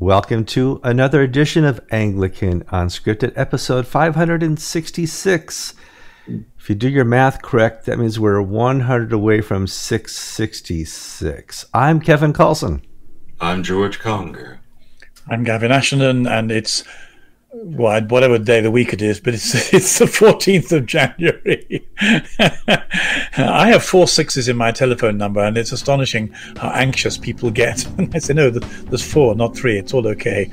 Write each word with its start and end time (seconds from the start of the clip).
Welcome 0.00 0.44
to 0.46 0.80
another 0.82 1.22
edition 1.22 1.64
of 1.64 1.80
Anglican 1.92 2.64
Unscripted, 2.64 3.32
episode 3.36 3.86
566. 3.86 5.74
If 6.26 6.68
you 6.68 6.74
do 6.74 6.88
your 6.88 7.04
math 7.04 7.42
correct, 7.42 7.86
that 7.86 8.00
means 8.00 8.18
we're 8.18 8.42
100 8.42 9.12
away 9.12 9.40
from 9.40 9.68
666. 9.68 11.66
I'm 11.72 12.00
Kevin 12.00 12.32
Carlson. 12.32 12.82
I'm 13.40 13.62
George 13.62 14.00
Conger. 14.00 14.58
I'm 15.28 15.44
Gavin 15.44 15.70
Ashenden, 15.70 16.28
and 16.28 16.50
it's 16.50 16.82
well, 17.56 18.02
whatever 18.02 18.36
day 18.38 18.58
of 18.58 18.64
the 18.64 18.70
week 18.70 18.92
it 18.92 19.00
is, 19.00 19.20
but 19.20 19.34
it's 19.34 19.54
it's 19.72 19.98
the 19.98 20.06
14th 20.06 20.72
of 20.72 20.86
January. 20.86 21.86
I 23.36 23.68
have 23.68 23.84
four 23.84 24.08
sixes 24.08 24.48
in 24.48 24.56
my 24.56 24.72
telephone 24.72 25.16
number, 25.16 25.40
and 25.40 25.56
it's 25.56 25.72
astonishing 25.72 26.32
how 26.56 26.70
anxious 26.70 27.16
people 27.16 27.50
get. 27.50 27.86
And 27.98 28.12
I 28.14 28.18
say, 28.18 28.34
no, 28.34 28.50
there's 28.50 29.08
four, 29.08 29.34
not 29.36 29.56
three. 29.56 29.78
It's 29.78 29.94
all 29.94 30.06
okay. 30.08 30.50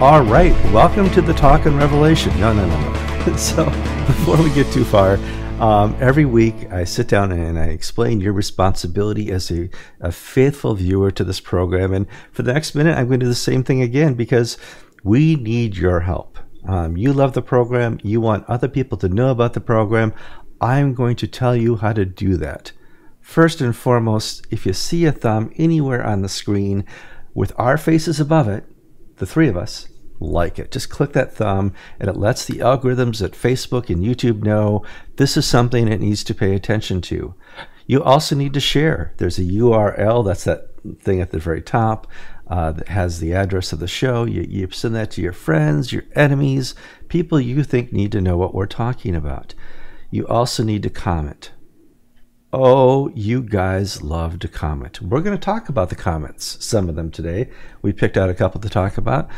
All 0.00 0.22
right, 0.22 0.52
welcome 0.72 1.08
to 1.10 1.22
the 1.22 1.32
Talk 1.32 1.66
and 1.66 1.76
Revelation. 1.76 2.38
No, 2.40 2.52
no, 2.52 2.66
no, 2.66 2.92
no. 2.92 3.01
so, 3.36 3.64
before 4.06 4.42
we 4.42 4.52
get 4.52 4.72
too 4.72 4.84
far, 4.84 5.14
um, 5.62 5.96
every 6.00 6.24
week 6.24 6.72
I 6.72 6.82
sit 6.82 7.06
down 7.06 7.30
and 7.30 7.56
I 7.56 7.66
explain 7.66 8.20
your 8.20 8.32
responsibility 8.32 9.30
as 9.30 9.48
a, 9.48 9.70
a 10.00 10.10
faithful 10.10 10.74
viewer 10.74 11.12
to 11.12 11.22
this 11.22 11.38
program. 11.38 11.94
And 11.94 12.08
for 12.32 12.42
the 12.42 12.52
next 12.52 12.74
minute, 12.74 12.98
I'm 12.98 13.06
going 13.06 13.20
to 13.20 13.26
do 13.26 13.30
the 13.30 13.36
same 13.36 13.62
thing 13.62 13.80
again 13.80 14.14
because 14.14 14.58
we 15.04 15.36
need 15.36 15.76
your 15.76 16.00
help. 16.00 16.36
Um, 16.66 16.96
you 16.96 17.12
love 17.12 17.34
the 17.34 17.42
program, 17.42 18.00
you 18.02 18.20
want 18.20 18.44
other 18.48 18.66
people 18.66 18.98
to 18.98 19.08
know 19.08 19.30
about 19.30 19.52
the 19.52 19.60
program. 19.60 20.12
I'm 20.60 20.92
going 20.92 21.14
to 21.16 21.28
tell 21.28 21.54
you 21.54 21.76
how 21.76 21.92
to 21.92 22.04
do 22.04 22.36
that. 22.38 22.72
First 23.20 23.60
and 23.60 23.74
foremost, 23.74 24.48
if 24.50 24.66
you 24.66 24.72
see 24.72 25.04
a 25.04 25.12
thumb 25.12 25.52
anywhere 25.56 26.04
on 26.04 26.22
the 26.22 26.28
screen 26.28 26.84
with 27.34 27.52
our 27.56 27.78
faces 27.78 28.18
above 28.18 28.48
it, 28.48 28.64
the 29.18 29.26
three 29.26 29.46
of 29.46 29.56
us, 29.56 29.86
like 30.20 30.58
it. 30.58 30.70
Just 30.70 30.90
click 30.90 31.12
that 31.12 31.34
thumb, 31.34 31.72
and 31.98 32.08
it 32.08 32.16
lets 32.16 32.44
the 32.44 32.58
algorithms 32.58 33.22
at 33.22 33.32
Facebook 33.32 33.88
and 33.88 34.04
YouTube 34.04 34.42
know 34.42 34.84
this 35.16 35.36
is 35.36 35.46
something 35.46 35.88
it 35.88 36.00
needs 36.00 36.24
to 36.24 36.34
pay 36.34 36.54
attention 36.54 37.00
to. 37.02 37.34
You 37.86 38.02
also 38.02 38.36
need 38.36 38.54
to 38.54 38.60
share. 38.60 39.12
There's 39.16 39.38
a 39.38 39.42
URL, 39.44 40.24
that's 40.24 40.44
that 40.44 40.68
thing 41.00 41.20
at 41.20 41.30
the 41.30 41.38
very 41.38 41.62
top 41.62 42.06
uh, 42.48 42.72
that 42.72 42.88
has 42.88 43.18
the 43.18 43.34
address 43.34 43.72
of 43.72 43.80
the 43.80 43.88
show. 43.88 44.24
You, 44.24 44.42
you 44.42 44.70
send 44.70 44.94
that 44.94 45.10
to 45.12 45.22
your 45.22 45.32
friends, 45.32 45.92
your 45.92 46.04
enemies, 46.14 46.74
people 47.08 47.40
you 47.40 47.64
think 47.64 47.92
need 47.92 48.12
to 48.12 48.20
know 48.20 48.36
what 48.36 48.54
we're 48.54 48.66
talking 48.66 49.14
about. 49.14 49.54
You 50.10 50.26
also 50.26 50.62
need 50.62 50.82
to 50.82 50.90
comment. 50.90 51.52
Oh, 52.54 53.08
you 53.14 53.42
guys 53.42 54.02
love 54.02 54.38
to 54.40 54.48
comment. 54.48 55.00
We're 55.00 55.22
going 55.22 55.36
to 55.36 55.42
talk 55.42 55.70
about 55.70 55.88
the 55.88 55.96
comments, 55.96 56.62
some 56.62 56.90
of 56.90 56.96
them 56.96 57.10
today. 57.10 57.48
We 57.80 57.94
picked 57.94 58.18
out 58.18 58.28
a 58.28 58.34
couple 58.34 58.60
to 58.60 58.68
talk 58.68 58.98
about. 58.98 59.30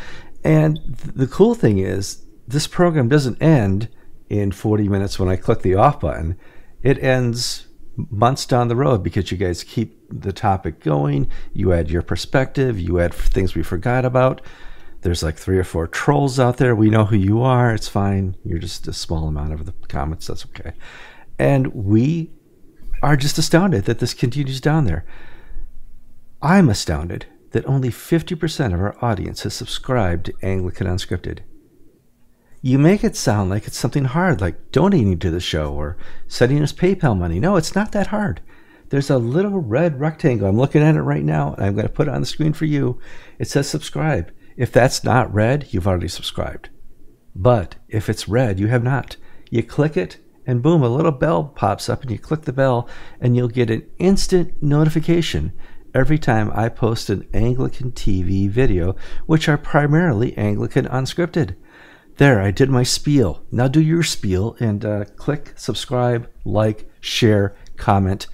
And 0.45 0.77
the 0.93 1.25
cool 1.25 1.55
thing 1.55 1.79
is, 1.79 2.23
this 2.47 2.67
program 2.67 3.09
doesn't 3.09 3.41
end 3.41 3.89
in 4.29 4.51
40 4.51 4.87
minutes 4.87 5.17
when 5.17 5.27
I 5.27 5.37
click 5.37 5.63
the 5.63 5.73
off 5.73 5.99
button. 5.99 6.37
It 6.83 7.03
ends 7.03 7.65
months 7.97 8.45
down 8.45 8.67
the 8.67 8.75
road 8.75 9.01
because 9.01 9.31
you 9.31 9.37
guys 9.37 9.63
keep 9.63 9.99
the 10.07 10.31
topic 10.31 10.81
going. 10.81 11.29
You 11.51 11.73
add 11.73 11.89
your 11.89 12.03
perspective, 12.03 12.79
you 12.79 12.99
add 12.99 13.11
things 13.11 13.55
we 13.55 13.63
forgot 13.63 14.05
about. 14.05 14.39
There's 15.01 15.23
like 15.23 15.37
three 15.37 15.57
or 15.57 15.63
four 15.63 15.87
trolls 15.87 16.39
out 16.39 16.57
there. 16.57 16.75
We 16.75 16.91
know 16.91 17.05
who 17.05 17.15
you 17.15 17.41
are. 17.41 17.73
It's 17.73 17.87
fine. 17.87 18.37
You're 18.43 18.59
just 18.59 18.87
a 18.87 18.93
small 18.93 19.27
amount 19.27 19.53
of 19.53 19.65
the 19.65 19.73
comments. 19.87 20.27
That's 20.27 20.45
okay. 20.45 20.73
And 21.39 21.73
we 21.73 22.29
are 23.01 23.17
just 23.17 23.39
astounded 23.39 23.85
that 23.85 23.97
this 23.97 24.13
continues 24.13 24.61
down 24.61 24.85
there. 24.85 25.05
I'm 26.39 26.69
astounded 26.69 27.25
that 27.55 27.65
only 27.67 27.87
50% 27.87 28.73
of 28.73 28.81
our 28.81 28.97
audience 29.01 29.43
has 29.43 29.53
subscribed 29.53 30.25
to 30.25 30.33
Anglican 30.41 30.87
Unscripted. 30.87 31.39
You 32.61 32.77
make 32.77 33.01
it 33.01 33.15
sound 33.15 33.49
like 33.49 33.65
it's 33.65 33.77
something 33.77 34.03
hard, 34.03 34.41
like 34.41 34.73
donating 34.73 35.19
to 35.19 35.31
the 35.31 35.39
show 35.39 35.71
or 35.71 35.95
sending 36.27 36.61
us 36.61 36.73
PayPal 36.73 37.17
money. 37.17 37.39
No, 37.39 37.55
it's 37.55 37.73
not 37.73 37.93
that 37.93 38.07
hard. 38.07 38.41
There's 38.89 39.09
a 39.09 39.17
little 39.17 39.61
red 39.61 40.01
rectangle. 40.01 40.49
I'm 40.49 40.57
looking 40.57 40.81
at 40.81 40.95
it 40.95 41.01
right 41.03 41.23
now, 41.23 41.53
and 41.53 41.65
I'm 41.65 41.75
going 41.75 41.87
to 41.87 41.93
put 41.93 42.09
it 42.09 42.13
on 42.13 42.19
the 42.19 42.27
screen 42.27 42.51
for 42.51 42.65
you. 42.65 42.99
It 43.39 43.47
says 43.47 43.69
subscribe. 43.69 44.33
If 44.57 44.73
that's 44.73 45.05
not 45.05 45.33
red, 45.33 45.67
you've 45.69 45.87
already 45.87 46.09
subscribed. 46.09 46.67
But 47.33 47.75
if 47.87 48.09
it's 48.09 48.27
red, 48.27 48.59
you 48.59 48.67
have 48.67 48.83
not. 48.83 49.15
You 49.49 49.63
click 49.63 49.95
it, 49.95 50.17
and 50.45 50.61
boom, 50.61 50.83
a 50.83 50.89
little 50.89 51.13
bell 51.13 51.45
pops 51.45 51.87
up, 51.87 52.01
and 52.01 52.11
you 52.11 52.19
click 52.19 52.41
the 52.41 52.51
bell, 52.51 52.89
and 53.21 53.33
you'll 53.33 53.47
get 53.47 53.69
an 53.69 53.89
instant 53.97 54.61
notification 54.61 55.53
every 55.95 56.19
time 56.19 56.51
I 56.53 56.67
post 56.67 57.09
an 57.09 57.25
Anglican 57.33 57.93
TV 57.93 58.49
video, 58.49 58.95
which 59.25 59.47
are 59.47 59.57
primarily 59.57 60.37
Anglican 60.37 60.85
unscripted. 60.85 61.55
There, 62.17 62.41
I 62.41 62.51
did 62.51 62.69
my 62.69 62.83
spiel. 62.83 63.43
Now 63.49 63.69
do 63.69 63.81
your 63.81 64.03
spiel 64.03 64.57
and 64.59 64.83
uh, 64.85 65.05
click 65.15 65.53
subscribe, 65.55 66.29
like, 66.43 66.89
share, 66.99 67.55
comment. 67.77 68.27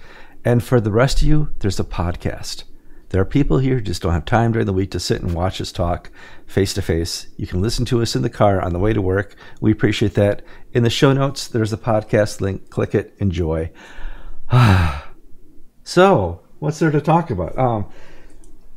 And 0.44 0.62
for 0.62 0.80
the 0.80 0.90
rest 0.90 1.22
of 1.22 1.28
you, 1.28 1.54
there's 1.60 1.78
a 1.78 1.84
podcast. 1.84 2.64
There 3.10 3.20
are 3.20 3.26
people 3.26 3.58
here 3.58 3.76
who 3.76 3.80
just 3.82 4.02
don't 4.02 4.12
have 4.12 4.24
time 4.24 4.52
during 4.52 4.66
the 4.66 4.72
week 4.72 4.90
to 4.92 5.00
sit 5.00 5.20
and 5.20 5.34
watch 5.34 5.60
us 5.60 5.70
talk 5.70 6.10
face 6.46 6.74
to 6.74 6.82
face. 6.82 7.28
You 7.36 7.46
can 7.46 7.60
listen 7.60 7.84
to 7.86 8.02
us 8.02 8.16
in 8.16 8.22
the 8.22 8.30
car 8.30 8.60
on 8.60 8.72
the 8.72 8.78
way 8.78 8.92
to 8.92 9.02
work. 9.02 9.36
We 9.60 9.70
appreciate 9.70 10.14
that. 10.14 10.42
In 10.72 10.82
the 10.82 10.90
show 10.90 11.12
notes, 11.12 11.46
there's 11.46 11.72
a 11.72 11.76
podcast 11.76 12.40
link. 12.40 12.70
Click 12.70 12.94
it, 12.94 13.14
enjoy. 13.18 13.70
so, 15.84 16.42
what's 16.62 16.78
there 16.78 16.92
to 16.92 17.00
talk 17.00 17.30
about? 17.30 17.58
Um, 17.58 17.86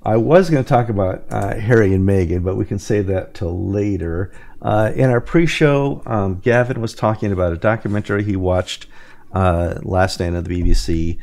I 0.01 0.18
was 0.18 0.50
going 0.50 0.63
to 0.63 0.68
talk 0.68 0.90
about 0.90 1.23
uh, 1.29 1.56
Harry 1.56 1.94
and 1.94 2.07
Meghan, 2.07 2.44
but 2.44 2.56
we 2.56 2.66
can 2.66 2.79
save 2.79 3.06
that 3.07 3.35
till 3.35 3.69
later. 3.69 4.34
Uh, 4.59 4.91
in 4.96 5.12
our 5.12 5.22
pre-show, 5.22 6.01
um, 6.07 6.40
Gavin 6.40 6.81
was 6.81 6.96
talking 6.96 7.31
about 7.31 7.53
a 7.53 7.57
documentary 7.57 8.23
he 8.23 8.35
watched 8.35 8.88
uh, 9.34 9.75
last 9.84 10.19
night 10.19 10.34
on 10.34 10.44
the 10.44 10.50
BBC 10.50 11.19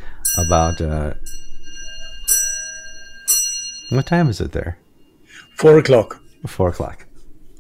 about 0.47 0.81
uh, 0.81 1.15
what 3.91 4.07
time 4.07 4.29
is 4.29 4.41
it 4.41 4.53
there? 4.53 4.79
Four 5.57 5.79
o'clock. 5.79 6.21
Four 6.47 6.69
o'clock 6.69 7.07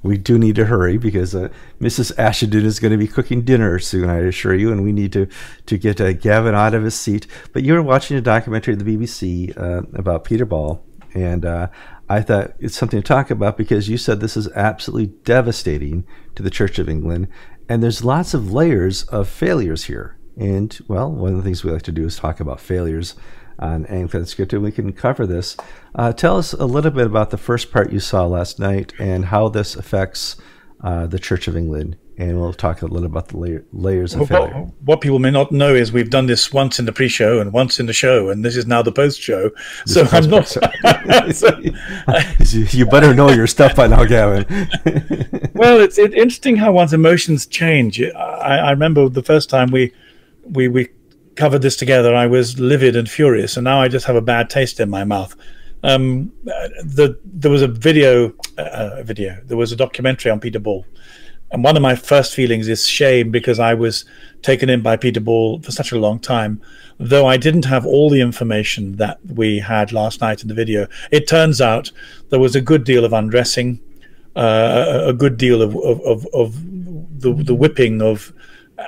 we 0.02 0.18
do 0.18 0.38
need 0.38 0.56
to 0.56 0.66
hurry 0.66 0.96
because 0.96 1.34
uh, 1.34 1.48
Mrs. 1.80 2.14
Ashenden 2.16 2.64
is 2.64 2.80
going 2.80 2.92
to 2.92 2.98
be 2.98 3.06
cooking 3.06 3.42
dinner 3.42 3.78
soon, 3.78 4.10
I 4.10 4.18
assure 4.18 4.54
you, 4.54 4.72
and 4.72 4.82
we 4.82 4.92
need 4.92 5.12
to 5.12 5.26
to 5.66 5.78
get 5.78 6.00
uh, 6.00 6.12
Gavin 6.12 6.54
out 6.54 6.74
of 6.74 6.82
his 6.82 6.94
seat. 6.94 7.26
But 7.52 7.62
you 7.62 7.74
were 7.74 7.82
watching 7.82 8.16
a 8.16 8.20
documentary 8.20 8.74
at 8.74 8.80
the 8.80 8.96
BBC 8.96 9.56
uh, 9.56 9.82
about 9.94 10.24
Peter 10.24 10.44
Ball, 10.44 10.84
and 11.14 11.44
uh, 11.44 11.68
I 12.08 12.20
thought 12.20 12.54
it's 12.58 12.76
something 12.76 13.00
to 13.00 13.06
talk 13.06 13.30
about 13.30 13.56
because 13.56 13.88
you 13.88 13.96
said 13.96 14.20
this 14.20 14.36
is 14.36 14.48
absolutely 14.52 15.14
devastating 15.24 16.04
to 16.34 16.42
the 16.42 16.50
Church 16.50 16.78
of 16.78 16.88
England, 16.88 17.28
and 17.68 17.82
there's 17.82 18.04
lots 18.04 18.34
of 18.34 18.52
layers 18.52 19.04
of 19.04 19.28
failures 19.28 19.84
here. 19.84 20.18
And 20.36 20.76
well, 20.88 21.12
one 21.12 21.32
of 21.32 21.36
the 21.36 21.42
things 21.42 21.62
we 21.62 21.70
like 21.70 21.82
to 21.82 21.92
do 21.92 22.06
is 22.06 22.16
talk 22.16 22.40
about 22.40 22.60
failures 22.60 23.14
on 23.58 23.86
Anglican 23.86 24.22
Unscripted. 24.22 24.60
We 24.60 24.72
can 24.72 24.92
cover 24.92 25.26
this. 25.26 25.56
Uh, 25.94 26.12
tell 26.12 26.38
us 26.38 26.52
a 26.52 26.66
little 26.66 26.90
bit 26.90 27.06
about 27.06 27.30
the 27.30 27.38
first 27.38 27.72
part 27.72 27.92
you 27.92 28.00
saw 28.00 28.26
last 28.26 28.58
night 28.58 28.92
and 28.98 29.26
how 29.26 29.48
this 29.48 29.76
affects 29.76 30.36
uh, 30.82 31.06
the 31.06 31.18
Church 31.18 31.48
of 31.48 31.56
England. 31.56 31.96
And 32.18 32.38
we'll 32.38 32.52
talk 32.52 32.82
a 32.82 32.86
little 32.86 33.06
about 33.06 33.28
the 33.28 33.38
layer, 33.38 33.64
layers 33.72 34.14
of 34.14 34.28
failure. 34.28 34.52
What, 34.52 34.74
what, 34.84 35.00
people 35.00 35.18
may 35.18 35.30
not 35.30 35.50
know 35.50 35.74
is 35.74 35.92
we've 35.92 36.10
done 36.10 36.26
this 36.26 36.52
once 36.52 36.78
in 36.78 36.84
the 36.84 36.92
pre-show 36.92 37.40
and 37.40 37.52
once 37.54 37.80
in 37.80 37.86
the 37.86 37.94
show, 37.94 38.28
and 38.28 38.44
this 38.44 38.54
is 38.54 38.66
now 38.66 38.82
the 38.82 38.92
post-show. 38.92 39.50
This 39.86 39.94
so 39.94 40.06
I'm 40.12 40.28
not. 40.28 40.46
so, 41.34 41.58
you 42.76 42.84
better 42.84 43.14
know 43.14 43.30
your 43.30 43.46
stuff 43.46 43.74
by 43.74 43.86
now, 43.86 44.04
Gavin. 44.04 44.44
well, 45.54 45.80
it's, 45.80 45.96
it's 45.98 46.14
interesting 46.14 46.56
how 46.56 46.70
one's 46.72 46.92
emotions 46.92 47.46
change. 47.46 48.00
I, 48.02 48.58
I 48.58 48.70
remember 48.70 49.08
the 49.08 49.22
first 49.22 49.48
time 49.48 49.70
we 49.70 49.92
we 50.44 50.68
we 50.68 50.88
covered 51.36 51.62
this 51.62 51.76
together, 51.76 52.14
I 52.14 52.26
was 52.26 52.58
livid 52.58 52.96
and 52.96 53.08
furious, 53.08 53.56
and 53.56 53.64
now 53.64 53.80
I 53.80 53.88
just 53.88 54.06
have 54.06 54.16
a 54.16 54.22
bad 54.22 54.50
taste 54.50 54.80
in 54.80 54.90
my 54.90 55.04
mouth. 55.04 55.34
Um, 55.82 56.32
the 56.44 57.18
there 57.24 57.50
was 57.50 57.62
a 57.62 57.68
video, 57.68 58.32
uh, 58.58 59.02
video. 59.02 59.40
There 59.46 59.56
was 59.56 59.72
a 59.72 59.76
documentary 59.76 60.30
on 60.30 60.38
Peter 60.38 60.60
Ball, 60.60 60.86
and 61.50 61.64
one 61.64 61.76
of 61.76 61.82
my 61.82 61.96
first 61.96 62.34
feelings 62.34 62.68
is 62.68 62.86
shame 62.86 63.30
because 63.30 63.58
I 63.58 63.74
was 63.74 64.04
taken 64.42 64.70
in 64.70 64.80
by 64.82 64.96
Peter 64.96 65.20
Ball 65.20 65.60
for 65.60 65.72
such 65.72 65.90
a 65.92 65.98
long 65.98 66.20
time. 66.20 66.60
Though 66.98 67.26
I 67.26 67.36
didn't 67.36 67.64
have 67.64 67.84
all 67.84 68.10
the 68.10 68.20
information 68.20 68.96
that 68.96 69.18
we 69.26 69.58
had 69.58 69.92
last 69.92 70.20
night 70.20 70.42
in 70.42 70.48
the 70.48 70.54
video, 70.54 70.86
it 71.10 71.26
turns 71.26 71.60
out 71.60 71.90
there 72.30 72.38
was 72.38 72.54
a 72.54 72.60
good 72.60 72.84
deal 72.84 73.04
of 73.04 73.12
undressing, 73.12 73.80
uh, 74.36 75.02
a 75.06 75.12
good 75.12 75.36
deal 75.36 75.62
of 75.62 75.74
of, 75.76 76.00
of, 76.02 76.26
of 76.32 76.62
the, 77.20 77.32
the 77.32 77.54
whipping 77.54 78.00
of 78.00 78.32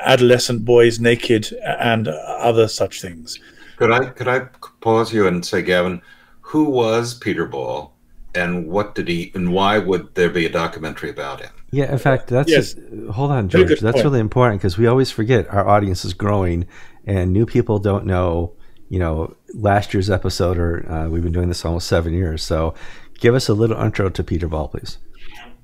adolescent 0.02 0.64
boys 0.64 1.00
naked 1.00 1.52
and 1.64 2.08
other 2.08 2.68
such 2.68 3.00
things. 3.00 3.38
Could 3.76 3.90
I 3.90 4.06
could 4.06 4.28
I 4.28 4.40
pause 4.80 5.12
you 5.12 5.26
and 5.26 5.44
say, 5.44 5.62
Gavin, 5.62 6.00
who 6.40 6.64
was 6.64 7.14
Peter 7.14 7.46
Ball, 7.46 7.92
and 8.34 8.68
what 8.68 8.94
did 8.94 9.08
he 9.08 9.32
and 9.34 9.52
why 9.52 9.78
would 9.78 10.14
there 10.14 10.30
be 10.30 10.46
a 10.46 10.50
documentary 10.50 11.10
about 11.10 11.40
him? 11.40 11.50
Yeah, 11.70 11.90
in 11.90 11.98
fact, 11.98 12.28
that's 12.28 12.48
Yes. 12.48 12.74
just, 12.74 12.78
hold 13.10 13.32
on, 13.32 13.48
George. 13.48 13.80
That's 13.80 13.94
point. 13.94 14.04
really 14.04 14.20
important 14.20 14.60
because 14.60 14.78
we 14.78 14.86
always 14.86 15.10
forget 15.10 15.52
our 15.52 15.66
audience 15.66 16.04
is 16.04 16.14
growing, 16.14 16.66
and 17.04 17.32
new 17.32 17.46
people 17.46 17.78
don't 17.80 18.06
know. 18.06 18.52
You 18.90 19.00
know, 19.00 19.34
last 19.54 19.92
year's 19.92 20.08
episode, 20.08 20.56
or 20.56 20.88
uh, 20.88 21.08
we've 21.08 21.22
been 21.22 21.32
doing 21.32 21.48
this 21.48 21.64
almost 21.64 21.88
seven 21.88 22.12
years. 22.12 22.44
So, 22.44 22.74
give 23.18 23.34
us 23.34 23.48
a 23.48 23.54
little 23.54 23.76
intro 23.80 24.08
to 24.10 24.22
Peter 24.22 24.46
Ball, 24.46 24.68
please. 24.68 24.98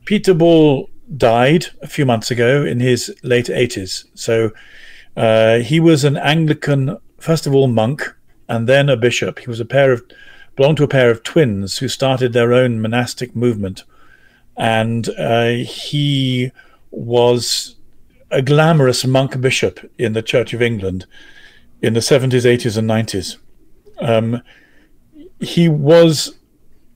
Peter 0.04 0.34
Ball 0.34 0.88
died 1.16 1.66
a 1.82 1.86
few 1.86 2.06
months 2.06 2.30
ago 2.30 2.64
in 2.64 2.80
his 2.80 3.14
late 3.22 3.46
80s. 3.46 4.04
So 4.14 4.52
uh, 5.16 5.58
he 5.58 5.80
was 5.80 6.04
an 6.04 6.16
Anglican, 6.16 6.98
first 7.18 7.46
of 7.46 7.54
all, 7.54 7.66
monk, 7.66 8.14
and 8.48 8.68
then 8.68 8.88
a 8.88 8.96
bishop. 8.96 9.40
He 9.40 9.48
was 9.48 9.60
a 9.60 9.64
pair 9.64 9.92
of, 9.92 10.02
belonged 10.56 10.78
to 10.78 10.84
a 10.84 10.88
pair 10.88 11.10
of 11.10 11.22
twins 11.22 11.78
who 11.78 11.88
started 11.88 12.32
their 12.32 12.52
own 12.52 12.80
monastic 12.80 13.34
movement. 13.34 13.84
And 14.56 15.08
uh, 15.18 15.64
he 15.64 16.52
was 16.90 17.76
a 18.30 18.42
glamorous 18.42 19.04
monk 19.04 19.40
bishop 19.40 19.90
in 19.98 20.12
the 20.12 20.22
Church 20.22 20.52
of 20.52 20.62
England 20.62 21.06
in 21.82 21.94
the 21.94 22.00
70s, 22.00 22.44
80s, 22.44 22.76
and 22.76 22.88
90s. 22.88 23.36
Um, 24.00 24.42
he 25.40 25.68
was 25.68 26.38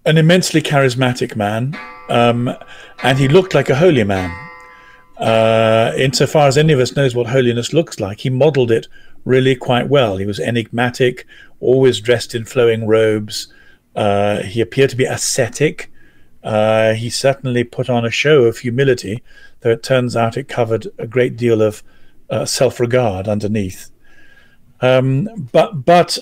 an 0.04 0.18
immensely 0.18 0.60
charismatic 0.60 1.34
man, 1.34 1.76
um, 2.08 2.50
and 3.02 3.18
he 3.18 3.28
looked 3.28 3.54
like 3.54 3.70
a 3.70 3.76
holy 3.76 4.04
man. 4.04 4.30
Uh, 5.16 5.92
insofar 5.96 6.48
as 6.48 6.58
any 6.58 6.72
of 6.72 6.80
us 6.80 6.96
knows 6.96 7.14
what 7.14 7.28
holiness 7.28 7.72
looks 7.72 8.00
like, 8.00 8.20
he 8.20 8.30
modeled 8.30 8.70
it 8.70 8.88
really 9.24 9.54
quite 9.54 9.88
well. 9.88 10.16
He 10.16 10.26
was 10.26 10.40
enigmatic, 10.40 11.26
always 11.60 12.00
dressed 12.00 12.34
in 12.34 12.44
flowing 12.44 12.86
robes. 12.86 13.52
Uh, 13.94 14.42
he 14.42 14.60
appeared 14.60 14.90
to 14.90 14.96
be 14.96 15.04
ascetic. 15.04 15.90
Uh, 16.42 16.92
he 16.92 17.08
certainly 17.08 17.64
put 17.64 17.88
on 17.88 18.04
a 18.04 18.10
show 18.10 18.42
of 18.42 18.58
humility, 18.58 19.22
though 19.60 19.70
it 19.70 19.82
turns 19.82 20.14
out 20.16 20.36
it 20.36 20.48
covered 20.48 20.88
a 20.98 21.06
great 21.06 21.36
deal 21.36 21.62
of 21.62 21.82
uh, 22.28 22.44
self-regard 22.44 23.28
underneath. 23.28 23.90
Um, 24.80 25.48
but 25.52 25.84
but 25.84 26.18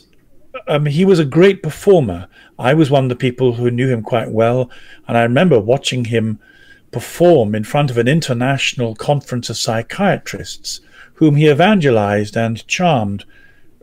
um, 0.69 0.87
he 0.87 1.05
was 1.05 1.19
a 1.19 1.25
great 1.25 1.62
performer. 1.62 2.28
I 2.58 2.75
was 2.75 2.90
one 2.90 3.04
of 3.04 3.08
the 3.08 3.16
people 3.16 3.54
who 3.54 3.70
knew 3.70 3.88
him 3.88 4.02
quite 4.02 4.31
well, 4.31 4.70
and 5.08 5.16
I 5.16 5.22
remember 5.22 5.58
watching 5.58 6.06
him 6.06 6.38
perform 6.90 7.54
in 7.54 7.64
front 7.64 7.90
of 7.90 7.99
an 7.99 8.08
international 8.08 8.94
conference 8.94 9.50
of 9.50 9.56
psychiatrists, 9.56 10.81
whom 11.14 11.37
he 11.37 11.49
evangelized 11.49 12.37
and 12.37 12.66
charmed 12.66 13.25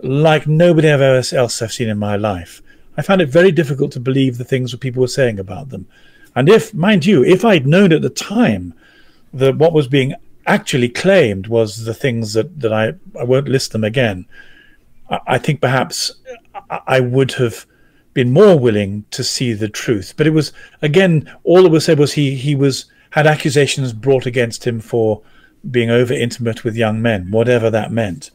like 0.02 0.48
nobody 0.48 0.88
else 0.88 1.62
I've 1.62 1.74
seen 1.74 1.90
in 1.90 1.98
my 1.98 2.16
life. 2.16 2.62
I 2.96 3.02
found 3.02 3.22
it 3.22 3.30
very 3.30 3.52
difficult 3.52 3.92
to 3.94 4.00
believe 4.00 4.38
the 4.38 4.44
things 4.44 4.72
that 4.72 4.80
people 4.80 5.02
were 5.02 5.08
saying 5.08 5.40
about 5.40 5.70
them. 5.70 5.88
And 6.36 6.48
if, 6.48 6.74
mind 6.74 7.06
you, 7.06 7.24
if 7.24 7.44
I'd 7.44 7.68
known 7.68 7.92
at 7.92 8.02
the 8.02 8.10
time 8.10 8.74
that 9.34 9.58
what 9.58 9.74
was 9.74 9.88
being 9.88 10.14
actually 10.46 10.90
claimed 10.90 11.48
was 11.48 11.86
the 11.86 11.94
things 11.94 12.34
that, 12.34 12.60
that 12.60 12.74
I, 12.74 12.94
I 13.20 13.24
won't 13.24 13.48
list 13.48 13.72
them 13.72 13.84
again, 13.84 14.26
I, 15.10 15.20
I 15.28 15.38
think 15.38 15.62
perhaps 15.62 16.12
I 16.70 17.00
would 17.00 17.32
have 17.34 17.66
been 18.20 18.34
more 18.34 18.60
willing 18.60 19.06
to 19.12 19.24
see 19.24 19.54
the 19.54 19.70
truth. 19.70 20.14
But 20.18 20.28
it 20.28 20.32
was 20.32 20.52
again, 20.82 21.34
all 21.46 21.64
that 21.64 21.70
was 21.70 21.86
said 21.86 22.00
was 22.00 22.12
he 22.12 22.36
he 22.36 22.54
was 22.54 22.84
had 23.12 23.26
accusations 23.26 23.94
brought 23.94 24.26
against 24.26 24.68
him 24.68 24.82
for 24.82 25.22
being 25.72 25.90
over 25.90 26.14
intimate 26.14 26.66
with 26.66 26.76
young 26.76 27.02
men, 27.02 27.32
whatever 27.32 27.70
that 27.70 27.94
meant. 27.94 28.32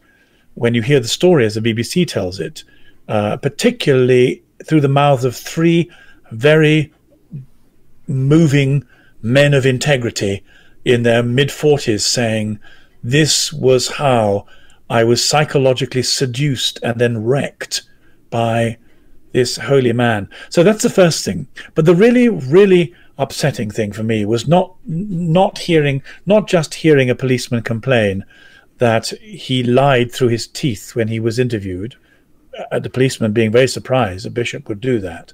When 0.54 0.72
you 0.72 0.80
hear 0.80 1.00
the 1.00 1.16
story 1.20 1.44
as 1.44 1.54
the 1.54 1.60
BBC 1.60 2.06
tells 2.06 2.40
it, 2.40 2.64
uh, 3.08 3.36
particularly 3.36 4.42
through 4.64 4.80
the 4.80 4.88
mouths 4.88 5.24
of 5.26 5.36
three 5.36 5.90
very 6.32 6.90
moving 8.06 8.86
men 9.20 9.52
of 9.52 9.66
integrity 9.66 10.42
in 10.86 11.02
their 11.02 11.22
mid 11.22 11.50
40s 11.50 12.00
saying, 12.00 12.58
This 13.02 13.52
was 13.52 13.88
how 13.88 14.46
I 14.88 15.04
was 15.04 15.22
psychologically 15.22 16.04
seduced 16.04 16.78
and 16.82 16.98
then 16.98 17.22
wrecked 17.22 17.82
by 18.30 18.78
this 19.34 19.58
holy 19.58 19.92
man. 19.92 20.28
So 20.48 20.62
that's 20.62 20.82
the 20.82 20.88
first 20.88 21.24
thing. 21.24 21.46
But 21.74 21.84
the 21.84 21.94
really, 21.94 22.28
really 22.30 22.94
upsetting 23.18 23.70
thing 23.70 23.92
for 23.92 24.02
me 24.02 24.24
was 24.24 24.48
not 24.48 24.74
not 24.86 25.58
hearing 25.58 26.02
not 26.24 26.48
just 26.48 26.74
hearing 26.74 27.10
a 27.10 27.14
policeman 27.14 27.62
complain 27.62 28.24
that 28.78 29.08
he 29.20 29.62
lied 29.62 30.10
through 30.10 30.28
his 30.28 30.46
teeth 30.46 30.96
when 30.96 31.08
he 31.08 31.20
was 31.20 31.38
interviewed, 31.38 31.94
uh, 32.72 32.78
the 32.78 32.90
policeman 32.90 33.32
being 33.32 33.52
very 33.52 33.68
surprised 33.68 34.26
a 34.26 34.30
bishop 34.30 34.68
would 34.68 34.80
do 34.80 34.98
that. 34.98 35.32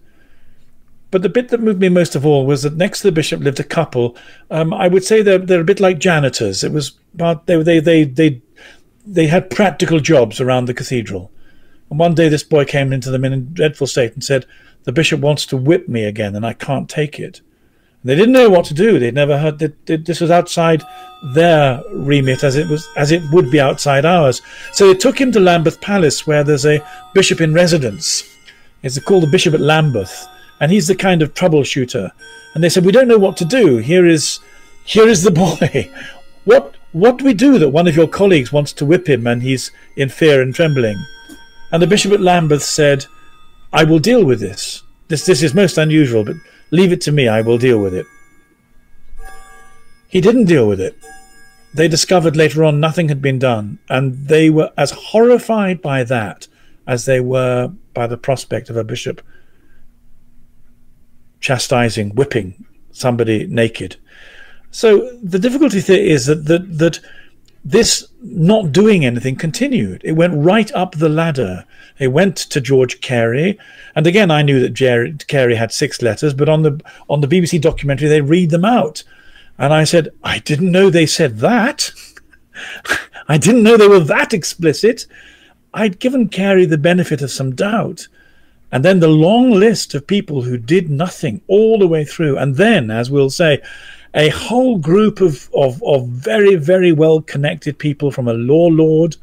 But 1.11 1.23
the 1.23 1.29
bit 1.29 1.49
that 1.49 1.61
moved 1.61 1.81
me 1.81 1.88
most 1.88 2.14
of 2.14 2.25
all 2.25 2.47
was 2.47 2.62
that 2.62 2.76
next 2.76 3.00
to 3.00 3.08
the 3.08 3.12
bishop 3.12 3.41
lived 3.41 3.61
a 3.61 3.64
couple. 3.64 4.17
Um, 4.50 4.73
I 4.73 4.88
would 4.88 5.05
say 5.05 5.23
they're 5.23 5.38
they're 5.38 5.61
a 5.61 5.73
bit 5.73 5.81
like 5.81 5.99
janitors. 5.99 6.64
It 6.64 6.73
was 6.73 6.93
about 7.14 7.47
they 7.47 7.62
they 7.62 7.81
they 7.81 8.05
they 8.05 8.43
they 9.06 9.26
had 9.26 9.50
practical 9.50 10.00
jobs 10.00 10.41
around 10.41 10.67
the 10.67 10.75
cathedral. 10.75 11.31
And 11.91 11.99
one 11.99 12.15
day 12.15 12.29
this 12.29 12.45
boy 12.45 12.65
came 12.65 12.93
into 12.93 13.11
them 13.11 13.25
in 13.25 13.33
a 13.33 13.37
dreadful 13.39 13.89
state 13.89 14.15
and 14.15 14.25
said, 14.25 14.47
"The 14.85 14.93
bishop 14.93 15.21
wants 15.21 15.45
to 15.47 15.57
whip 15.57 15.89
me 15.89 16.05
again, 16.05 16.37
and 16.37 16.47
I 16.47 16.53
can't 16.53 16.89
take 16.89 17.19
it." 17.19 17.41
And 18.03 18.11
they 18.11 18.15
didn't 18.15 18.33
know 18.33 18.49
what 18.49 18.65
to 18.67 18.75
do. 18.75 18.99
They'd 18.99 19.13
never 19.13 19.39
heard 19.39 19.59
that 19.59 19.87
this 19.87 20.21
was 20.21 20.31
outside 20.31 20.83
their 21.35 21.83
remit, 21.93 22.45
as 22.45 22.57
it 22.57 22.69
was 22.69 22.89
as 22.97 23.11
it 23.11 23.23
would 23.33 23.51
be 23.51 23.61
outside 23.61 24.05
ours. 24.05 24.41
So 24.73 24.87
they 24.87 24.99
took 24.99 25.21
him 25.21 25.33
to 25.33 25.41
Lambeth 25.41 25.81
Palace, 25.81 26.27
where 26.27 26.45
there's 26.45 26.65
a 26.65 26.83
bishop 27.13 27.41
in 27.41 27.53
residence. 27.53 28.25
It's 28.83 28.99
called 29.01 29.25
the 29.25 29.31
bishop 29.31 29.53
at 29.53 29.61
Lambeth, 29.61 30.27
and 30.61 30.73
he's 30.73 30.87
the 30.87 30.95
kind 30.95 31.21
of 31.21 31.35
troubleshooter. 31.35 32.13
And 32.55 32.65
they 32.65 32.69
said, 32.71 32.87
"We 32.87 32.93
don't 32.93 33.09
know 33.09 33.19
what 33.19 33.37
to 33.39 33.45
do. 33.45 33.79
Here 33.79 34.07
is, 34.07 34.39
here 34.85 35.09
is 35.09 35.23
the 35.23 35.31
boy. 35.45 35.91
What 36.45 36.77
what 36.93 37.19
do 37.19 37.25
we 37.25 37.35
do 37.35 37.59
that 37.59 37.69
one 37.69 37.89
of 37.89 37.97
your 37.97 38.09
colleagues 38.09 38.53
wants 38.53 38.73
to 38.75 38.87
whip 38.87 39.09
him 39.09 39.27
and 39.27 39.43
he's 39.43 39.73
in 39.97 40.09
fear 40.09 40.41
and 40.41 40.55
trembling?" 40.55 40.97
And 41.73 41.83
the 41.83 41.87
bishop 41.87 42.13
at 42.13 42.21
Lambeth 42.21 42.63
said, 42.63 43.07
"I 43.73 43.85
will 43.85 43.99
deal 43.99 44.25
with 44.25 44.41
this. 44.41 44.83
This 45.09 45.25
this 45.25 45.43
is 45.43 45.55
most 45.55 45.79
unusual, 45.79 46.25
but 46.25 46.37
leave 46.71 46.93
it 46.93 47.01
to 47.03 47.13
me. 47.13 47.29
I 47.29 47.41
will 47.41 47.59
deal 47.59 47.79
with 47.79 47.95
it." 47.95 48.07
He 50.09 50.21
didn't 50.21 50.47
deal 50.47 50.67
with 50.67 50.81
it. 50.81 50.97
They 51.73 51.87
discovered 51.87 52.37
later 52.37 52.65
on 52.65 52.81
nothing 52.81 53.09
had 53.09 53.23
been 53.23 53.39
done, 53.39 53.79
and 53.89 54.27
they 54.27 54.51
were 54.51 54.71
as 54.77 54.91
horrified 54.91 55.81
by 55.81 56.03
that 56.05 56.49
as 56.87 57.05
they 57.05 57.21
were 57.21 57.71
by 57.95 58.09
the 58.09 58.17
prospect 58.17 58.71
of 58.71 58.77
a 58.77 58.83
bishop 58.83 59.23
chastising, 61.41 62.11
whipping 62.11 62.67
somebody 62.91 63.47
naked. 63.47 63.97
So 64.73 65.17
the 65.23 65.39
difficulty 65.39 65.81
there 65.81 66.00
is 66.00 66.27
that 66.27 66.47
that 66.47 66.79
that 66.79 67.00
this 67.64 68.07
not 68.23 68.73
doing 68.73 69.05
anything 69.05 69.37
continued. 69.37 70.02
It 70.05 70.12
went 70.12 70.35
right 70.35 70.73
up 70.73 70.97
the 70.97 71.09
ladder. 71.09 71.67
It 71.99 72.09
went 72.09 72.37
to 72.37 72.61
George 72.61 73.00
Carey, 73.00 73.59
and 73.95 74.07
again 74.07 74.31
I 74.31 74.43
knew 74.43 74.61
that 74.61 74.71
Jerry, 74.71 75.14
Carey 75.29 75.55
had 75.55 75.73
six 75.73 76.00
letters, 76.00 76.33
but 76.33 76.49
on 76.49 76.62
the 76.62 76.81
on 77.09 77.21
the 77.21 77.29
BBC 77.29 77.61
documentary 77.61 78.09
they 78.09 78.23
read 78.23 78.50
them 78.50 78.64
out, 78.64 79.02
and 79.59 79.73
I 79.73 79.85
said 79.85 80.09
I 80.25 80.38
didn't 80.38 80.73
know 80.73 80.88
they 80.88 81.07
said 81.07 81.38
that. 81.38 81.93
I 83.29 83.38
didn't 83.38 83.62
know 83.62 83.76
they 83.76 83.88
were 83.88 84.00
that 84.00 84.33
explicit. 84.33 85.07
I'd 85.73 86.00
given 86.00 86.29
Carey 86.29 86.64
the 86.64 86.79
benefit 86.79 87.23
of 87.23 87.31
some 87.31 87.55
doubt. 87.55 88.09
And 88.73 88.85
then 88.85 89.00
the 89.00 89.09
long 89.09 89.50
list 89.50 89.95
of 89.95 90.07
people 90.07 90.43
who 90.43 90.57
did 90.57 90.90
nothing 90.90 91.43
all 91.49 91.79
the 91.79 91.88
way 91.88 92.05
through. 92.05 92.38
And 92.38 92.57
then, 92.57 92.90
as 92.90 93.11
we'll 93.11 93.31
say, 93.31 93.62
a 94.14 94.29
whole 94.31 94.79
group 94.79 95.21
of, 95.21 95.49
of, 95.55 95.83
of 95.83 96.09
very, 96.09 96.57
very 96.57 96.93
well 96.93 97.21
connected 97.21 97.79
people 97.79 98.11
from 98.11 98.29
a 98.29 98.35
law 98.35 98.67
lord 98.67 99.17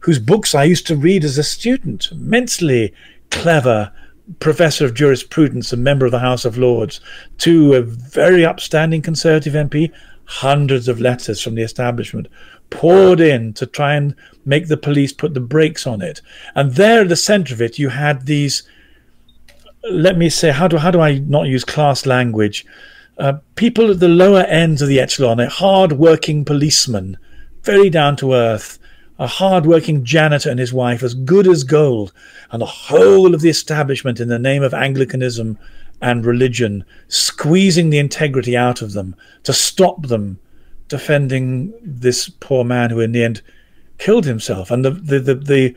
whose 0.00 0.18
books 0.18 0.54
I 0.54 0.64
used 0.64 0.86
to 0.88 0.96
read 0.96 1.24
as 1.24 1.38
a 1.38 1.44
student, 1.44 2.10
immensely 2.10 2.92
clever 3.30 3.92
professor 4.40 4.84
of 4.84 4.94
jurisprudence 4.94 5.72
and 5.72 5.84
member 5.84 6.06
of 6.06 6.12
the 6.12 6.18
House 6.18 6.44
of 6.44 6.58
Lords, 6.58 7.00
to 7.38 7.74
a 7.74 7.82
very 7.82 8.44
upstanding 8.44 9.00
Conservative 9.02 9.52
MP, 9.52 9.92
hundreds 10.24 10.88
of 10.88 11.00
letters 11.00 11.40
from 11.40 11.54
the 11.54 11.62
establishment 11.62 12.26
poured 12.70 13.20
in 13.20 13.52
to 13.52 13.66
try 13.66 13.94
and 13.94 14.14
make 14.44 14.66
the 14.66 14.76
police 14.76 15.12
put 15.12 15.34
the 15.34 15.40
brakes 15.40 15.86
on 15.86 16.00
it. 16.00 16.20
And 16.54 16.72
there 16.72 17.02
at 17.02 17.08
the 17.08 17.16
center 17.16 17.54
of 17.54 17.62
it, 17.62 17.78
you 17.78 17.90
had 17.90 18.26
these 18.26 18.62
let 19.90 20.16
me 20.16 20.28
say, 20.28 20.52
how 20.52 20.68
do 20.68 20.76
how 20.76 20.90
do 20.90 21.00
I 21.00 21.18
not 21.18 21.48
use 21.48 21.64
class 21.64 22.06
language? 22.06 22.64
Uh, 23.18 23.34
people 23.56 23.90
at 23.90 24.00
the 24.00 24.08
lower 24.08 24.40
ends 24.42 24.80
of 24.80 24.88
the 24.88 25.00
echelon, 25.00 25.38
a 25.38 25.48
hard-working 25.48 26.44
policeman, 26.44 27.16
very 27.62 27.90
down 27.90 28.16
to 28.16 28.32
earth, 28.32 28.78
a 29.18 29.26
hard-working 29.26 30.04
janitor 30.04 30.50
and 30.50 30.58
his 30.58 30.72
wife, 30.72 31.02
as 31.02 31.14
good 31.14 31.46
as 31.46 31.62
gold, 31.62 32.12
and 32.50 32.62
the 32.62 32.66
whole 32.66 33.34
of 33.34 33.40
the 33.40 33.50
establishment 33.50 34.18
in 34.18 34.28
the 34.28 34.38
name 34.38 34.62
of 34.62 34.74
Anglicanism 34.74 35.58
and 36.00 36.26
religion, 36.26 36.84
squeezing 37.08 37.90
the 37.90 37.98
integrity 37.98 38.56
out 38.56 38.82
of 38.82 38.92
them 38.92 39.14
to 39.44 39.52
stop 39.52 40.06
them 40.06 40.38
defending 40.88 41.72
this 41.82 42.28
poor 42.28 42.64
man 42.64 42.90
who, 42.90 43.00
in 43.00 43.12
the 43.12 43.22
end, 43.22 43.42
killed 43.98 44.24
himself. 44.24 44.70
And 44.70 44.84
the 44.84 44.90
the 44.90 45.20
the 45.20 45.34
the 45.34 45.76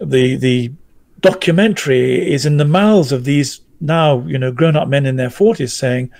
the, 0.00 0.36
the 0.36 0.72
documentary 1.20 2.32
is 2.32 2.46
in 2.46 2.58
the 2.58 2.64
mouths 2.64 3.10
of 3.10 3.24
these 3.24 3.60
now 3.80 4.20
you 4.26 4.38
know 4.38 4.52
grown 4.52 4.76
up 4.76 4.88
men 4.88 5.06
in 5.06 5.16
their 5.16 5.30
forties 5.30 5.72
saying 5.72 6.10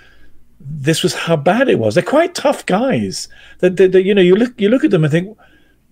this 0.60 1.02
was 1.02 1.14
how 1.14 1.36
bad 1.36 1.68
it 1.68 1.78
was. 1.78 1.94
They're 1.94 2.02
quite 2.02 2.34
tough 2.34 2.66
guys. 2.66 3.28
That, 3.60 3.78
you 3.94 4.14
know 4.14 4.22
you 4.22 4.34
look 4.34 4.60
you 4.60 4.68
look 4.68 4.84
at 4.84 4.90
them 4.90 5.04
and 5.04 5.12
think, 5.12 5.36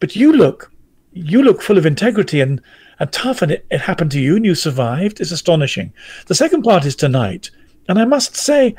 but 0.00 0.16
you 0.16 0.32
look 0.32 0.72
you 1.12 1.42
look 1.42 1.62
full 1.62 1.78
of 1.78 1.86
integrity 1.86 2.40
and 2.40 2.60
and 2.98 3.12
tough, 3.12 3.42
and 3.42 3.52
it, 3.52 3.66
it 3.70 3.80
happened 3.80 4.10
to 4.12 4.20
you 4.20 4.36
and 4.36 4.44
you 4.44 4.54
survived. 4.54 5.20
It's 5.20 5.30
astonishing. 5.30 5.92
The 6.26 6.34
second 6.34 6.62
part 6.62 6.84
is 6.86 6.96
tonight, 6.96 7.50
and 7.88 7.98
I 7.98 8.04
must 8.04 8.36
say, 8.36 8.74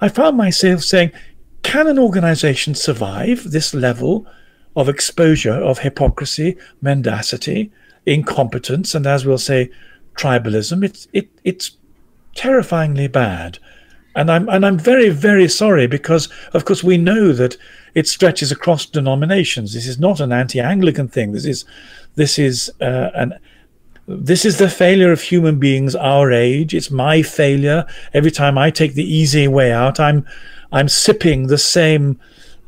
I 0.00 0.08
found 0.08 0.36
myself 0.36 0.82
saying, 0.82 1.12
can 1.62 1.86
an 1.86 1.98
organization 1.98 2.74
survive 2.74 3.50
this 3.50 3.72
level 3.72 4.26
of 4.76 4.88
exposure 4.88 5.54
of 5.54 5.78
hypocrisy, 5.78 6.56
mendacity, 6.80 7.70
incompetence, 8.04 8.94
and 8.94 9.06
as 9.06 9.24
we'll 9.24 9.38
say, 9.38 9.70
tribalism? 10.14 10.84
It's 10.84 11.08
it 11.12 11.30
it's 11.44 11.76
terrifyingly 12.34 13.08
bad. 13.08 13.58
And 14.14 14.30
I'm 14.30 14.48
and 14.48 14.66
I'm 14.66 14.78
very 14.78 15.08
very 15.08 15.48
sorry 15.48 15.86
because 15.86 16.28
of 16.52 16.64
course 16.64 16.84
we 16.84 16.98
know 16.98 17.32
that 17.32 17.56
it 17.94 18.06
stretches 18.06 18.52
across 18.52 18.86
denominations. 18.86 19.72
This 19.72 19.86
is 19.86 19.98
not 19.98 20.20
an 20.20 20.32
anti-Anglican 20.32 21.08
thing. 21.08 21.32
This 21.32 21.46
is 21.46 21.64
this 22.14 22.38
is 22.38 22.70
uh, 22.80 23.10
an 23.14 23.38
this 24.06 24.44
is 24.44 24.58
the 24.58 24.68
failure 24.68 25.12
of 25.12 25.22
human 25.22 25.58
beings 25.58 25.94
our 25.94 26.32
age. 26.32 26.74
It's 26.74 26.90
my 26.90 27.22
failure. 27.22 27.86
Every 28.12 28.30
time 28.30 28.58
I 28.58 28.70
take 28.70 28.94
the 28.94 29.14
easy 29.14 29.48
way 29.48 29.72
out, 29.72 30.00
I'm 30.00 30.26
I'm 30.72 30.88
sipping 30.88 31.46
the 31.46 31.58
same 31.58 32.18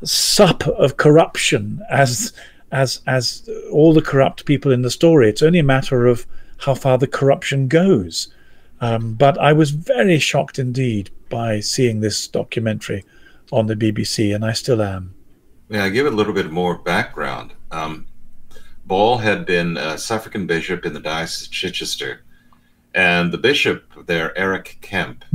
sup 0.03 0.67
of 0.67 0.97
corruption 0.97 1.81
as 1.89 2.33
as 2.71 3.01
as 3.05 3.47
all 3.71 3.93
the 3.93 4.01
corrupt 4.01 4.45
people 4.45 4.71
in 4.71 4.81
the 4.81 4.91
story. 4.91 5.29
It's 5.29 5.43
only 5.43 5.59
a 5.59 5.63
matter 5.63 6.07
of 6.07 6.25
how 6.57 6.73
far 6.73 6.97
the 6.97 7.07
corruption 7.07 7.67
goes. 7.67 8.29
Um, 8.81 9.13
but 9.13 9.37
I 9.37 9.53
was 9.53 9.71
very 9.71 10.19
shocked 10.19 10.59
indeed 10.59 11.09
by 11.29 11.59
seeing 11.59 11.99
this 11.99 12.27
documentary 12.27 13.03
on 13.51 13.67
the 13.67 13.75
BBC, 13.75 14.33
and 14.33 14.43
I 14.43 14.53
still 14.53 14.81
am. 14.81 15.13
Yeah, 15.69 15.83
I 15.83 15.89
give 15.89 16.05
a 16.05 16.11
little 16.11 16.33
bit 16.33 16.51
more 16.51 16.77
background. 16.77 17.53
Um, 17.71 18.07
Ball 18.85 19.17
had 19.17 19.45
been 19.45 19.77
a 19.77 19.97
suffragan 19.97 20.45
bishop 20.45 20.85
in 20.85 20.93
the 20.93 20.99
Diocese 20.99 21.47
of 21.47 21.51
Chichester, 21.51 22.21
and 22.93 23.31
the 23.31 23.37
bishop 23.37 24.05
there, 24.05 24.37
Eric 24.37 24.77
Kemp, 24.81 25.25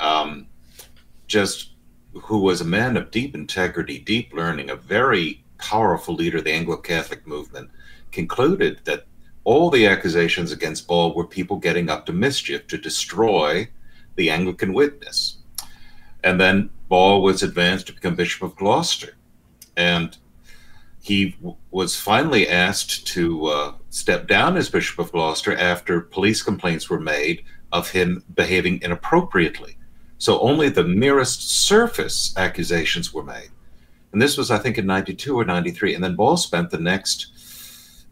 um, 0.00 0.46
just 1.26 1.72
who 2.14 2.38
was 2.38 2.60
a 2.60 2.64
man 2.64 2.96
of 2.96 3.10
deep 3.10 3.34
integrity, 3.34 3.98
deep 3.98 4.32
learning, 4.32 4.70
a 4.70 4.76
very 4.76 5.44
powerful 5.58 6.14
leader 6.14 6.38
of 6.38 6.44
the 6.44 6.52
Anglo 6.52 6.76
Catholic 6.76 7.26
movement, 7.26 7.70
concluded 8.10 8.80
that 8.84 9.04
all 9.44 9.70
the 9.70 9.86
accusations 9.86 10.50
against 10.50 10.86
Ball 10.86 11.14
were 11.14 11.26
people 11.26 11.56
getting 11.56 11.90
up 11.90 12.06
to 12.06 12.12
mischief 12.12 12.66
to 12.68 12.78
destroy 12.78 13.68
the 14.18 14.30
Anglican 14.30 14.74
witness. 14.74 15.38
And 16.24 16.40
then 16.40 16.70
Ball 16.88 17.22
was 17.22 17.42
advanced 17.42 17.86
to 17.86 17.92
become 17.92 18.16
Bishop 18.16 18.42
of 18.42 18.56
Gloucester. 18.56 19.16
And 19.76 20.18
he 21.00 21.36
was 21.70 21.94
finally 21.96 22.48
asked 22.48 23.06
to 23.08 23.46
uh, 23.46 23.72
step 23.90 24.26
down 24.26 24.56
as 24.56 24.68
Bishop 24.68 24.98
of 24.98 25.12
Gloucester 25.12 25.56
after 25.56 26.00
police 26.00 26.42
complaints 26.42 26.90
were 26.90 26.98
made 26.98 27.44
of 27.70 27.90
him 27.90 28.24
behaving 28.34 28.82
inappropriately. 28.82 29.78
So 30.18 30.40
only 30.40 30.68
the 30.68 30.82
merest 30.82 31.48
surface 31.48 32.36
accusations 32.36 33.14
were 33.14 33.22
made. 33.22 33.50
And 34.12 34.20
this 34.20 34.36
was, 34.36 34.50
I 34.50 34.58
think, 34.58 34.78
in 34.78 34.86
92 34.86 35.38
or 35.38 35.44
93. 35.44 35.94
And 35.94 36.02
then 36.02 36.16
Ball 36.16 36.36
spent 36.36 36.70
the 36.70 36.78
next 36.78 37.28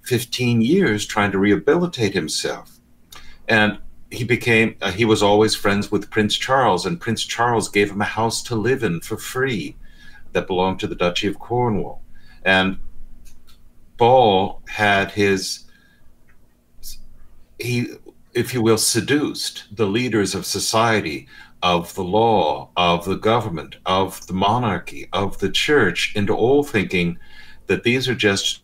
15 0.05 0.61
years 0.61 1.05
trying 1.05 1.33
to 1.33 1.39
rehabilitate 1.39 2.15
himself. 2.15 2.79
And 3.49 3.79
he 4.11 4.25
became, 4.25 4.77
uh, 4.83 4.93
he 4.93 5.05
was 5.05 5.23
always 5.23 5.55
friends 5.55 5.91
with 5.91 6.11
Prince 6.11 6.37
Charles, 6.37 6.87
and 6.87 7.01
Prince 7.01 7.25
Charles 7.25 7.69
gave 7.69 7.91
him 7.91 8.01
a 8.01 8.05
house 8.05 8.43
to 8.45 8.55
live 8.55 8.83
in 8.83 9.01
for 9.01 9.17
free 9.17 9.77
that 10.33 10.47
belonged 10.47 10.81
to 10.81 10.87
the 10.87 10.95
Duchy 10.95 11.27
of 11.27 11.39
Cornwall. 11.39 12.03
And 12.45 12.79
Ball 13.97 14.63
had 14.69 15.11
his, 15.11 15.65
he, 17.59 17.89
if 18.35 18.53
you 18.53 18.63
will, 18.63 18.79
seduced 18.79 19.65
the 19.75 19.87
leaders 19.87 20.35
of 20.35 20.47
society, 20.47 21.27
of 21.63 21.95
the 21.95 22.05
law, 22.05 22.71
of 22.77 23.05
the 23.07 23.17
government, 23.17 23.77
of 23.87 24.25
the 24.27 24.35
monarchy, 24.35 25.09
of 25.13 25.39
the 25.39 25.51
church 25.51 26.13
into 26.15 26.35
all 26.35 26.63
thinking 26.63 27.19
that 27.67 27.83
these 27.83 28.09
are 28.09 28.15
just 28.15 28.63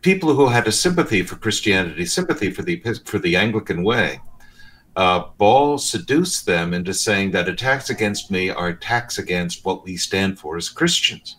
people 0.00 0.34
who 0.34 0.48
had 0.48 0.66
a 0.66 0.72
sympathy 0.72 1.22
for 1.22 1.36
Christianity, 1.36 2.06
sympathy 2.06 2.50
for 2.50 2.62
the 2.62 2.80
for 3.04 3.18
the 3.18 3.36
Anglican 3.36 3.82
way. 3.84 4.20
Uh, 4.96 5.24
Ball 5.38 5.78
seduced 5.78 6.46
them 6.46 6.74
into 6.74 6.92
saying 6.92 7.30
that 7.30 7.48
attacks 7.48 7.90
against 7.90 8.30
me 8.30 8.50
are 8.50 8.68
attacks 8.68 9.18
against 9.18 9.64
what 9.64 9.84
we 9.84 9.96
stand 9.96 10.38
for 10.38 10.56
as 10.56 10.68
Christians. 10.68 11.36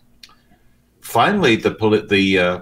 Finally, 1.01 1.57
the 1.57 2.05
the 2.09 2.39
uh, 2.39 2.61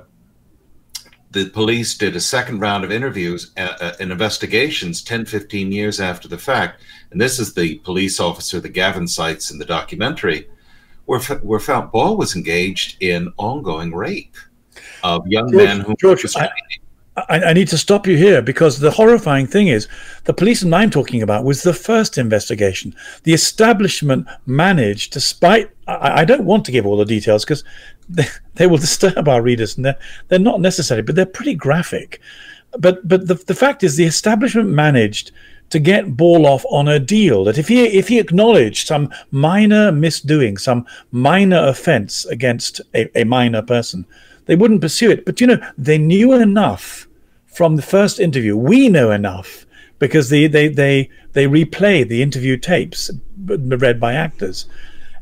the 1.32 1.50
police 1.50 1.96
did 1.96 2.16
a 2.16 2.20
second 2.20 2.60
round 2.60 2.84
of 2.84 2.92
interviews 2.92 3.52
uh, 3.58 3.76
uh 3.80 3.94
and 4.00 4.12
investigations 4.12 5.04
10, 5.04 5.26
15 5.26 5.72
years 5.72 6.00
after 6.00 6.28
the 6.28 6.38
fact. 6.38 6.82
And 7.12 7.22
this 7.22 7.40
is 7.40 7.54
the 7.54 7.78
police 7.80 8.20
officer 8.20 8.60
that 8.60 8.70
Gavin 8.70 9.08
cites 9.08 9.52
in 9.52 9.60
the 9.60 9.66
documentary, 9.66 10.50
where, 11.06 11.20
where 11.20 11.60
found 11.60 11.92
Ball 11.92 12.18
was 12.18 12.36
engaged 12.36 13.02
in 13.02 13.32
ongoing 13.38 13.94
rape 13.94 14.36
of 15.04 15.28
young 15.28 15.52
George, 15.52 15.64
men 15.64 15.80
who 15.82 15.96
George, 15.96 16.26
I, 16.36 16.50
I, 17.28 17.44
I, 17.46 17.54
need 17.54 17.68
to 17.70 17.78
stop 17.78 18.08
you 18.08 18.16
here 18.16 18.42
because 18.42 18.80
the 18.80 18.92
horrifying 18.92 19.48
thing 19.48 19.68
is 19.68 19.88
the 20.26 20.34
police 20.34 20.62
and 20.62 20.74
I'm 20.74 20.90
talking 20.90 21.22
about 21.22 21.44
was 21.44 21.64
the 21.64 21.74
first 21.74 22.18
investigation. 22.18 22.96
The 23.24 23.34
establishment 23.34 24.28
managed, 24.46 25.14
despite 25.14 25.72
I, 25.88 26.22
I 26.22 26.26
don't 26.26 26.46
want 26.46 26.66
to 26.66 26.72
give 26.72 26.86
all 26.86 26.98
the 26.98 27.06
details 27.06 27.44
because 27.44 27.64
they, 28.08 28.26
they 28.56 28.68
will 28.68 28.78
disturb 28.78 29.28
our 29.28 29.42
readers 29.42 29.76
and 29.76 29.86
they're, 29.86 30.00
they're 30.28 30.40
not 30.40 30.62
necessary, 30.62 31.02
but 31.02 31.16
they're 31.16 31.26
pretty 31.26 31.56
graphic. 31.56 32.22
But 32.78 33.08
but 33.08 33.28
the, 33.28 33.36
the 33.36 33.56
fact 33.56 33.84
is 33.84 33.96
the 33.96 34.06
establishment 34.06 34.70
managed 34.70 35.32
to 35.72 35.80
get 35.80 36.18
Ball 36.18 36.46
off 36.46 36.66
on 36.70 36.88
a 36.88 37.00
deal 37.00 37.44
that 37.46 37.58
if 37.58 37.68
he 37.68 37.86
if 37.86 38.08
he 38.08 38.20
acknowledged 38.20 38.88
some 38.88 39.12
minor 39.32 39.92
misdoing, 39.92 40.60
some 40.60 40.86
minor 41.12 41.68
offence 41.68 42.26
against 42.26 42.82
a, 42.94 43.10
a 43.20 43.24
minor 43.24 43.62
person, 43.62 44.06
they 44.46 44.56
wouldn't 44.56 44.82
pursue 44.82 45.12
it. 45.12 45.26
But 45.26 45.42
you 45.42 45.48
know, 45.48 45.60
they 45.78 45.98
knew 45.98 46.34
enough 46.34 47.08
from 47.60 47.76
the 47.76 47.82
first 47.82 48.22
interview. 48.22 48.56
We 48.56 48.88
know 48.88 49.12
enough 49.12 49.66
because 50.04 50.30
they 50.30 50.48
they 50.48 50.70
they 50.70 51.10
they 51.34 51.46
replay 51.46 52.08
the 52.08 52.22
interview 52.22 52.56
tapes 52.56 53.12
read 53.38 54.00
by 54.00 54.14
actors. 54.14 54.66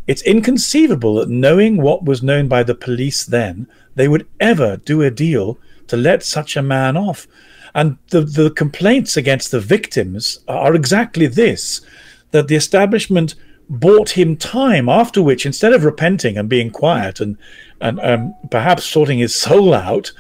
It's 0.06 0.22
inconceivable 0.22 1.16
that 1.16 1.30
knowing 1.30 1.82
what 1.82 2.06
was 2.06 2.22
known 2.22 2.48
by 2.48 2.62
the 2.62 2.76
police 2.76 3.26
then, 3.26 3.66
they 3.96 4.08
would 4.08 4.28
ever 4.40 4.78
do 4.78 5.02
a 5.02 5.10
deal 5.10 5.58
to 5.88 5.98
let 5.98 6.22
such 6.22 6.56
a 6.56 6.62
man 6.62 6.96
off. 6.96 7.26
And 7.74 7.98
the, 8.12 8.22
the 8.22 8.52
complaints 8.52 9.18
against 9.18 9.50
the 9.50 9.60
victims 9.60 10.38
are 10.48 10.76
exactly 10.76 11.26
this 11.26 11.82
that 12.30 12.48
the 12.48 12.56
establishment 12.56 13.34
bought 13.68 14.12
him 14.12 14.38
time, 14.38 14.88
after 14.88 15.24
which, 15.24 15.44
instead 15.44 15.74
of 15.74 15.84
repenting 15.84 16.38
and 16.38 16.48
being 16.48 16.70
quiet 16.70 17.20
and 17.20 17.36
and 17.82 18.00
um, 18.00 18.36
perhaps 18.52 18.86
sorting 18.86 19.18
his 19.18 19.34
soul 19.34 19.74
out, 19.74 20.12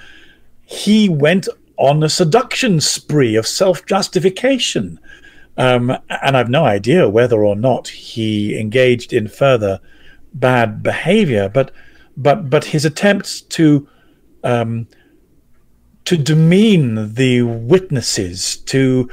he 0.66 1.08
went 1.10 1.48
on 1.78 2.04
a 2.04 2.10
seduction 2.10 2.82
spree 2.82 3.36
of 3.36 3.48
self 3.48 3.86
justification. 3.86 5.00
Um, 5.58 5.90
and 6.10 6.38
I've 6.38 6.50
no 6.50 6.66
idea 6.66 7.10
whether 7.10 7.44
or 7.44 7.56
not 7.56 7.88
he 7.88 8.60
engaged 8.60 9.12
in 9.12 9.28
further 9.28 9.80
bad 10.34 10.84
behavior, 10.84 11.50
but 11.50 11.72
but 12.16 12.50
but 12.50 12.66
his 12.66 12.86
attempts 12.86 13.42
to 13.42 13.88
um, 14.44 14.88
to 16.06 16.18
demean 16.18 17.16
the 17.16 17.42
witnesses, 17.42 18.58
to 18.58 19.10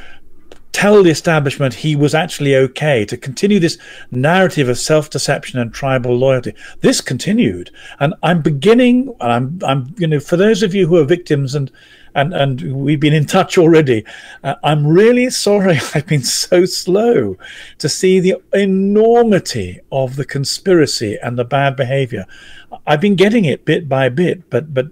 tell 0.75 1.03
the 1.03 1.11
establishment 1.11 1.73
he 1.73 1.95
was 1.95 2.15
actually 2.15 2.55
okay, 2.57 3.05
to 3.07 3.17
continue 3.17 3.61
this 3.61 3.79
narrative 4.11 4.69
of 4.69 4.77
self-deception 4.77 5.59
and 5.59 5.73
tribal 5.73 6.17
loyalty. 6.17 6.53
This 6.81 7.01
continued, 7.01 7.71
and 8.01 8.13
I'm 8.23 8.43
beginning. 8.43 9.15
I'm, 9.21 9.61
I'm, 9.65 9.95
you 9.97 10.09
know, 10.09 10.21
for 10.21 10.37
those 10.37 10.63
of 10.63 10.75
you 10.75 10.87
who 10.87 10.97
are 10.97 11.05
victims 11.05 11.55
and 11.55 11.71
and 12.17 12.33
and 12.33 12.77
we've 12.85 13.01
been 13.01 13.13
in 13.13 13.27
touch 13.27 13.59
already. 13.59 14.05
Uh, 14.43 14.55
I'm 14.63 14.87
really 14.87 15.31
sorry 15.31 15.81
I've 15.95 16.07
been 16.07 16.23
so 16.23 16.65
slow 16.65 17.37
to 17.79 17.89
see 17.89 18.21
the 18.21 18.37
enormity 18.53 19.81
of 19.91 20.17
the 20.17 20.25
conspiracy 20.25 21.19
and 21.23 21.39
the 21.39 21.45
bad 21.45 21.77
behavior. 21.77 22.25
I've 22.87 23.01
been 23.01 23.17
getting 23.17 23.45
it 23.45 23.65
bit 23.65 23.89
by 23.89 24.09
bit, 24.09 24.49
but 24.51 24.73
but 24.73 24.87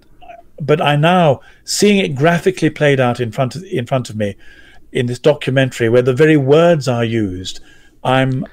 but 0.60 0.80
I 0.80 0.96
now 0.96 1.40
seeing 1.64 1.98
it 1.98 2.14
graphically 2.14 2.70
played 2.70 3.00
out 3.00 3.20
in 3.20 3.32
front 3.32 3.56
of 3.56 3.64
in 3.64 3.86
front 3.86 4.10
of 4.10 4.16
me 4.16 4.36
in 4.92 5.06
this 5.06 5.18
documentary 5.18 5.88
where 5.88 6.02
the 6.02 6.14
very 6.14 6.36
words 6.36 6.86
are 6.88 7.04
used, 7.04 7.60
I'm 8.04 8.46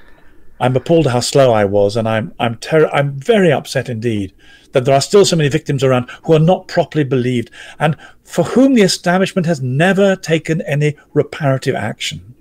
I'm 0.58 0.76
appalled 0.76 1.06
how 1.06 1.20
slow 1.20 1.52
I 1.52 1.64
was, 1.64 1.96
and 1.96 2.08
I'm 2.08 2.34
I'm 2.38 2.56
ter- 2.56 2.90
I'm 2.90 3.18
very 3.18 3.52
upset 3.52 3.88
indeed 3.88 4.34
that 4.72 4.84
there 4.84 4.94
are 4.94 5.00
still 5.00 5.24
so 5.24 5.36
many 5.36 5.48
victims 5.48 5.82
around 5.82 6.08
who 6.24 6.32
are 6.32 6.38
not 6.38 6.68
properly 6.68 7.04
believed, 7.04 7.50
and 7.78 7.96
for 8.22 8.44
whom 8.44 8.74
the 8.74 8.82
establishment 8.82 9.46
has 9.46 9.60
never 9.60 10.16
taken 10.16 10.60
any 10.62 10.96
reparative 11.12 11.74
action. 11.74 12.34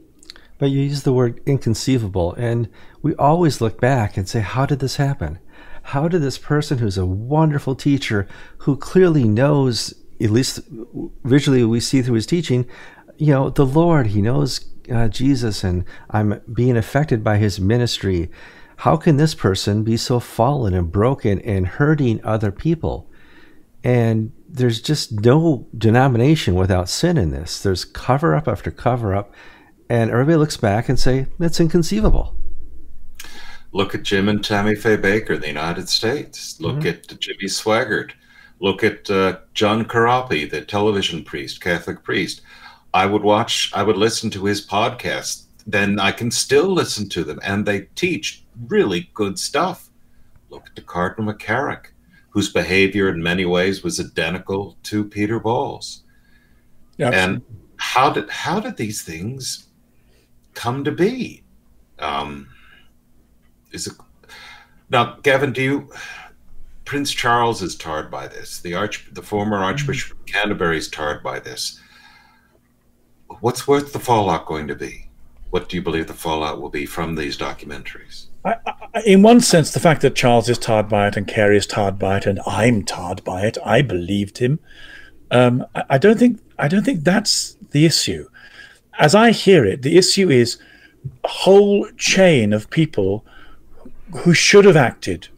But 0.60 0.68
you 0.68 0.82
use 0.82 1.04
the 1.04 1.14
word 1.14 1.42
inconceivable, 1.46 2.34
and 2.34 2.70
we 3.02 3.16
always 3.16 3.62
look 3.62 3.80
back 3.80 4.18
and 4.18 4.28
say, 4.28 4.42
how 4.42 4.66
did 4.66 4.80
this 4.80 4.98
happen? 4.98 5.40
How 5.84 6.08
did 6.08 6.22
this 6.22 6.38
person 6.38 6.78
who's 6.78 6.98
a 6.98 7.06
wonderful 7.06 7.74
teacher, 7.74 8.28
who 8.60 8.76
clearly 8.76 9.24
knows, 9.24 9.94
at 10.22 10.30
least 10.30 10.60
visually 11.24 11.64
we 11.64 11.80
see 11.80 12.02
through 12.02 12.16
his 12.16 12.28
teaching, 12.28 12.68
you 13.20 13.34
know, 13.34 13.50
the 13.50 13.66
Lord, 13.66 14.08
he 14.08 14.22
knows 14.22 14.66
uh, 14.90 15.10
Jesus, 15.10 15.64
and 15.64 15.84
I'm 16.10 16.42
being 16.52 16.78
affected 16.78 17.24
by 17.24 17.38
his 17.38 17.60
ministry. 17.60 18.32
How 18.78 18.96
can 18.96 19.18
this 19.18 19.36
person 19.36 19.84
be 19.84 19.98
so 19.98 20.22
fallen 20.22 20.74
and 20.74 20.90
broken 20.90 21.42
and 21.42 21.68
hurting 21.68 22.24
other 22.24 22.52
people? 22.52 23.12
And 23.84 24.32
there's 24.48 24.82
just 24.82 25.12
no 25.20 25.68
denomination 25.78 26.56
without 26.56 26.88
sin 26.88 27.18
in 27.18 27.32
this. 27.32 27.62
There's 27.62 27.84
cover 27.84 28.36
up 28.36 28.48
after 28.48 28.72
cover 28.72 29.14
up, 29.14 29.34
and 29.90 30.10
everybody 30.10 30.38
looks 30.38 30.58
back 30.58 30.88
and 30.88 30.98
say 30.98 31.28
it's 31.42 31.60
inconceivable. 31.60 32.36
Look 33.74 33.94
at 33.94 34.04
Jim 34.04 34.30
and 34.30 34.44
Tammy 34.44 34.76
Faye 34.76 34.98
Bakker 34.98 35.36
in 35.36 35.42
the 35.42 35.48
United 35.48 35.90
States. 35.90 36.60
Look 36.60 36.78
mm-hmm. 36.78 36.88
at 36.88 37.20
Jimmy 37.20 37.46
Swaggart. 37.46 38.12
Look 38.62 38.84
at 38.84 39.10
uh, 39.12 39.40
John 39.54 39.86
Corapi, 39.86 40.50
the 40.50 40.62
television 40.62 41.24
priest, 41.24 41.62
Catholic 41.62 42.02
priest. 42.04 42.42
I 42.94 43.06
would 43.06 43.24
watch, 43.24 43.72
I 43.74 43.84
would 43.84 43.98
listen 43.98 44.30
to 44.32 44.46
his 44.46 44.66
podcast. 44.66 45.44
Then 45.68 46.00
I 46.00 46.12
can 46.12 46.32
still 46.32 46.70
listen 46.70 47.08
to 47.10 47.24
them, 47.24 47.40
and 47.44 47.66
they 47.66 47.82
teach 47.96 48.44
really 48.68 49.10
good 49.14 49.38
stuff. 49.38 49.90
Look 50.50 50.68
at 50.76 50.86
Cardinal 50.86 51.32
McCarrick 51.32 51.88
whose 52.30 52.52
behavior 52.52 53.10
in 53.10 53.22
many 53.22 53.46
ways 53.46 53.84
was 53.84 54.00
identical 54.00 54.78
to 54.84 55.04
Peter 55.04 55.40
Ball's. 55.40 56.04
Yep. 56.98 57.14
And 57.14 57.42
how 57.78 58.12
did 58.12 58.30
how 58.30 58.60
did 58.60 58.78
these 58.78 59.02
things 59.02 59.68
come 60.54 60.84
to 60.84 60.92
be? 60.92 61.44
Um, 61.98 62.48
is 63.72 63.88
it 63.88 63.94
now, 64.90 65.18
Gavin? 65.24 65.54
Do 65.54 65.62
you? 65.62 65.94
Prince 66.86 67.12
Charles 67.12 67.62
is 67.62 67.76
tarred 67.76 68.10
by 68.10 68.28
this. 68.28 68.62
The 68.62 68.74
arch, 68.74 69.08
the 69.12 69.22
former 69.22 69.58
Archbishop 69.58 70.18
of 70.18 70.26
Canterbury 70.26 70.78
is 70.78 70.90
tarred 70.90 71.22
by 71.22 71.40
this. 71.40 71.80
What's 73.40 73.68
worth 73.68 73.94
the 73.94 74.00
fallout 74.00 74.46
going 74.46 74.68
to 74.68 74.76
be? 74.76 75.10
What 75.50 75.70
do 75.70 75.78
you 75.78 75.82
believe 75.82 76.08
the 76.08 76.14
fallout 76.14 76.62
will 76.62 76.70
be 76.70 76.86
from 76.86 77.16
these 77.16 77.38
documentaries? 77.38 78.26
I, 78.46 78.56
I, 78.66 79.02
in 79.06 79.22
one 79.22 79.42
sense, 79.42 79.72
the 79.72 79.80
fact 79.80 80.02
that 80.02 80.16
Charles 80.16 80.50
is 80.50 80.58
tarred 80.58 80.90
by 80.90 81.08
it 81.08 81.18
and 81.18 81.28
Carey 81.28 81.58
is 81.58 81.66
tarred 81.66 81.98
by 81.98 82.18
it 82.18 82.26
and 82.26 82.40
I'm 82.46 82.84
tarred 82.84 83.24
by 83.24 83.46
it, 83.46 83.58
I 83.66 83.82
believed 83.82 84.38
him. 84.38 84.60
Um, 85.32 85.66
I, 85.76 85.84
I 85.92 85.98
don't 85.98 86.20
think 86.20 86.40
I 86.58 86.68
don't 86.68 86.84
think 86.84 87.04
that's 87.04 87.56
the 87.72 87.86
issue. 87.86 88.30
As 89.00 89.16
I 89.16 89.32
hear 89.32 89.66
it, 89.66 89.82
the 89.82 89.98
issue 89.98 90.30
is 90.30 90.58
a 91.24 91.28
whole 91.28 91.90
chain 91.98 92.54
of 92.54 92.70
people 92.70 93.26
who 94.18 94.34
should 94.34 94.66
have 94.66 94.76
acted. 94.76 95.30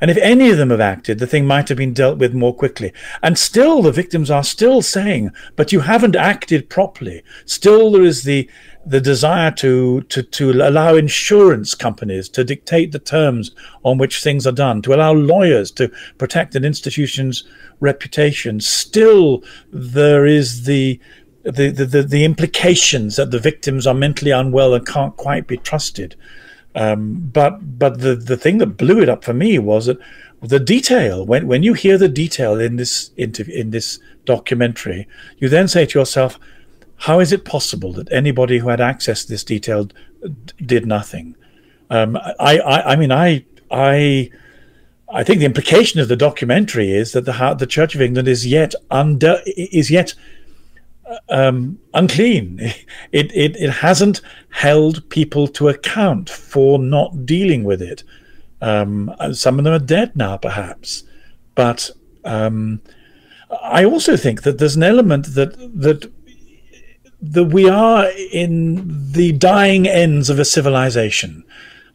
And 0.00 0.10
if 0.10 0.16
any 0.18 0.50
of 0.50 0.58
them 0.58 0.70
have 0.70 0.80
acted, 0.80 1.18
the 1.18 1.26
thing 1.26 1.44
might 1.44 1.68
have 1.68 1.78
been 1.78 1.92
dealt 1.92 2.18
with 2.18 2.34
more 2.34 2.54
quickly. 2.54 2.92
And 3.22 3.38
still, 3.38 3.82
the 3.82 3.92
victims 3.92 4.30
are 4.30 4.44
still 4.44 4.80
saying, 4.80 5.30
but 5.56 5.72
you 5.72 5.80
haven't 5.80 6.14
acted 6.14 6.70
properly. 6.70 7.22
Still, 7.46 7.92
there 7.92 8.04
is 8.04 8.22
the 8.22 8.48
the 8.88 9.00
desire 9.00 9.50
to, 9.50 10.00
to, 10.02 10.22
to 10.22 10.50
allow 10.50 10.94
insurance 10.94 11.74
companies 11.74 12.26
to 12.30 12.42
dictate 12.42 12.90
the 12.90 12.98
terms 12.98 13.50
on 13.84 13.98
which 13.98 14.22
things 14.22 14.46
are 14.46 14.52
done, 14.52 14.80
to 14.80 14.94
allow 14.94 15.12
lawyers 15.12 15.70
to 15.72 15.90
protect 16.16 16.54
an 16.54 16.64
institution's 16.64 17.44
reputation. 17.80 18.60
Still, 18.60 19.42
there 19.70 20.24
is 20.24 20.64
the, 20.64 20.98
the, 21.44 21.70
the, 21.70 22.02
the, 22.02 22.24
implications 22.24 23.16
that 23.16 23.30
the 23.30 23.38
victims 23.38 23.86
are 23.86 23.94
mentally 23.94 24.30
unwell 24.30 24.72
and 24.72 24.86
can't 24.86 25.16
quite 25.18 25.46
be 25.46 25.58
trusted. 25.58 26.16
Um, 26.74 27.30
but 27.32 27.78
but 27.78 28.00
the, 28.00 28.14
the 28.14 28.36
thing 28.36 28.58
that 28.58 28.76
blew 28.76 29.00
it 29.00 29.08
up 29.08 29.24
for 29.24 29.32
me 29.32 29.58
was 29.58 29.86
that 29.86 29.98
the 30.40 30.60
detail 30.60 31.26
when 31.26 31.46
when 31.46 31.62
you 31.62 31.74
hear 31.74 31.98
the 31.98 32.08
detail 32.08 32.60
in 32.60 32.76
this 32.76 33.10
interview 33.16 33.54
in 33.54 33.70
this 33.70 33.98
documentary, 34.24 35.08
you 35.38 35.48
then 35.48 35.66
say 35.66 35.86
to 35.86 35.98
yourself, 35.98 36.38
how 36.98 37.20
is 37.20 37.32
it 37.32 37.44
possible 37.44 37.92
that 37.94 38.10
anybody 38.12 38.58
who 38.58 38.68
had 38.68 38.80
access 38.80 39.24
to 39.24 39.30
this 39.30 39.44
detail 39.44 39.88
did 40.64 40.86
nothing? 40.86 41.36
Um, 41.90 42.16
I, 42.16 42.58
I, 42.58 42.92
I 42.92 42.96
mean, 42.96 43.12
I, 43.12 43.44
I, 43.70 44.30
I 45.12 45.24
think 45.24 45.38
the 45.38 45.46
implication 45.46 46.00
of 46.00 46.08
the 46.08 46.16
documentary 46.16 46.92
is 46.92 47.12
that 47.12 47.24
the 47.24 47.56
the 47.58 47.66
Church 47.66 47.94
of 47.94 48.02
England 48.02 48.28
is 48.28 48.46
yet 48.46 48.74
under 48.90 49.40
is 49.46 49.90
yet 49.90 50.14
um, 51.28 51.78
unclean. 51.94 52.58
It, 53.12 53.32
it 53.34 53.56
it 53.56 53.70
hasn't 53.70 54.20
held 54.50 55.08
people 55.08 55.48
to 55.48 55.68
account 55.68 56.28
for 56.28 56.78
not 56.78 57.24
dealing 57.24 57.64
with 57.64 57.80
it. 57.80 58.02
Um, 58.60 59.14
some 59.32 59.58
of 59.58 59.64
them 59.64 59.74
are 59.74 59.78
dead 59.78 60.14
now, 60.16 60.36
perhaps, 60.36 61.04
but 61.54 61.90
um, 62.24 62.80
I 63.62 63.84
also 63.84 64.16
think 64.16 64.42
that 64.42 64.58
there's 64.58 64.76
an 64.76 64.82
element 64.82 65.34
that 65.34 65.56
that 65.80 66.10
that 67.20 67.44
we 67.44 67.68
are 67.68 68.06
in 68.32 69.12
the 69.12 69.32
dying 69.32 69.88
ends 69.88 70.30
of 70.30 70.38
a 70.38 70.44
civilization. 70.44 71.44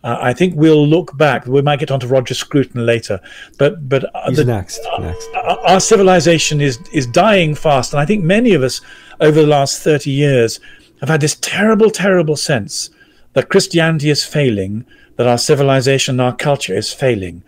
Uh, 0.03 0.17
I 0.19 0.33
think 0.33 0.55
we'll 0.57 0.85
look 0.85 1.17
back. 1.17 1.45
We 1.45 1.61
might 1.61 1.79
get 1.79 1.89
onto 1.89 2.07
Roger 2.07 2.33
Scruton 2.33 2.85
later, 2.85 3.21
but 3.57 3.87
but 3.87 4.03
uh, 4.13 4.31
the, 4.31 4.43
next. 4.43 4.81
next. 4.99 5.29
Our, 5.35 5.59
our 5.59 5.79
civilization 5.79 6.59
is 6.59 6.77
is 6.91 7.07
dying 7.07 7.55
fast, 7.55 7.93
and 7.93 8.01
I 8.01 8.05
think 8.05 8.23
many 8.23 8.53
of 8.53 8.63
us 8.63 8.81
over 9.19 9.41
the 9.41 9.47
last 9.47 9.81
thirty 9.81 10.11
years 10.11 10.59
have 10.99 11.09
had 11.09 11.21
this 11.21 11.35
terrible, 11.35 11.89
terrible 11.89 12.35
sense 12.35 12.89
that 13.33 13.49
Christianity 13.49 14.09
is 14.09 14.23
failing, 14.23 14.85
that 15.17 15.27
our 15.27 15.37
civilization, 15.37 16.19
our 16.19 16.35
culture 16.35 16.75
is 16.75 16.93
failing, 16.93 17.43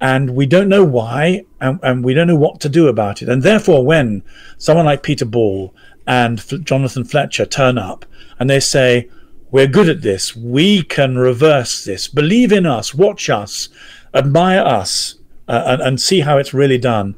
and 0.00 0.34
we 0.34 0.46
don't 0.46 0.68
know 0.68 0.84
why, 0.84 1.44
and, 1.60 1.80
and 1.82 2.04
we 2.04 2.14
don't 2.14 2.28
know 2.28 2.36
what 2.36 2.60
to 2.60 2.68
do 2.68 2.86
about 2.86 3.20
it. 3.20 3.28
And 3.28 3.42
therefore, 3.42 3.84
when 3.84 4.22
someone 4.56 4.86
like 4.86 5.02
Peter 5.02 5.24
Ball 5.24 5.74
and 6.06 6.38
F- 6.38 6.60
Jonathan 6.60 7.04
Fletcher 7.04 7.44
turn 7.44 7.78
up 7.78 8.06
and 8.38 8.48
they 8.48 8.60
say, 8.60 9.08
We're 9.50 9.66
good 9.66 9.88
at 9.88 10.02
this. 10.02 10.36
We 10.36 10.82
can 10.82 11.18
reverse 11.18 11.84
this. 11.84 12.06
Believe 12.08 12.52
in 12.52 12.64
us. 12.64 12.94
Watch 12.94 13.28
us. 13.28 13.68
Admire 14.14 14.62
us. 14.62 15.16
Uh, 15.48 15.64
and, 15.66 15.82
and 15.82 16.00
see 16.00 16.20
how 16.20 16.36
it's 16.36 16.52
really 16.52 16.76
done. 16.76 17.16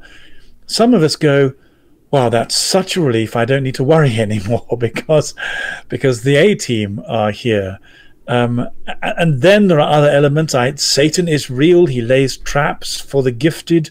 Some 0.65 0.93
of 0.93 1.03
us 1.03 1.17
go, 1.17 1.53
wow, 2.11 2.29
that's 2.29 2.55
such 2.55 2.95
a 2.95 3.01
relief. 3.01 3.35
I 3.35 3.45
don't 3.45 3.63
need 3.63 3.75
to 3.75 3.83
worry 3.83 4.15
anymore 4.19 4.67
because 4.77 5.33
because 5.89 6.23
the 6.23 6.35
A 6.35 6.55
team 6.55 7.01
are 7.07 7.31
here. 7.31 7.79
Um, 8.27 8.69
and 9.01 9.41
then 9.41 9.67
there 9.67 9.79
are 9.79 9.91
other 9.91 10.09
elements. 10.09 10.53
I, 10.53 10.75
Satan 10.75 11.27
is 11.27 11.49
real. 11.49 11.87
He 11.87 12.01
lays 12.01 12.37
traps 12.37 13.01
for 13.01 13.23
the 13.23 13.31
gifted. 13.31 13.89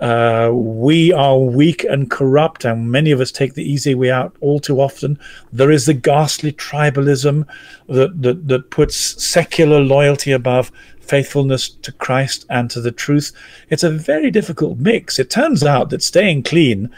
Uh, 0.00 0.50
we 0.52 1.12
are 1.12 1.38
weak 1.38 1.84
and 1.84 2.10
corrupt, 2.10 2.64
and 2.64 2.90
many 2.90 3.10
of 3.10 3.20
us 3.20 3.30
take 3.30 3.54
the 3.54 3.62
easy 3.62 3.94
way 3.94 4.10
out 4.10 4.34
all 4.40 4.58
too 4.58 4.80
often. 4.80 5.18
There 5.52 5.70
is 5.70 5.86
the 5.86 5.94
ghastly 5.94 6.52
tribalism 6.52 7.46
that, 7.88 8.22
that, 8.22 8.48
that 8.48 8.70
puts 8.70 8.96
secular 9.22 9.80
loyalty 9.80 10.32
above 10.32 10.72
faithfulness 11.00 11.68
to 11.68 11.92
Christ 11.92 12.44
and 12.50 12.70
to 12.70 12.80
the 12.80 12.92
truth. 12.92 13.32
It's 13.70 13.82
a 13.82 13.90
very 13.90 14.30
difficult 14.30 14.78
mix. 14.78 15.18
It 15.18 15.30
turns 15.30 15.62
out 15.62 15.90
that 15.90 16.02
staying 16.02 16.44
clean, 16.44 16.90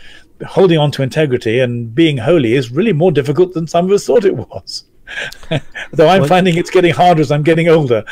holding 0.47 0.79
on 0.79 0.91
to 0.93 1.03
integrity, 1.03 1.61
and 1.61 1.95
being 1.95 2.19
holy 2.19 2.55
is 2.55 2.71
really 2.71 2.93
more 2.93 3.13
difficult 3.13 3.55
than 3.55 3.67
some 3.67 3.87
of 3.87 3.93
us 3.93 4.07
thought 4.07 4.25
it 4.25 4.37
was. 4.37 4.85
Though 5.93 6.09
I'm 6.09 6.27
finding 6.27 6.57
it's 6.57 6.71
getting 6.71 6.93
harder 6.93 7.21
as 7.21 7.31
I'm 7.31 7.43
getting 7.43 7.69
older. 7.69 8.05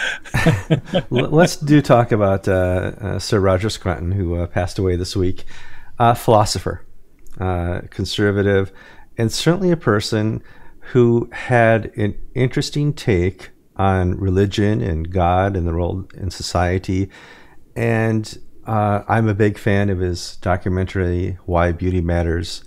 Let's 1.11 1.57
do 1.57 1.83
talk 1.83 2.13
about 2.13 2.47
uh, 2.47 2.93
uh, 3.01 3.19
Sir 3.19 3.41
Roger 3.41 3.69
Scruton, 3.69 4.13
who 4.13 4.37
uh, 4.37 4.47
passed 4.47 4.79
away 4.79 4.97
this 4.97 5.17
week. 5.17 5.45
A 5.99 6.15
philosopher, 6.15 6.85
uh, 7.41 7.83
conservative, 7.91 8.73
and 9.17 9.31
certainly 9.31 9.71
a 9.71 9.77
person 9.77 10.43
who 10.93 11.29
had 11.33 11.87
an 11.97 12.17
interesting 12.35 12.93
take 12.93 13.51
on 13.77 14.17
religion 14.19 14.81
and 14.81 15.11
God 15.11 15.57
and 15.57 15.67
the 15.67 15.73
role 15.73 16.07
in 16.15 16.31
society. 16.31 17.11
And 17.77 18.39
uh, 18.67 19.05
I'm 19.09 19.29
a 19.29 19.35
big 19.35 19.59
fan 19.59 19.91
of 19.91 19.99
his 19.99 20.37
documentary, 20.37 21.39
Why 21.47 21.73
Beauty 21.73 22.01
Matters. 22.01 22.65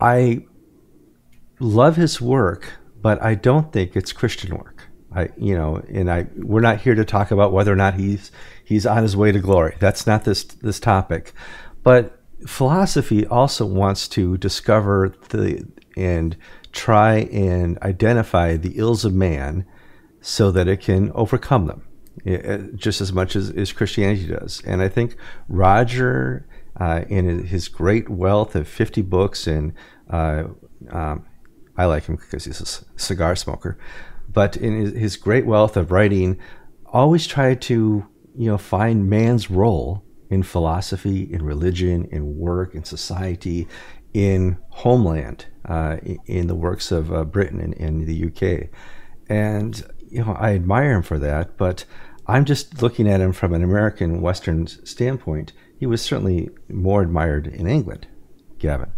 I 0.00 0.44
love 1.60 1.96
his 1.96 2.20
work, 2.20 2.72
but 3.00 3.22
I 3.22 3.34
don't 3.34 3.72
think 3.72 3.96
it's 3.96 4.12
Christian 4.12 4.56
work. 4.56 4.88
I, 5.14 5.28
you 5.36 5.54
know, 5.54 5.82
and 5.88 6.10
I, 6.10 6.26
we're 6.36 6.60
not 6.60 6.80
here 6.80 6.94
to 6.94 7.04
talk 7.04 7.30
about 7.30 7.52
whether 7.52 7.72
or 7.72 7.76
not 7.76 7.94
he's 7.94 8.32
he's 8.64 8.86
on 8.86 9.02
his 9.02 9.16
way 9.16 9.30
to 9.30 9.38
glory. 9.38 9.76
That's 9.78 10.06
not 10.06 10.24
this 10.24 10.44
this 10.44 10.80
topic, 10.80 11.34
but 11.82 12.18
philosophy 12.46 13.26
also 13.26 13.66
wants 13.66 14.08
to 14.08 14.38
discover 14.38 15.14
the 15.28 15.66
and 15.96 16.36
try 16.72 17.16
and 17.30 17.78
identify 17.80 18.56
the 18.56 18.78
ills 18.78 19.04
of 19.04 19.12
man 19.12 19.66
so 20.22 20.50
that 20.50 20.66
it 20.66 20.80
can 20.80 21.12
overcome 21.12 21.66
them 21.66 21.82
just 22.76 23.00
as 23.00 23.12
much 23.12 23.36
as, 23.36 23.50
as 23.50 23.72
Christianity 23.72 24.28
does. 24.28 24.62
And 24.64 24.82
I 24.82 24.88
think 24.88 25.16
Roger, 25.48 26.46
uh, 26.78 27.02
in 27.08 27.46
his 27.46 27.68
great 27.68 28.08
wealth 28.08 28.54
of 28.54 28.68
50 28.68 29.02
books 29.02 29.46
and 29.46 29.72
uh, 30.10 30.44
um, 30.90 31.26
I 31.76 31.86
like 31.86 32.06
him 32.06 32.16
because 32.16 32.44
he's 32.44 32.60
a 32.60 33.00
cigar 33.00 33.36
smoker. 33.36 33.78
But 34.32 34.56
in 34.56 34.80
his, 34.80 34.92
his 34.92 35.16
great 35.16 35.46
wealth 35.46 35.76
of 35.76 35.90
writing, 35.90 36.38
always 36.86 37.26
tried 37.26 37.60
to 37.62 38.06
you 38.36 38.50
know 38.50 38.58
find 38.58 39.08
man's 39.08 39.50
role 39.50 40.04
in 40.30 40.42
philosophy, 40.42 41.30
in 41.30 41.44
religion, 41.44 42.08
in 42.10 42.38
work, 42.38 42.74
in 42.74 42.84
society, 42.84 43.68
in 44.14 44.58
homeland, 44.70 45.46
uh, 45.66 45.96
in 46.26 46.46
the 46.46 46.54
works 46.54 46.90
of 46.90 47.12
uh, 47.12 47.24
Britain 47.24 47.60
and 47.60 47.74
in 47.74 48.06
the 48.06 48.26
UK. 48.26 48.68
And 49.28 49.82
you 50.10 50.24
know, 50.24 50.36
I 50.38 50.54
admire 50.54 50.92
him 50.92 51.02
for 51.02 51.18
that, 51.18 51.56
but 51.56 51.84
I'm 52.32 52.46
just 52.46 52.80
looking 52.80 53.06
at 53.08 53.20
him 53.20 53.34
from 53.34 53.52
an 53.52 53.62
American 53.62 54.22
Western 54.22 54.66
standpoint. 54.66 55.52
He 55.78 55.84
was 55.84 56.00
certainly 56.00 56.48
more 56.70 57.02
admired 57.02 57.46
in 57.46 57.66
England, 57.66 58.06
Gavin. 58.58 58.90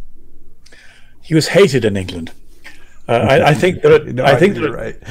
He 1.21 1.35
was 1.35 1.49
hated 1.49 1.85
in 1.85 1.97
England. 1.97 2.31
Uh, 3.09 3.13
I, 3.13 3.49
I, 3.49 3.55
think 3.55 3.83
there 3.83 4.01
are, 4.01 4.05
no, 4.13 4.25
I 4.25 4.37
think 4.37 4.55
there 4.55 4.71
are, 4.71 4.77
right. 4.77 5.01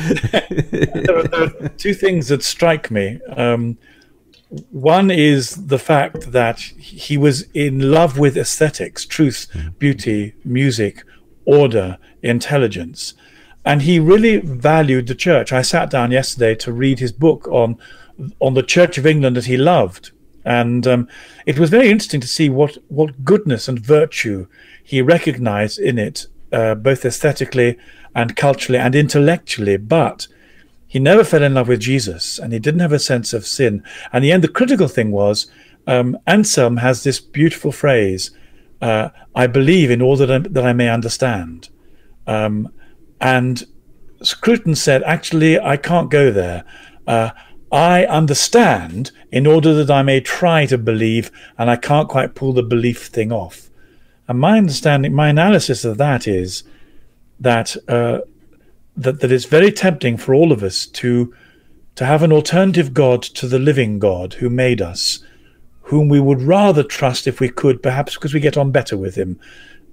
there, 0.72 1.18
are, 1.18 1.24
there, 1.24 1.44
are, 1.44 1.70
two 1.78 1.94
things 1.94 2.30
that 2.30 2.44
strike 2.44 2.90
me. 2.90 3.20
Um, 3.36 3.78
one 4.72 5.12
is 5.12 5.68
the 5.68 5.80
fact 5.80 6.32
that 6.32 6.60
he 6.60 7.18
was 7.18 7.42
in 7.54 7.92
love 7.92 8.18
with 8.18 8.38
aesthetics, 8.38 9.06
truth, 9.06 9.48
beauty, 9.80 10.34
music, 10.46 11.04
order, 11.44 11.98
intelligence, 12.22 13.16
and 13.66 13.82
he 13.82 14.00
really 14.00 14.38
valued 14.38 15.08
the 15.08 15.16
church. 15.16 15.52
I 15.52 15.62
sat 15.62 15.90
down 15.90 16.12
yesterday 16.12 16.56
to 16.56 16.72
read 16.72 17.00
his 17.00 17.12
book 17.12 17.48
on 17.50 17.78
on 18.40 18.54
the 18.54 18.64
Church 18.64 18.98
of 18.98 19.06
England 19.06 19.36
that 19.36 19.46
he 19.46 19.58
loved, 19.58 20.12
and 20.46 20.86
um, 20.86 21.08
it 21.46 21.58
was 21.58 21.70
very 21.70 21.90
interesting 21.90 22.22
to 22.22 22.28
see 22.28 22.50
what 22.50 22.78
what 22.88 23.24
goodness 23.24 23.68
and 23.68 23.80
virtue 23.80 24.48
he 24.84 25.02
recognized 25.02 25.80
in 25.80 25.98
it, 25.98 26.28
uh, 26.52 26.76
both 26.76 27.06
aesthetically 27.06 27.78
and 28.14 28.36
culturally 28.36 28.80
and 28.80 28.96
intellectually. 28.96 29.78
But 29.78 30.28
he 30.88 31.00
never 31.00 31.24
fell 31.24 31.42
in 31.44 31.56
love 31.56 31.70
with 31.70 31.80
Jesus, 31.80 32.38
and 32.38 32.54
he 32.54 32.60
didn't 32.60 32.82
have 32.82 32.94
a 32.94 33.00
sense 33.00 33.34
of 33.34 33.48
sin. 33.48 33.84
And 34.12 34.24
the 34.24 34.32
end, 34.32 34.44
the 34.44 34.48
critical 34.48 34.88
thing 34.88 35.12
was 35.12 35.50
um, 35.88 36.18
Anselm 36.28 36.78
has 36.78 37.04
this 37.04 37.20
beautiful 37.20 37.72
phrase: 37.72 38.32
uh, 38.82 39.10
"I 39.34 39.48
believe 39.48 39.90
in 39.90 40.02
all 40.02 40.16
that 40.18 40.32
I, 40.32 40.40
that 40.40 40.66
I 40.66 40.74
may 40.74 40.90
understand." 40.90 41.70
Um, 42.28 42.72
and 43.20 43.66
Scruton 44.22 44.76
said, 44.76 45.04
"Actually, 45.04 45.60
I 45.60 45.78
can't 45.78 46.12
go 46.12 46.32
there." 46.32 46.64
Uh, 47.08 47.32
I 47.74 48.06
understand 48.06 49.12
in 49.32 49.48
order 49.48 49.74
that 49.74 49.90
I 49.90 50.04
may 50.04 50.22
try 50.22 50.68
to 50.68 50.78
believe, 50.78 51.32
and 51.58 51.72
I 51.72 51.76
can't 51.76 52.08
quite 52.08 52.36
pull 52.36 52.54
the 52.54 52.62
belief 52.62 53.08
thing 53.08 53.32
off. 53.32 53.72
And 54.28 54.40
my 54.40 54.60
understanding, 54.60 55.12
my 55.12 55.30
analysis 55.30 55.84
of 55.84 55.98
that 55.98 56.28
is 56.28 56.64
that 57.40 57.76
uh, 57.90 58.20
that 58.96 59.22
that 59.22 59.32
it's 59.32 59.46
very 59.46 59.72
tempting 59.72 60.18
for 60.18 60.36
all 60.36 60.52
of 60.52 60.62
us 60.62 60.86
to 60.86 61.34
to 61.96 62.06
have 62.06 62.22
an 62.22 62.32
alternative 62.32 62.94
God 62.94 63.24
to 63.24 63.48
the 63.48 63.60
living 63.60 63.98
God 63.98 64.36
who 64.36 64.52
made 64.52 64.80
us, 64.80 65.24
whom 65.82 66.10
we 66.10 66.20
would 66.20 66.44
rather 66.44 66.84
trust 66.84 67.26
if 67.26 67.40
we 67.40 67.50
could, 67.50 67.82
perhaps 67.82 68.14
because 68.14 68.36
we 68.36 68.40
get 68.40 68.58
on 68.58 68.72
better 68.72 68.98
with 68.98 69.16
him. 69.16 69.40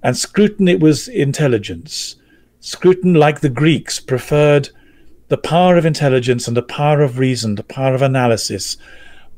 And 0.03 0.17
Scruton, 0.19 0.69
it 0.69 0.81
was 0.81 1.09
intelligence. 1.09 2.17
Scruton, 2.61 3.15
like 3.15 3.41
the 3.41 3.49
Greeks, 3.49 4.01
preferred 4.01 4.69
the 5.31 5.39
power 5.39 5.77
of 5.77 5.87
intelligence 5.87 6.47
and 6.49 6.57
the 6.57 6.63
power 6.63 7.01
of 7.01 7.19
reason, 7.19 7.55
the 7.55 7.63
power 7.63 7.95
of 7.95 8.03
analysis, 8.03 8.77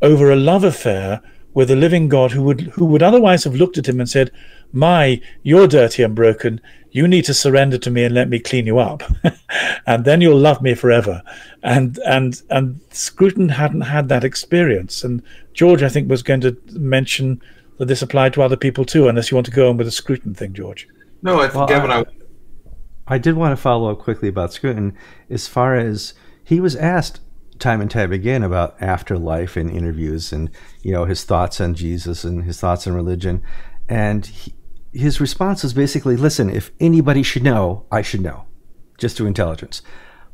over 0.00 0.32
a 0.32 0.36
love 0.36 0.64
affair 0.64 1.20
with 1.54 1.70
a 1.70 1.76
living 1.76 2.08
God 2.08 2.32
who 2.32 2.42
would 2.42 2.62
who 2.62 2.86
would 2.86 3.02
otherwise 3.02 3.44
have 3.44 3.54
looked 3.54 3.76
at 3.76 3.88
him 3.88 4.00
and 4.00 4.08
said, 4.08 4.32
"My, 4.72 5.20
you're 5.42 5.68
dirty 5.68 6.02
and 6.02 6.14
broken. 6.14 6.62
You 6.90 7.06
need 7.06 7.26
to 7.26 7.34
surrender 7.34 7.76
to 7.78 7.90
me 7.90 8.04
and 8.04 8.14
let 8.14 8.30
me 8.30 8.38
clean 8.38 8.66
you 8.66 8.78
up, 8.78 9.02
and 9.86 10.06
then 10.06 10.22
you'll 10.22 10.38
love 10.38 10.62
me 10.62 10.74
forever." 10.74 11.22
And 11.62 11.98
and 12.06 12.40
and 12.48 12.80
Scruton 12.90 13.50
hadn't 13.50 13.82
had 13.82 14.08
that 14.08 14.24
experience. 14.24 15.04
And 15.04 15.22
George, 15.52 15.82
I 15.82 15.90
think, 15.90 16.08
was 16.08 16.22
going 16.22 16.40
to 16.40 16.56
mention 16.70 17.42
that 17.76 17.86
this 17.86 18.00
applied 18.00 18.32
to 18.32 18.42
other 18.42 18.56
people 18.56 18.86
too. 18.86 19.08
Unless 19.08 19.30
you 19.30 19.36
want 19.36 19.46
to 19.46 19.52
go 19.52 19.68
on 19.68 19.76
with 19.76 19.86
the 19.86 19.92
Scruton 19.92 20.34
thing, 20.34 20.54
George. 20.54 20.88
No, 21.20 21.38
I 21.38 21.48
think 21.48 21.54
well, 21.54 21.66
Gavin, 21.66 21.90
I, 21.90 22.00
I 22.00 22.04
I 23.12 23.18
did 23.18 23.36
want 23.36 23.52
to 23.52 23.60
follow 23.60 23.90
up 23.90 23.98
quickly 23.98 24.30
about 24.30 24.54
Scruton. 24.54 24.96
As 25.28 25.46
far 25.46 25.76
as 25.76 26.14
he 26.44 26.60
was 26.60 26.74
asked 26.74 27.20
time 27.58 27.82
and 27.82 27.90
time 27.90 28.10
again 28.10 28.42
about 28.42 28.80
afterlife 28.80 29.54
in 29.54 29.68
interviews 29.68 30.32
and 30.32 30.50
you 30.80 30.92
know 30.92 31.04
his 31.04 31.22
thoughts 31.22 31.60
on 31.60 31.74
Jesus 31.74 32.24
and 32.24 32.44
his 32.44 32.58
thoughts 32.58 32.86
on 32.86 32.94
religion. 32.94 33.42
And 33.86 34.24
he, 34.24 34.54
his 34.94 35.20
response 35.20 35.62
was 35.62 35.74
basically 35.74 36.16
listen 36.16 36.48
if 36.48 36.70
anybody 36.80 37.22
should 37.22 37.42
know 37.42 37.84
I 37.92 38.00
should 38.00 38.22
know 38.22 38.46
just 38.96 39.18
through 39.18 39.26
intelligence. 39.26 39.82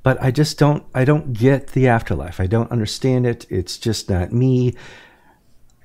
But 0.05 0.23
I 0.23 0.31
just 0.31 0.57
don't 0.57 0.85
I 0.95 1.05
don't 1.05 1.33
get 1.33 1.73
the 1.73 1.89
afterlife. 1.89 2.39
I 2.39 2.47
don't 2.47 2.71
understand 2.71 3.27
it. 3.27 3.45
It's 3.51 3.77
just 3.77 4.09
not 4.09 4.33
me. 4.33 4.77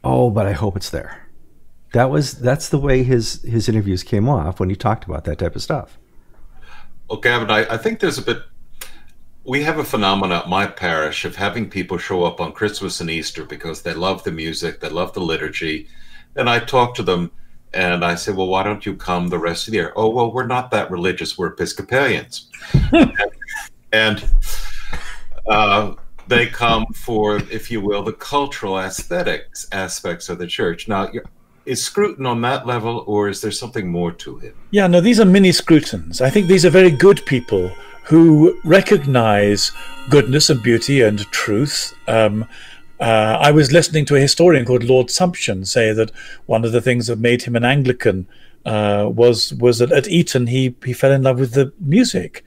Oh 0.04 0.30
but 0.30 0.46
I 0.46 0.52
hope 0.52 0.78
it's 0.78 0.92
there. 0.92 1.28
That 1.94 2.12
was 2.12 2.34
that's 2.34 2.70
the 2.70 2.78
way 2.78 3.02
his 3.02 3.42
his 3.42 3.68
interviews 3.68 4.04
came 4.04 4.30
off 4.30 4.60
when 4.60 4.70
he 4.70 4.76
talked 4.76 5.06
about 5.06 5.24
that 5.24 5.40
type 5.40 5.56
of 5.56 5.64
stuff 5.64 5.98
well, 7.10 7.20
Gavin, 7.20 7.52
I, 7.52 7.66
I 7.74 7.78
think 7.78 8.00
there's 8.00 8.18
a 8.18 8.22
bit. 8.22 8.44
We 9.46 9.64
have 9.64 9.78
a 9.78 9.84
phenomenon 9.84 10.38
at 10.38 10.50
my 10.50 10.66
parish 10.66 11.26
of 11.26 11.36
having 11.36 11.70
people 11.70 11.98
show 11.98 12.24
up 12.24 12.40
on 12.40 12.54
Christmas 12.54 13.02
and 13.02 13.10
Easter 13.10 13.44
because 13.44 13.82
they 13.82 13.94
love 13.94 14.24
the 14.24 14.32
music, 14.32 14.80
they 14.80 14.90
love 14.90 15.14
the 15.14 15.20
liturgy. 15.20 15.88
And 16.36 16.50
I 16.50 16.60
talk 16.60 16.96
to 16.96 17.04
them 17.04 17.32
and 17.74 18.06
I 18.06 18.16
say, 18.16 18.32
well, 18.32 18.48
why 18.48 18.64
don't 18.64 18.86
you 18.86 18.96
come 18.96 19.28
the 19.28 19.40
rest 19.40 19.68
of 19.68 19.72
the 19.72 19.78
year? 19.78 19.94
Oh, 19.96 20.10
well, 20.10 20.32
we're 20.32 20.48
not 20.48 20.72
that 20.72 20.92
religious. 20.92 21.38
We're 21.38 21.48
Episcopalians. 21.48 22.50
and, 23.92 24.24
uh, 25.48 25.94
they 26.28 26.48
come 26.48 26.86
for, 26.94 27.38
if 27.52 27.70
you 27.70 27.82
will, 27.82 28.04
the 28.04 28.14
cultural 28.14 28.80
aesthetics 28.80 29.68
aspects 29.72 30.30
of 30.30 30.38
the 30.38 30.48
church. 30.48 30.88
Now, 30.88 31.10
is 31.66 31.84
Scruton 31.84 32.26
on 32.26 32.42
that 32.42 32.66
level, 32.66 33.04
or 33.08 33.30
is 33.30 33.42
there 33.42 33.52
something 33.52 33.90
more 33.90 34.12
to 34.12 34.38
him? 34.38 34.54
Yeah, 34.72 34.88
no, 34.88 35.02
these 35.02 35.20
are 35.20 35.26
mini 35.26 35.52
Scrutons. 35.52 36.22
I 36.22 36.30
think 36.30 36.48
these 36.48 36.66
are 36.66 36.70
very 36.70 36.92
good 36.92 37.26
people 37.26 37.72
who 38.04 38.60
recognize 38.64 39.72
goodness 40.10 40.50
and 40.50 40.62
beauty 40.62 41.02
and 41.02 41.20
truth. 41.32 41.94
Um, 42.08 42.46
uh, 43.00 43.38
I 43.40 43.52
was 43.52 43.72
listening 43.72 44.06
to 44.06 44.16
a 44.16 44.20
historian 44.20 44.66
called 44.66 44.84
Lord 44.84 45.08
Sumption 45.08 45.66
say 45.66 45.94
that 45.94 46.12
one 46.46 46.64
of 46.64 46.72
the 46.72 46.82
things 46.82 47.08
that 47.08 47.20
made 47.20 47.44
him 47.44 47.56
an 47.56 47.66
Anglican 47.66 48.28
uh, 48.66 49.10
was 49.12 49.54
was 49.54 49.80
that 49.80 49.92
at 49.92 50.08
Eton 50.08 50.48
he 50.48 50.76
he 50.86 50.94
fell 50.94 51.12
in 51.12 51.24
love 51.24 51.40
with 51.40 51.54
the 51.54 51.74
music, 51.80 52.46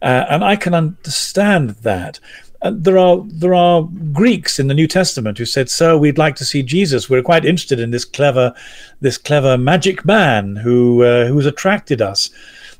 uh, 0.00 0.24
and 0.28 0.44
I 0.44 0.56
can 0.56 0.74
understand 0.74 1.70
that. 1.82 2.20
Uh, 2.60 2.72
there 2.74 2.98
are 2.98 3.24
there 3.26 3.54
are 3.54 3.88
Greeks 4.12 4.58
in 4.58 4.66
the 4.66 4.74
New 4.74 4.88
Testament 4.88 5.38
who 5.38 5.44
said, 5.44 5.70
"Sir, 5.70 5.96
we'd 5.96 6.18
like 6.18 6.34
to 6.36 6.44
see 6.44 6.62
Jesus. 6.62 7.08
We're 7.08 7.22
quite 7.22 7.44
interested 7.44 7.78
in 7.78 7.92
this 7.92 8.04
clever, 8.04 8.52
this 9.00 9.16
clever 9.16 9.56
magic 9.56 10.04
man 10.04 10.56
who 10.56 11.04
uh, 11.04 11.26
who's 11.26 11.46
attracted 11.46 12.02
us." 12.02 12.30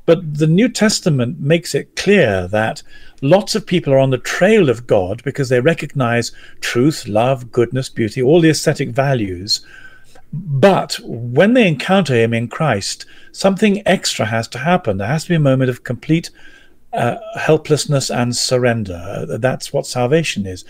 But 0.04 0.38
the 0.38 0.46
New 0.46 0.68
Testament 0.68 1.38
makes 1.38 1.74
it 1.74 1.94
clear 1.94 2.48
that 2.48 2.82
lots 3.20 3.54
of 3.54 3.66
people 3.66 3.92
are 3.92 3.98
on 3.98 4.10
the 4.10 4.18
trail 4.18 4.70
of 4.70 4.86
God 4.86 5.22
because 5.22 5.48
they 5.48 5.60
recognize 5.60 6.32
truth, 6.60 7.06
love, 7.06 7.52
goodness, 7.52 7.88
beauty, 7.88 8.22
all 8.22 8.40
the 8.40 8.50
aesthetic 8.50 8.88
values. 8.88 9.60
But 10.32 10.98
when 11.04 11.52
they 11.52 11.68
encounter 11.68 12.14
Him 12.14 12.34
in 12.34 12.48
Christ, 12.48 13.06
something 13.32 13.86
extra 13.86 14.26
has 14.26 14.48
to 14.48 14.58
happen. 14.58 14.96
There 14.96 15.06
has 15.06 15.24
to 15.24 15.28
be 15.28 15.34
a 15.36 15.40
moment 15.40 15.70
of 15.70 15.84
complete 15.84 16.30
uh, 16.92 17.16
helplessness 17.38 18.10
and 18.10 18.36
surrender. 18.36 19.26
That's 19.28 19.72
what 19.72 19.86
salvation 19.86 20.46
is. 20.46 20.64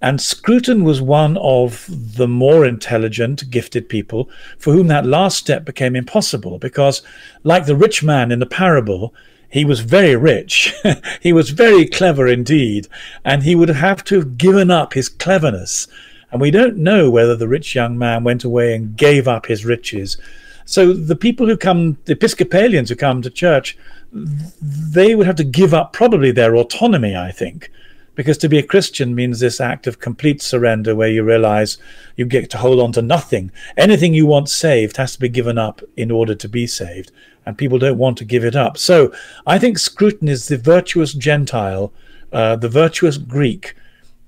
And 0.00 0.20
Scruton 0.20 0.82
was 0.82 1.00
one 1.00 1.36
of 1.36 1.86
the 1.88 2.26
more 2.26 2.66
intelligent, 2.66 3.48
gifted 3.50 3.88
people 3.88 4.28
for 4.58 4.72
whom 4.72 4.88
that 4.88 5.06
last 5.06 5.38
step 5.38 5.64
became 5.64 5.94
impossible 5.94 6.58
because, 6.58 7.02
like 7.44 7.66
the 7.66 7.76
rich 7.76 8.02
man 8.02 8.32
in 8.32 8.40
the 8.40 8.46
parable, 8.46 9.14
he 9.48 9.64
was 9.64 9.78
very 9.78 10.16
rich. 10.16 10.74
he 11.20 11.32
was 11.32 11.50
very 11.50 11.86
clever 11.86 12.26
indeed. 12.26 12.88
And 13.24 13.44
he 13.44 13.54
would 13.54 13.68
have 13.68 14.02
to 14.04 14.16
have 14.16 14.38
given 14.38 14.72
up 14.72 14.94
his 14.94 15.08
cleverness. 15.08 15.86
And 16.32 16.40
we 16.40 16.50
don't 16.50 16.78
know 16.78 17.08
whether 17.08 17.36
the 17.36 17.46
rich 17.46 17.74
young 17.74 17.96
man 17.96 18.24
went 18.24 18.42
away 18.42 18.74
and 18.74 18.96
gave 18.96 19.28
up 19.28 19.46
his 19.46 19.64
riches. 19.64 20.16
So 20.64 20.92
the 20.92 21.16
people 21.16 21.46
who 21.46 21.56
come, 21.56 21.98
the 22.04 22.12
Episcopalians 22.12 22.88
who 22.88 22.96
come 22.96 23.22
to 23.22 23.30
church, 23.30 23.76
they 24.12 25.14
would 25.14 25.26
have 25.26 25.36
to 25.36 25.44
give 25.44 25.72
up 25.72 25.92
probably 25.92 26.30
their 26.30 26.54
autonomy, 26.56 27.16
I 27.16 27.32
think, 27.32 27.70
because 28.14 28.36
to 28.38 28.48
be 28.48 28.58
a 28.58 28.62
Christian 28.62 29.14
means 29.14 29.40
this 29.40 29.60
act 29.60 29.86
of 29.86 29.98
complete 29.98 30.42
surrender 30.42 30.94
where 30.94 31.08
you 31.08 31.22
realize 31.22 31.78
you 32.16 32.26
get 32.26 32.50
to 32.50 32.58
hold 32.58 32.78
on 32.78 32.92
to 32.92 33.02
nothing. 33.02 33.50
Anything 33.76 34.12
you 34.12 34.26
want 34.26 34.48
saved 34.48 34.98
has 34.98 35.14
to 35.14 35.20
be 35.20 35.28
given 35.28 35.56
up 35.56 35.80
in 35.96 36.10
order 36.10 36.34
to 36.34 36.48
be 36.48 36.66
saved, 36.66 37.10
and 37.46 37.56
people 37.56 37.78
don't 37.78 37.98
want 37.98 38.18
to 38.18 38.24
give 38.24 38.44
it 38.44 38.54
up. 38.54 38.76
So 38.76 39.12
I 39.46 39.58
think 39.58 39.78
Scruton 39.78 40.28
is 40.28 40.48
the 40.48 40.58
virtuous 40.58 41.14
Gentile, 41.14 41.92
uh, 42.32 42.56
the 42.56 42.68
virtuous 42.68 43.16
Greek, 43.16 43.74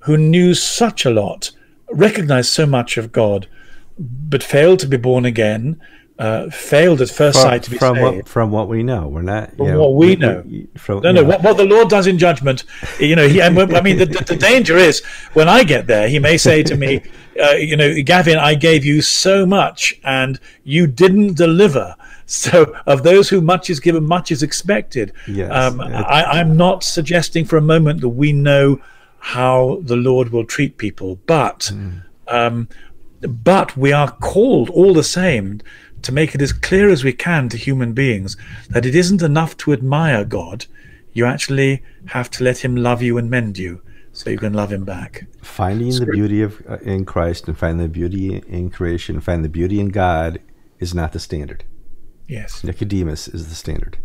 who 0.00 0.16
knew 0.16 0.54
such 0.54 1.04
a 1.04 1.10
lot, 1.10 1.50
recognized 1.90 2.50
so 2.50 2.66
much 2.66 2.96
of 2.96 3.12
God, 3.12 3.48
but 3.98 4.42
failed 4.42 4.80
to 4.80 4.86
be 4.86 4.96
born 4.96 5.24
again 5.24 5.80
uh, 6.18 6.48
failed 6.50 7.00
at 7.00 7.11
first 7.11 7.40
from, 7.40 7.50
sight 7.50 7.62
to 7.64 7.70
be 7.70 7.79
from 7.79 7.96
saved. 7.96 8.16
what 8.16 8.29
from 8.29 8.50
what 8.50 8.68
we 8.68 8.83
know. 8.83 9.09
We're 9.09 9.22
not 9.22 9.57
From 9.57 9.66
you 9.66 9.72
know, 9.72 9.81
what 9.81 9.94
we 9.94 10.16
know. 10.16 10.44
from, 10.77 11.00
No, 11.00 11.11
no. 11.11 11.22
know, 11.22 11.29
What, 11.29 11.42
what 11.42 11.57
the 11.57 11.64
Lord 11.64 11.88
does 11.88 12.07
in 12.07 12.18
judgment, 12.18 12.64
you 13.00 13.16
know. 13.16 13.27
He, 13.27 13.42
I 13.42 13.48
mean, 13.48 13.98
the, 13.98 14.07
the, 14.07 14.24
the 14.24 14.37
danger 14.37 14.77
is 14.77 15.05
when 15.33 15.48
I 15.48 15.64
get 15.64 15.87
there, 15.87 16.09
He 16.09 16.18
may 16.20 16.37
say 16.37 16.62
to 16.62 16.77
me, 16.77 17.03
uh, 17.42 17.53
you 17.53 17.77
know, 17.77 18.00
Gavin, 18.03 18.38
I 18.38 18.55
gave 18.55 18.85
you 18.85 19.03
so 19.03 19.44
much, 19.44 19.98
and 20.05 20.38
you 20.62 20.87
didn't 20.87 21.37
deliver. 21.37 21.96
So, 22.27 22.74
of 22.87 23.03
those 23.03 23.29
who 23.29 23.40
much 23.42 23.68
is 23.68 23.81
given, 23.81 24.07
much 24.07 24.31
is 24.31 24.42
expected. 24.42 25.12
Yes. 25.27 25.50
Um, 25.53 25.81
I, 25.81 26.24
I'm 26.24 26.57
not 26.57 26.83
suggesting 26.83 27.44
for 27.44 27.57
a 27.57 27.62
moment 27.62 28.00
that 28.00 28.09
we 28.11 28.33
know 28.33 28.81
how 29.18 29.81
the 29.83 29.96
Lord 29.96 30.31
will 30.31 30.44
treat 30.46 30.79
people, 30.79 31.18
but 31.27 31.70
um, 32.29 32.68
but 33.20 33.77
we 33.77 33.92
are 33.92 34.11
called 34.11 34.70
all 34.70 34.94
the 34.94 35.05
same 35.05 35.61
to 36.04 36.12
make 36.12 36.34
it 36.34 36.42
as 36.42 36.52
clear 36.52 36.90
as 36.90 37.04
we 37.04 37.12
can 37.12 37.48
to 37.48 37.56
human 37.56 37.92
beings 37.92 38.36
that 38.70 38.86
it 38.86 38.94
isn't 38.94 39.22
enough 39.22 39.56
to 39.58 39.72
admire 39.72 40.24
God. 40.24 40.66
You 41.12 41.26
actually 41.26 41.82
have 42.06 42.30
to 42.32 42.44
let 42.44 42.64
Him 42.64 42.76
love 42.76 43.02
you 43.02 43.18
and 43.18 43.30
mend 43.30 43.58
you 43.58 43.80
so 44.12 44.30
you 44.30 44.38
can 44.38 44.52
love 44.52 44.72
Him 44.72 44.84
back. 44.84 45.26
finding 45.42 45.90
the 45.98 46.06
beauty 46.06 46.42
of 46.42 46.62
uh, 46.68 46.78
in 46.78 47.04
Christ 47.04 47.48
and 47.48 47.58
finding 47.58 47.82
the 47.82 47.88
beauty 47.88 48.36
in 48.48 48.70
creation, 48.70 49.20
finding 49.20 49.42
the 49.42 49.48
beauty 49.48 49.80
in 49.80 49.88
God 49.88 50.40
is 50.78 50.94
not 50.94 51.12
the 51.12 51.20
standard. 51.20 51.64
Yes. 52.28 52.64
Nicodemus 52.64 53.28
is 53.28 53.48
the 53.48 53.54
standard. 53.54 53.98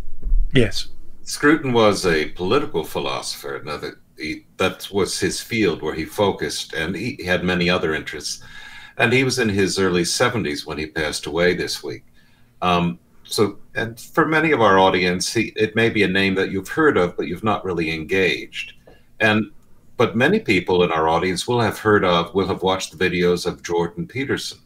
Yes. 0.54 0.90
Scruton 1.24 1.74
was 1.74 2.06
a 2.06 2.30
political 2.30 2.84
philosopher. 2.84 3.58
Another, 3.58 4.00
he, 4.18 4.46
that 4.58 4.90
was 4.92 5.20
his 5.20 5.40
field 5.40 5.82
where 5.82 5.94
he 5.94 6.06
focused, 6.06 6.74
and 6.74 6.96
he 6.96 7.24
had 7.24 7.44
many 7.44 7.70
other 7.70 7.94
interests. 7.94 8.44
And 9.00 9.12
he 9.12 9.24
was 9.24 9.40
in 9.40 9.50
his 9.50 9.80
early 9.80 10.04
70s 10.04 10.66
when 10.66 10.78
he 10.78 10.86
passed 10.86 11.26
away 11.26 11.56
this 11.56 11.82
week. 11.84 12.04
Um, 12.62 13.00
so, 13.24 13.58
and 13.76 14.00
for 14.00 14.26
many 14.26 14.52
of 14.52 14.62
our 14.62 14.78
audience, 14.78 15.34
he, 15.34 15.54
it 15.56 15.76
may 15.76 15.90
be 15.90 16.04
a 16.04 16.08
name 16.08 16.36
that 16.36 16.52
you've 16.52 16.70
heard 16.70 16.98
of, 16.98 17.16
but 17.16 17.28
you've 17.28 17.44
not 17.44 17.66
really 17.66 17.92
engaged. 17.94 18.74
And 19.20 19.52
but 19.98 20.16
many 20.16 20.40
people 20.40 20.84
in 20.84 20.92
our 20.92 21.10
audience 21.10 21.48
will 21.48 21.60
have 21.60 21.80
heard 21.80 22.06
of, 22.06 22.34
will 22.34 22.48
have 22.48 22.64
watched 22.64 22.98
the 22.98 23.10
videos 23.10 23.46
of 23.46 23.64
Jordan 23.64 24.08
Peterson. 24.08 24.60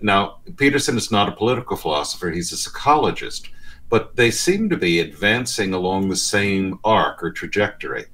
Now, 0.00 0.38
Peterson 0.56 0.96
is 0.96 1.12
not 1.12 1.28
a 1.28 1.36
political 1.36 1.76
philosopher; 1.76 2.30
he's 2.30 2.52
a 2.52 2.56
psychologist 2.56 3.50
but 3.88 4.16
they 4.16 4.30
seem 4.30 4.68
to 4.68 4.76
be 4.76 5.00
advancing 5.00 5.72
along 5.74 6.08
the 6.08 6.16
same 6.16 6.78
arc 6.84 7.22
or 7.22 7.30
trajectory 7.30 8.04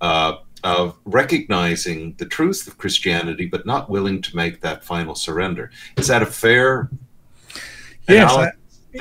uh, 0.00 0.36
of 0.64 0.96
recognizing 1.04 2.14
the 2.18 2.26
truth 2.26 2.66
of 2.66 2.78
Christianity, 2.78 3.46
but 3.46 3.66
not 3.66 3.90
willing 3.90 4.22
to 4.22 4.36
make 4.36 4.60
that 4.60 4.84
final 4.84 5.14
surrender. 5.14 5.70
Is 5.96 6.06
that 6.08 6.22
a 6.22 6.26
fair? 6.26 6.90
Yes. 8.08 8.32
I, 8.32 8.50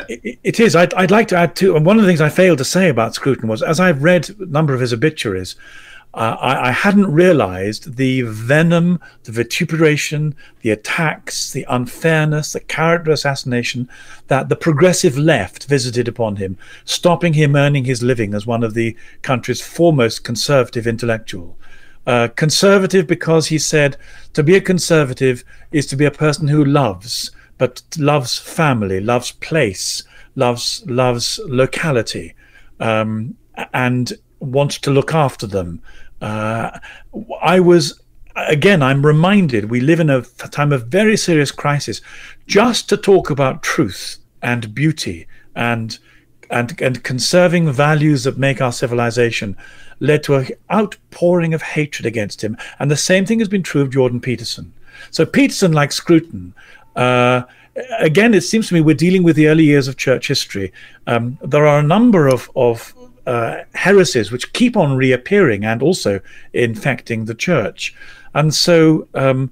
it, 0.10 0.40
it 0.44 0.60
is. 0.60 0.76
I'd, 0.76 0.94
I'd 0.94 1.12
like 1.12 1.28
to 1.30 1.38
add 1.38 1.56
to, 1.58 1.76
and 1.76 1.86
one 1.86 1.98
of 1.98 2.04
the 2.04 2.08
things 2.10 2.22
I 2.22 2.30
failed 2.30 2.58
to 2.60 2.66
say 2.66 2.90
about 2.90 3.16
Scruton 3.16 3.48
was, 3.48 3.64
as 3.64 3.80
I've 3.80 4.04
read 4.04 4.30
a 4.40 4.46
number 4.46 4.74
of 4.74 4.82
his 4.82 4.94
obituaries, 4.94 5.56
I, 6.18 6.70
I 6.70 6.72
hadn't 6.72 7.14
realized 7.14 7.96
the 7.96 8.24
venom, 8.24 9.00
the 9.24 9.32
vituperation, 9.32 10.34
the 10.62 10.72
attacks, 10.72 11.52
the 11.52 11.66
unfairness, 11.70 12.54
the 12.54 12.60
character 12.60 13.12
assassination 13.12 13.88
that 14.28 14.50
the 14.50 14.56
progressive 14.56 15.18
left 15.18 15.66
visited 15.66 16.08
upon 16.08 16.38
him, 16.38 16.58
stopping 16.86 17.34
him 17.34 17.56
earning 17.56 17.86
his 17.86 18.02
living 18.02 18.34
as 18.34 18.48
one 18.48 18.64
of 18.64 18.74
the 18.74 18.98
country's 19.22 19.62
foremost 19.62 20.24
conservative 20.24 20.88
intellectual. 20.88 21.56
Uh, 22.08 22.30
conservative 22.30 23.06
because 23.06 23.48
he 23.48 23.60
said 23.60 23.98
to 24.34 24.42
be 24.42 24.56
a 24.56 24.62
conservative 24.62 25.44
is 25.72 25.86
to 25.86 25.96
be 25.96 26.06
a 26.06 26.12
person 26.12 26.48
who 26.48 26.66
loves, 26.66 27.30
but 27.60 27.84
loves 27.98 28.40
family, 28.40 29.00
loves 29.00 29.34
place, 29.34 30.04
loves 30.36 30.84
loves 30.88 31.40
locality, 31.46 32.34
um, 32.80 33.36
and 33.74 34.14
wants 34.40 34.80
to 34.80 34.92
look 34.92 35.14
after 35.14 35.46
them. 35.46 35.82
Uh, 36.22 36.80
I 37.42 37.60
was 37.60 38.00
again. 38.36 38.82
I'm 38.82 39.06
reminded 39.06 39.70
we 39.70 39.80
live 39.80 40.00
in 40.00 40.10
a 40.10 40.22
time 40.22 40.72
of 40.72 40.88
very 40.88 41.18
serious 41.18 41.52
crisis. 41.52 42.02
Just 42.46 42.90
to 42.90 42.98
talk 42.98 43.30
about 43.30 43.64
truth 43.64 44.18
and 44.42 44.74
beauty 44.74 45.28
and 45.56 45.98
and 46.50 46.80
and 46.82 47.04
conserving 47.04 47.72
values 47.72 48.24
that 48.24 48.38
make 48.38 48.62
our 48.62 48.72
civilization 48.72 49.58
led 50.00 50.24
to 50.24 50.36
an 50.36 50.48
outpouring 50.72 51.54
of 51.54 51.62
hatred 51.62 52.06
against 52.06 52.44
him. 52.44 52.58
And 52.80 52.90
the 52.92 52.98
same 52.98 53.26
thing 53.26 53.40
has 53.40 53.48
been 53.48 53.64
true 53.64 53.82
of 53.82 53.92
Jordan 53.92 54.22
Peterson. 54.22 54.74
So 55.12 55.26
Peterson, 55.26 55.72
like 55.72 55.92
Scruton, 55.92 56.54
uh, 56.96 57.44
again, 58.00 58.34
it 58.34 58.42
seems 58.42 58.68
to 58.68 58.74
me 58.74 58.82
we're 58.82 58.96
dealing 58.96 59.24
with 59.24 59.36
the 59.36 59.48
early 59.48 59.64
years 59.64 59.88
of 59.88 59.98
church 59.98 60.28
history. 60.28 60.72
Um, 61.06 61.38
there 61.42 61.68
are 61.68 61.80
a 61.80 61.84
number 61.84 62.28
of 62.28 62.50
of 62.56 62.94
uh, 63.28 63.66
heresies 63.74 64.32
which 64.32 64.54
keep 64.54 64.78
on 64.78 64.96
reappearing 64.96 65.66
and 65.66 65.84
also 65.84 66.22
infecting 66.54 67.26
the 67.26 67.36
church. 67.36 67.94
And 68.34 68.54
so 68.54 69.08
um, 69.14 69.52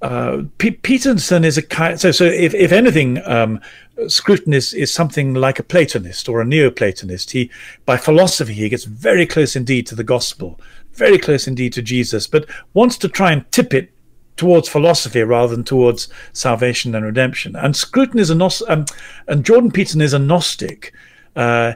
uh, 0.00 0.42
Peterson 0.58 1.44
is 1.44 1.58
a 1.58 1.62
kind. 1.62 2.00
So, 2.00 2.10
so 2.10 2.24
if, 2.24 2.54
if 2.54 2.72
anything, 2.72 3.20
um, 3.26 3.60
Scruton 4.06 4.54
is, 4.54 4.74
something 4.92 5.34
like 5.34 5.58
a 5.58 5.62
Platonist 5.62 6.28
or 6.28 6.40
a 6.40 6.44
Neoplatonist. 6.44 7.30
He, 7.30 7.50
by 7.84 7.98
philosophy, 7.98 8.54
he 8.54 8.68
gets 8.70 8.84
very 8.84 9.26
close 9.26 9.54
indeed 9.54 9.86
to 9.88 9.94
the 9.94 10.02
gospel, 10.02 10.58
very 10.94 11.18
close 11.18 11.46
indeed 11.46 11.74
to 11.74 11.82
Jesus, 11.82 12.26
but 12.26 12.46
wants 12.72 12.96
to 12.98 13.08
try 13.08 13.32
and 13.32 13.50
tip 13.52 13.74
it 13.74 13.90
towards 14.36 14.68
philosophy 14.68 15.22
rather 15.22 15.54
than 15.54 15.64
towards 15.64 16.08
salvation 16.32 16.94
and 16.94 17.04
redemption. 17.04 17.54
And 17.54 17.76
Scruton 17.76 18.18
is 18.18 18.30
a 18.30 18.50
um, 18.68 18.86
and 19.28 19.44
Jordan 19.44 19.70
Peterson 19.70 20.00
is 20.00 20.14
a 20.14 20.18
Gnostic. 20.18 20.92
Uh, 21.36 21.72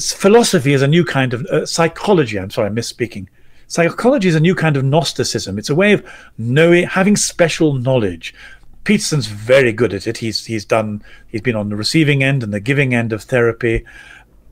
philosophy 0.00 0.72
is 0.72 0.82
a 0.82 0.88
new 0.88 1.04
kind 1.04 1.34
of 1.34 1.44
uh, 1.46 1.66
psychology. 1.66 2.38
I'm 2.38 2.50
sorry, 2.50 2.68
I'm 2.68 2.76
misspeaking. 2.76 3.26
Psychology 3.66 4.28
is 4.28 4.34
a 4.34 4.40
new 4.40 4.54
kind 4.54 4.76
of 4.76 4.84
Gnosticism. 4.84 5.58
It's 5.58 5.70
a 5.70 5.74
way 5.74 5.92
of 5.92 6.04
knowing, 6.38 6.86
having 6.86 7.16
special 7.16 7.74
knowledge. 7.74 8.34
Peterson's 8.84 9.26
very 9.26 9.72
good 9.72 9.94
at 9.94 10.06
it. 10.06 10.18
He's 10.18 10.44
he's 10.44 10.64
done. 10.64 11.02
He's 11.26 11.40
been 11.40 11.56
on 11.56 11.70
the 11.70 11.76
receiving 11.76 12.22
end 12.22 12.42
and 12.42 12.52
the 12.52 12.60
giving 12.60 12.94
end 12.94 13.12
of 13.12 13.22
therapy, 13.22 13.84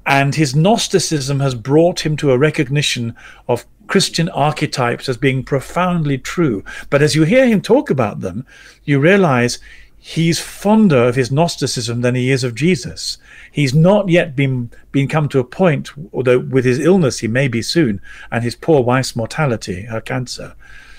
and 0.06 0.34
his 0.34 0.56
Gnosticism 0.56 1.40
has 1.40 1.54
brought 1.54 2.04
him 2.04 2.16
to 2.16 2.32
a 2.32 2.38
recognition 2.38 3.14
of 3.46 3.66
Christian 3.86 4.30
archetypes 4.30 5.08
as 5.08 5.16
being 5.18 5.44
profoundly 5.44 6.16
true. 6.16 6.64
But 6.88 7.02
as 7.02 7.14
you 7.14 7.24
hear 7.24 7.46
him 7.46 7.60
talk 7.60 7.90
about 7.90 8.20
them, 8.20 8.46
you 8.84 8.98
realize 8.98 9.58
he's 10.04 10.40
fonder 10.40 11.04
of 11.04 11.14
his 11.14 11.30
Gnosticism 11.30 12.00
than 12.00 12.16
he 12.16 12.32
is 12.32 12.42
of 12.42 12.56
Jesus. 12.56 13.18
He's 13.52 13.72
not 13.72 14.08
yet 14.08 14.34
been 14.34 14.70
been 14.90 15.06
come 15.06 15.28
to 15.28 15.38
a 15.38 15.44
point, 15.44 15.92
although 16.12 16.40
with 16.40 16.64
his 16.64 16.80
illness 16.80 17.20
he 17.20 17.28
may 17.28 17.46
be 17.46 17.62
soon, 17.62 18.00
and 18.30 18.42
his 18.42 18.56
poor 18.56 18.82
wife's 18.82 19.14
mortality, 19.14 19.82
her 19.82 20.00
cancer. 20.00 20.56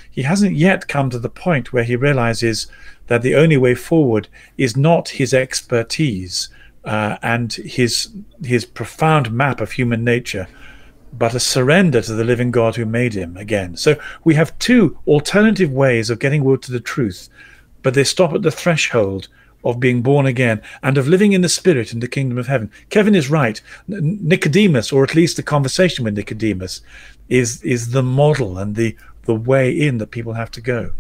He 0.10 0.22
hasn't 0.22 0.56
yet 0.56 0.88
come 0.88 1.10
to 1.10 1.20
the 1.20 1.30
point 1.30 1.74
where 1.74 1.84
he 1.84 1.98
realizes 1.98 2.68
that 3.08 3.24
the 3.24 3.36
only 3.36 3.58
way 3.58 3.76
forward 3.76 4.30
is 4.58 4.78
not 4.78 5.10
his 5.10 5.34
expertise 5.34 6.48
uh, 6.86 7.18
and 7.22 7.52
his 7.52 8.10
his 8.42 8.64
profound 8.64 9.34
map 9.34 9.60
of 9.60 9.74
human 9.74 10.06
nature, 10.06 10.48
but 11.12 11.36
a 11.36 11.42
surrender 11.42 12.02
to 12.02 12.14
the 12.14 12.24
living 12.24 12.52
God 12.52 12.78
who 12.78 12.86
made 12.86 13.16
him 13.16 13.36
again. 13.36 13.76
So 13.76 14.00
we 14.24 14.36
have 14.36 14.58
two 14.60 14.98
alternative 15.06 15.74
ways 15.74 16.10
of 16.10 16.20
getting 16.20 16.46
word 16.46 16.62
to 16.64 16.72
the 16.72 16.80
truth, 16.80 17.28
but 17.84 17.94
they 17.94 18.04
stop 18.04 18.34
at 18.34 18.42
the 18.42 18.52
threshold 18.52 19.28
of 19.64 19.80
being 19.80 20.02
born 20.02 20.26
again 20.26 20.62
and 20.82 20.98
of 20.98 21.08
living 21.08 21.34
in 21.34 21.42
the 21.42 21.50
spirit 21.50 21.94
in 21.94 22.00
the 22.00 22.08
kingdom 22.08 22.38
of 22.38 22.48
heaven. 22.48 22.72
Kevin 22.90 23.16
is 23.16 23.30
right. 23.30 23.62
Nicodemus, 23.88 24.92
or 24.92 25.04
at 25.04 25.16
least 25.16 25.38
the 25.38 25.44
conversation 25.44 26.04
with 26.04 26.18
Nicodemus, 26.18 26.82
is 27.30 27.62
is 27.64 27.92
the 27.92 28.04
model 28.04 28.58
and 28.58 28.76
the 28.76 28.96
the 29.24 29.36
way 29.36 29.72
in 29.72 30.00
that 30.00 30.12
people 30.12 30.34
have 30.34 30.52
to 30.52 30.62
go. 30.62 30.92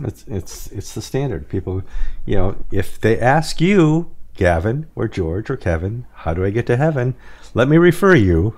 It's 0.00 0.24
it's 0.28 0.66
it's 0.68 0.94
the 0.94 1.02
standard. 1.02 1.48
People, 1.48 1.82
you 2.26 2.36
know, 2.36 2.56
if 2.70 3.00
they 3.00 3.18
ask 3.18 3.60
you, 3.60 4.14
Gavin 4.34 4.86
or 4.94 5.08
George 5.08 5.50
or 5.50 5.56
Kevin, 5.56 6.06
how 6.12 6.34
do 6.34 6.44
I 6.44 6.50
get 6.50 6.66
to 6.66 6.76
heaven? 6.76 7.14
Let 7.54 7.68
me 7.68 7.76
refer 7.78 8.14
you 8.14 8.54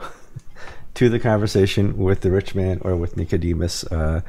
to 0.94 1.08
the 1.08 1.18
conversation 1.18 1.96
with 1.96 2.20
the 2.20 2.30
rich 2.30 2.54
man 2.54 2.80
or 2.82 2.96
with 2.96 3.16
Nicodemus. 3.16 3.84
Uh, 3.84 4.20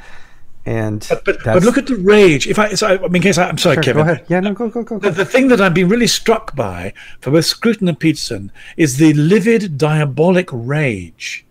and 0.66 1.06
But 1.10 1.26
but, 1.26 1.44
but 1.44 1.64
look 1.64 1.78
at 1.78 1.88
the 1.88 1.96
rage. 1.96 2.48
If 2.48 2.58
I, 2.58 2.74
so 2.74 2.88
I, 2.88 2.94
I 2.94 2.98
mean, 3.08 3.18
in 3.18 3.22
case 3.22 3.38
I, 3.38 3.50
I'm 3.50 3.58
sorry, 3.58 3.76
Sure, 3.76 3.84
Kevin. 3.84 4.06
Go 4.06 4.12
ahead. 4.12 4.26
Yeah, 4.30 4.40
no, 4.40 4.54
go 4.54 4.70
go 4.70 4.84
go. 4.84 5.00
The, 5.00 5.12
the 5.12 5.26
thing 5.26 5.50
that 5.50 5.60
I've 5.60 5.74
been 5.74 5.90
really 5.90 6.08
struck 6.08 6.56
by 6.56 6.94
for 7.20 7.32
both 7.32 7.46
Scruton 7.46 7.88
and 7.88 8.00
Peterson 8.00 8.52
is 8.78 8.98
the 8.98 9.14
livid, 9.14 9.78
diabolic 9.78 10.48
rage 10.52 11.46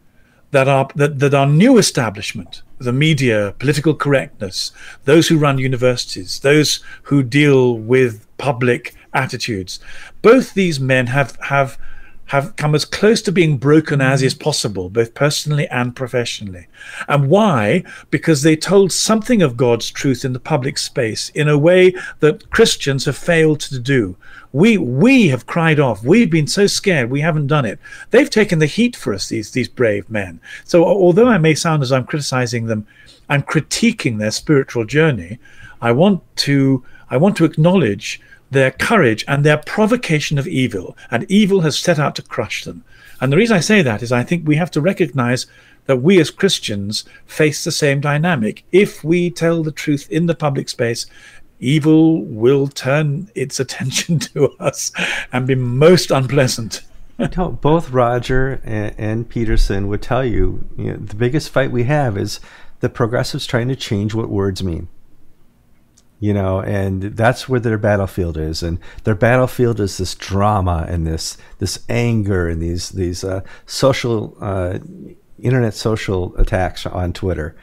that 0.53 0.68
our 0.68 0.88
that, 0.94 1.18
that 1.18 1.35
our 1.35 1.46
new 1.46 1.79
establishment, 1.79 2.62
the 2.79 2.92
media, 2.92 3.55
political 3.59 3.94
correctness, 3.94 4.72
those 5.05 5.29
who 5.29 5.38
run 5.38 5.59
universities, 5.59 6.40
those 6.40 6.81
who 7.05 7.22
deal 7.22 7.77
with 7.77 8.27
public 8.38 8.94
attitudes, 9.12 9.79
both 10.22 10.55
these 10.55 10.81
men 10.81 11.09
have 11.09 11.37
have 11.42 11.79
have 12.27 12.57
come 12.57 12.75
as 12.75 12.85
close 12.85 13.21
to 13.23 13.33
being 13.33 13.59
broken 13.59 14.01
as 14.01 14.23
is 14.23 14.35
possible, 14.35 14.89
both 14.89 15.15
personally 15.15 15.69
and 15.69 15.95
professionally. 15.95 16.67
And 17.09 17.29
why? 17.29 17.85
Because 18.11 18.43
they 18.43 18.57
told 18.57 18.91
something 18.91 19.43
of 19.43 19.57
God's 19.57 19.91
truth 19.91 20.25
in 20.25 20.33
the 20.33 20.41
public 20.41 20.79
space 20.79 21.29
in 21.31 21.49
a 21.49 21.59
way 21.59 21.95
that 22.21 22.49
Christians 22.51 23.05
have 23.05 23.17
failed 23.17 23.61
to 23.61 23.79
do. 23.79 24.17
We 24.53 24.79
we 24.79 25.29
have 25.29 25.47
cried 25.47 25.81
off. 25.81 26.05
We've 26.05 26.31
been 26.31 26.47
so 26.47 26.67
scared 26.67 27.11
we 27.11 27.21
haven't 27.21 27.49
done 27.49 27.65
it. 27.65 27.79
They've 28.11 28.31
taken 28.31 28.59
the 28.59 28.67
heat 28.67 28.97
for 28.97 29.13
us, 29.13 29.29
these 29.29 29.51
these 29.51 29.69
brave 29.69 30.09
men. 30.09 30.41
So 30.65 30.85
although 30.85 31.29
I 31.29 31.39
may 31.39 31.55
sound 31.55 31.83
as 31.83 31.93
I'm 31.93 32.07
criticizing 32.07 32.67
them, 32.67 32.87
I'm 33.29 33.43
critiquing 33.43 34.19
their 34.19 34.31
spiritual 34.31 34.85
journey. 34.85 35.39
I 35.81 35.93
want 35.93 36.23
to 36.37 36.85
I 37.11 37.19
want 37.19 37.37
to 37.37 37.45
acknowledge 37.45 38.21
their 38.53 38.71
courage 38.71 39.25
and 39.27 39.45
their 39.45 39.57
provocation 39.57 40.38
of 40.38 40.47
evil, 40.47 40.97
and 41.11 41.31
evil 41.31 41.62
has 41.62 41.79
set 41.79 41.99
out 41.99 42.15
to 42.17 42.23
crush 42.23 42.65
them. 42.65 42.85
And 43.21 43.33
the 43.33 43.37
reason 43.37 43.57
I 43.57 43.61
say 43.61 43.83
that 43.83 44.03
is 44.03 44.12
I 44.12 44.23
think 44.23 44.47
we 44.47 44.57
have 44.57 44.71
to 44.73 44.81
recognize 44.81 45.47
that 45.87 46.03
we 46.03 46.21
as 46.21 46.31
Christians 46.31 47.05
face 47.27 47.65
the 47.65 47.73
same 47.73 48.01
dynamic. 48.01 48.65
If 48.71 49.03
we 49.03 49.31
tell 49.31 49.62
the 49.62 49.73
truth 49.73 50.07
in 50.11 50.27
the 50.27 50.35
public 50.35 50.69
space, 50.69 51.07
evil 51.61 52.23
will 52.25 52.69
turn 52.69 53.31
its 53.35 53.59
attention 53.65 54.19
to 54.21 54.51
us 54.59 54.93
and 55.33 55.47
be 55.47 55.55
most 55.55 56.11
unpleasant. 56.11 56.83
both 57.61 57.91
Roger 57.91 58.61
and, 58.65 58.95
and, 58.99 59.29
Peterson 59.29 59.88
would 59.88 60.03
tell 60.03 60.25
you, 60.25 60.69
you 60.77 60.93
know, 60.93 60.97
the 60.97 61.15
biggest 61.15 61.51
fight 61.51 61.71
we 61.71 61.85
have 61.85 62.19
is 62.19 62.41
the 62.81 62.88
progressives 62.88 63.47
trying 63.47 63.69
to 63.69 63.77
change 63.77 64.12
what 64.12 64.29
words 64.29 64.62
mean 64.62 64.88
you 66.23 66.33
know, 66.33 66.61
and 66.61 67.03
that's 67.03 67.49
where 67.49 67.59
their 67.59 67.77
battlefield 67.77 68.37
is. 68.37 68.63
And 68.63 68.79
their 69.03 69.17
battlefield 69.17 69.81
is 69.81 69.99
this 69.99 70.15
drama 70.15 70.87
and 70.89 71.05
this 71.05 71.37
this 71.59 71.81
anger 71.89 72.49
and 72.49 72.63
these 72.63 72.91
these 72.91 73.25
uh, 73.25 73.41
social 73.67 74.37
uh, 74.41 74.79
internet 75.41 75.75
social 75.75 76.33
attacks 76.37 76.87
on 76.87 77.13
Twitter. 77.13 77.57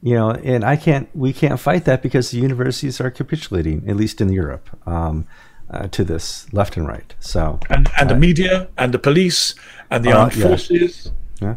You 0.00 0.14
know, 0.14 0.30
and 0.30 0.64
I 0.64 0.76
can't 0.76 1.10
we 1.14 1.34
can't 1.34 1.60
fight 1.60 1.84
that 1.84 2.02
because 2.02 2.30
the 2.30 2.38
universities 2.38 3.02
are 3.02 3.10
capitulating, 3.10 3.86
at 3.86 3.96
least 3.96 4.22
in 4.22 4.32
Europe. 4.32 4.70
Um, 4.88 5.26
uh, 5.68 5.88
to 5.88 6.04
this 6.04 6.46
left 6.52 6.76
and 6.76 6.86
right. 6.86 7.14
So 7.20 7.58
and 7.68 7.90
and 7.98 8.08
the 8.08 8.14
uh, 8.14 8.18
media 8.18 8.68
and 8.78 8.94
the 8.94 9.00
police 9.00 9.54
and 9.90 10.02
the 10.04 10.12
uh, 10.12 10.20
armed 10.20 10.36
yeah. 10.36 10.46
forces. 10.46 11.10
Yeah. 11.42 11.56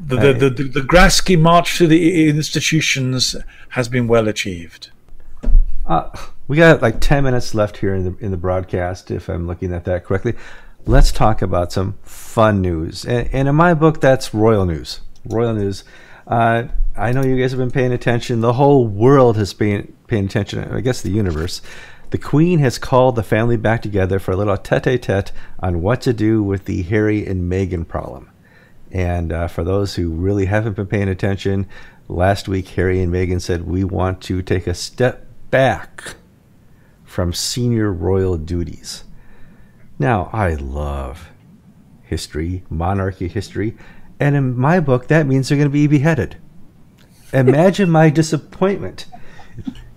The, 0.00 0.16
the, 0.16 0.32
the, 0.32 0.50
the, 0.50 0.62
the 0.64 0.80
Gramsci 0.80 1.38
march 1.38 1.78
to 1.78 1.86
the 1.86 2.28
institutions 2.28 3.36
has 3.70 3.88
been 3.88 4.06
well 4.08 4.28
achieved. 4.28 4.90
Uh, 5.86 6.10
we 6.48 6.56
got 6.56 6.82
like 6.82 7.00
10 7.00 7.24
minutes 7.24 7.54
left 7.54 7.76
here 7.78 7.94
in 7.94 8.04
the, 8.04 8.24
in 8.24 8.30
the 8.30 8.36
broadcast, 8.36 9.10
if 9.10 9.28
I'm 9.28 9.46
looking 9.46 9.72
at 9.72 9.84
that 9.84 10.04
correctly. 10.04 10.34
Let's 10.84 11.12
talk 11.12 11.42
about 11.42 11.72
some 11.72 11.96
fun 12.02 12.60
news. 12.60 13.04
And, 13.04 13.28
and 13.32 13.48
in 13.48 13.54
my 13.54 13.74
book, 13.74 14.00
that's 14.00 14.34
royal 14.34 14.66
news. 14.66 15.00
Royal 15.24 15.54
news. 15.54 15.84
Uh, 16.26 16.64
I 16.96 17.12
know 17.12 17.22
you 17.22 17.36
guys 17.36 17.52
have 17.52 17.58
been 17.58 17.70
paying 17.70 17.92
attention. 17.92 18.40
The 18.40 18.54
whole 18.54 18.86
world 18.86 19.36
has 19.36 19.52
been 19.52 19.92
paying 20.06 20.26
attention. 20.26 20.72
I 20.72 20.80
guess 20.80 21.02
the 21.02 21.10
universe. 21.10 21.62
The 22.10 22.18
Queen 22.18 22.60
has 22.60 22.78
called 22.78 23.16
the 23.16 23.22
family 23.22 23.56
back 23.56 23.82
together 23.82 24.18
for 24.18 24.30
a 24.30 24.36
little 24.36 24.56
tete-a-tete 24.56 25.32
on 25.58 25.82
what 25.82 26.00
to 26.02 26.12
do 26.12 26.42
with 26.42 26.64
the 26.64 26.82
Harry 26.82 27.26
and 27.26 27.50
Meghan 27.50 27.86
problem. 27.86 28.30
And 28.92 29.32
uh, 29.32 29.48
for 29.48 29.64
those 29.64 29.96
who 29.96 30.10
really 30.10 30.46
haven't 30.46 30.76
been 30.76 30.86
paying 30.86 31.08
attention, 31.08 31.66
last 32.08 32.46
week 32.46 32.68
Harry 32.68 33.02
and 33.02 33.12
Meghan 33.12 33.40
said 33.40 33.66
we 33.66 33.82
want 33.82 34.20
to 34.22 34.40
take 34.42 34.68
a 34.68 34.74
step 34.74 35.25
back 35.50 36.14
from 37.04 37.32
senior 37.32 37.92
royal 37.92 38.36
duties. 38.36 39.04
Now, 39.98 40.28
I 40.32 40.54
love 40.54 41.30
history, 42.02 42.62
monarchy 42.68 43.28
history, 43.28 43.76
and 44.20 44.36
in 44.36 44.56
my 44.56 44.80
book, 44.80 45.08
that 45.08 45.26
means 45.26 45.48
they're 45.48 45.58
going 45.58 45.68
to 45.68 45.72
be 45.72 45.86
beheaded. 45.86 46.36
Imagine 47.32 47.90
my 47.90 48.10
disappointment 48.10 49.06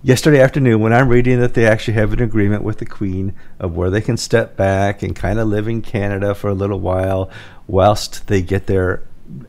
yesterday 0.02 0.40
afternoon 0.40 0.80
when 0.80 0.92
I'm 0.92 1.08
reading 1.08 1.40
that 1.40 1.54
they 1.54 1.66
actually 1.66 1.94
have 1.94 2.12
an 2.12 2.22
agreement 2.22 2.62
with 2.62 2.78
the 2.78 2.86
Queen 2.86 3.34
of 3.58 3.76
where 3.76 3.90
they 3.90 4.00
can 4.00 4.16
step 4.16 4.56
back 4.56 5.02
and 5.02 5.14
kind 5.14 5.38
of 5.38 5.48
live 5.48 5.68
in 5.68 5.82
Canada 5.82 6.34
for 6.34 6.48
a 6.48 6.54
little 6.54 6.80
while 6.80 7.30
whilst 7.66 8.26
they 8.26 8.42
get 8.42 8.66
their 8.66 9.02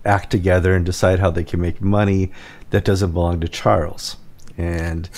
act 0.05 0.29
together 0.29 0.75
and 0.75 0.85
decide 0.85 1.19
how 1.19 1.31
they 1.31 1.43
can 1.43 1.59
make 1.59 1.81
money 1.81 2.31
that 2.69 2.85
doesn't 2.85 3.13
belong 3.13 3.39
to 3.39 3.47
Charles. 3.47 4.17
And 4.61 5.09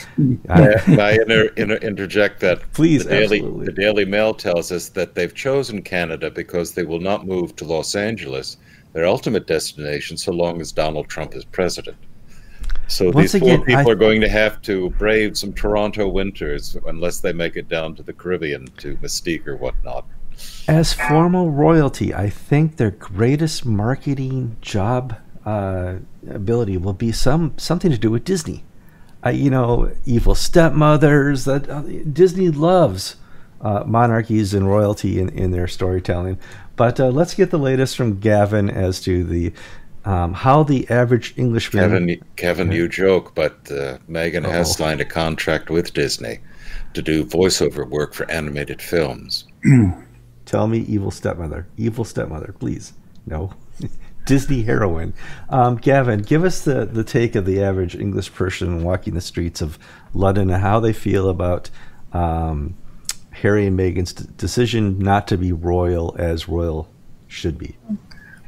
I, 0.47 0.75
I 0.87 1.11
inter, 1.21 1.47
inter, 1.57 1.75
interject 1.75 2.39
that 2.39 2.71
please, 2.71 3.03
the 3.03 3.09
Daily, 3.09 3.41
the 3.41 3.73
Daily 3.73 4.05
Mail 4.05 4.33
tells 4.33 4.71
us 4.71 4.87
that 4.89 5.15
they've 5.15 5.35
chosen 5.35 5.81
Canada 5.81 6.31
because 6.31 6.71
they 6.71 6.83
will 6.83 7.01
not 7.01 7.27
move 7.27 7.53
to 7.57 7.65
Los 7.65 7.93
Angeles, 7.93 8.55
their 8.93 9.05
ultimate 9.05 9.45
destination, 9.45 10.15
so 10.15 10.31
long 10.31 10.61
as 10.61 10.71
Donald 10.71 11.09
Trump 11.09 11.35
is 11.35 11.43
president. 11.43 11.97
So 12.87 13.11
Once 13.11 13.33
these 13.33 13.41
again, 13.41 13.57
poor 13.57 13.65
people 13.65 13.89
I, 13.89 13.91
are 13.91 13.95
going 13.95 14.21
to 14.21 14.29
have 14.29 14.61
to 14.61 14.91
brave 14.91 15.37
some 15.37 15.51
Toronto 15.51 16.07
winters 16.07 16.77
unless 16.87 17.19
they 17.19 17.33
make 17.33 17.57
it 17.57 17.67
down 17.67 17.95
to 17.95 18.03
the 18.03 18.13
Caribbean 18.13 18.67
to 18.77 18.95
Mustique 18.97 19.45
or 19.45 19.57
whatnot. 19.57 20.05
As 20.69 20.93
formal 20.93 21.51
royalty, 21.51 22.13
I 22.13 22.29
think 22.29 22.77
their 22.77 22.91
greatest 22.91 23.65
marketing 23.65 24.55
job 24.61 25.17
uh, 25.45 25.95
ability 26.29 26.77
will 26.77 26.93
be 26.93 27.11
some 27.11 27.53
something 27.57 27.91
to 27.91 27.97
do 27.97 28.09
with 28.09 28.23
Disney 28.23 28.63
uh, 29.25 29.29
you 29.29 29.49
know, 29.49 29.91
evil 30.05 30.35
stepmothers. 30.35 31.45
That 31.45 31.69
uh, 31.69 31.81
Disney 32.11 32.49
loves 32.49 33.15
uh, 33.61 33.83
monarchies 33.85 34.53
and 34.53 34.67
royalty 34.67 35.19
in, 35.19 35.29
in 35.29 35.51
their 35.51 35.67
storytelling. 35.67 36.37
But 36.75 36.99
uh, 36.99 37.09
let's 37.09 37.33
get 37.33 37.51
the 37.51 37.59
latest 37.59 37.95
from 37.95 38.19
Gavin 38.19 38.69
as 38.69 39.01
to 39.01 39.23
the 39.23 39.53
um, 40.05 40.33
how 40.33 40.63
the 40.63 40.89
average 40.89 41.33
Englishman. 41.37 41.83
Kevin, 41.83 42.23
Kevin, 42.35 42.71
you 42.71 42.89
joke, 42.89 43.33
but 43.35 43.53
uh, 43.71 43.99
Meghan 44.09 44.43
has 44.43 44.69
oh. 44.69 44.73
signed 44.73 44.99
a 44.99 45.05
contract 45.05 45.69
with 45.69 45.93
Disney 45.93 46.39
to 46.93 47.01
do 47.01 47.23
voiceover 47.23 47.87
work 47.87 48.13
for 48.13 48.29
animated 48.29 48.81
films. 48.81 49.45
Tell 50.45 50.67
me, 50.67 50.79
evil 50.79 51.11
stepmother, 51.11 51.67
evil 51.77 52.03
stepmother, 52.03 52.53
please. 52.59 52.93
No. 53.25 53.53
Disney 54.25 54.63
heroine. 54.63 55.13
Um, 55.49 55.77
Gavin, 55.77 56.21
give 56.21 56.43
us 56.43 56.63
the, 56.63 56.85
the 56.85 57.03
take 57.03 57.35
of 57.35 57.45
the 57.45 57.61
average 57.61 57.95
English 57.95 58.33
person 58.33 58.83
walking 58.83 59.13
the 59.13 59.21
streets 59.21 59.61
of 59.61 59.77
London 60.13 60.49
and 60.49 60.61
how 60.61 60.79
they 60.79 60.93
feel 60.93 61.29
about 61.29 61.69
um, 62.13 62.75
Harry 63.31 63.67
and 63.67 63.77
Meghan's 63.77 64.13
d- 64.13 64.25
decision 64.37 64.99
not 64.99 65.27
to 65.27 65.37
be 65.37 65.51
royal 65.51 66.15
as 66.17 66.47
royal 66.47 66.89
should 67.27 67.57
be. 67.57 67.75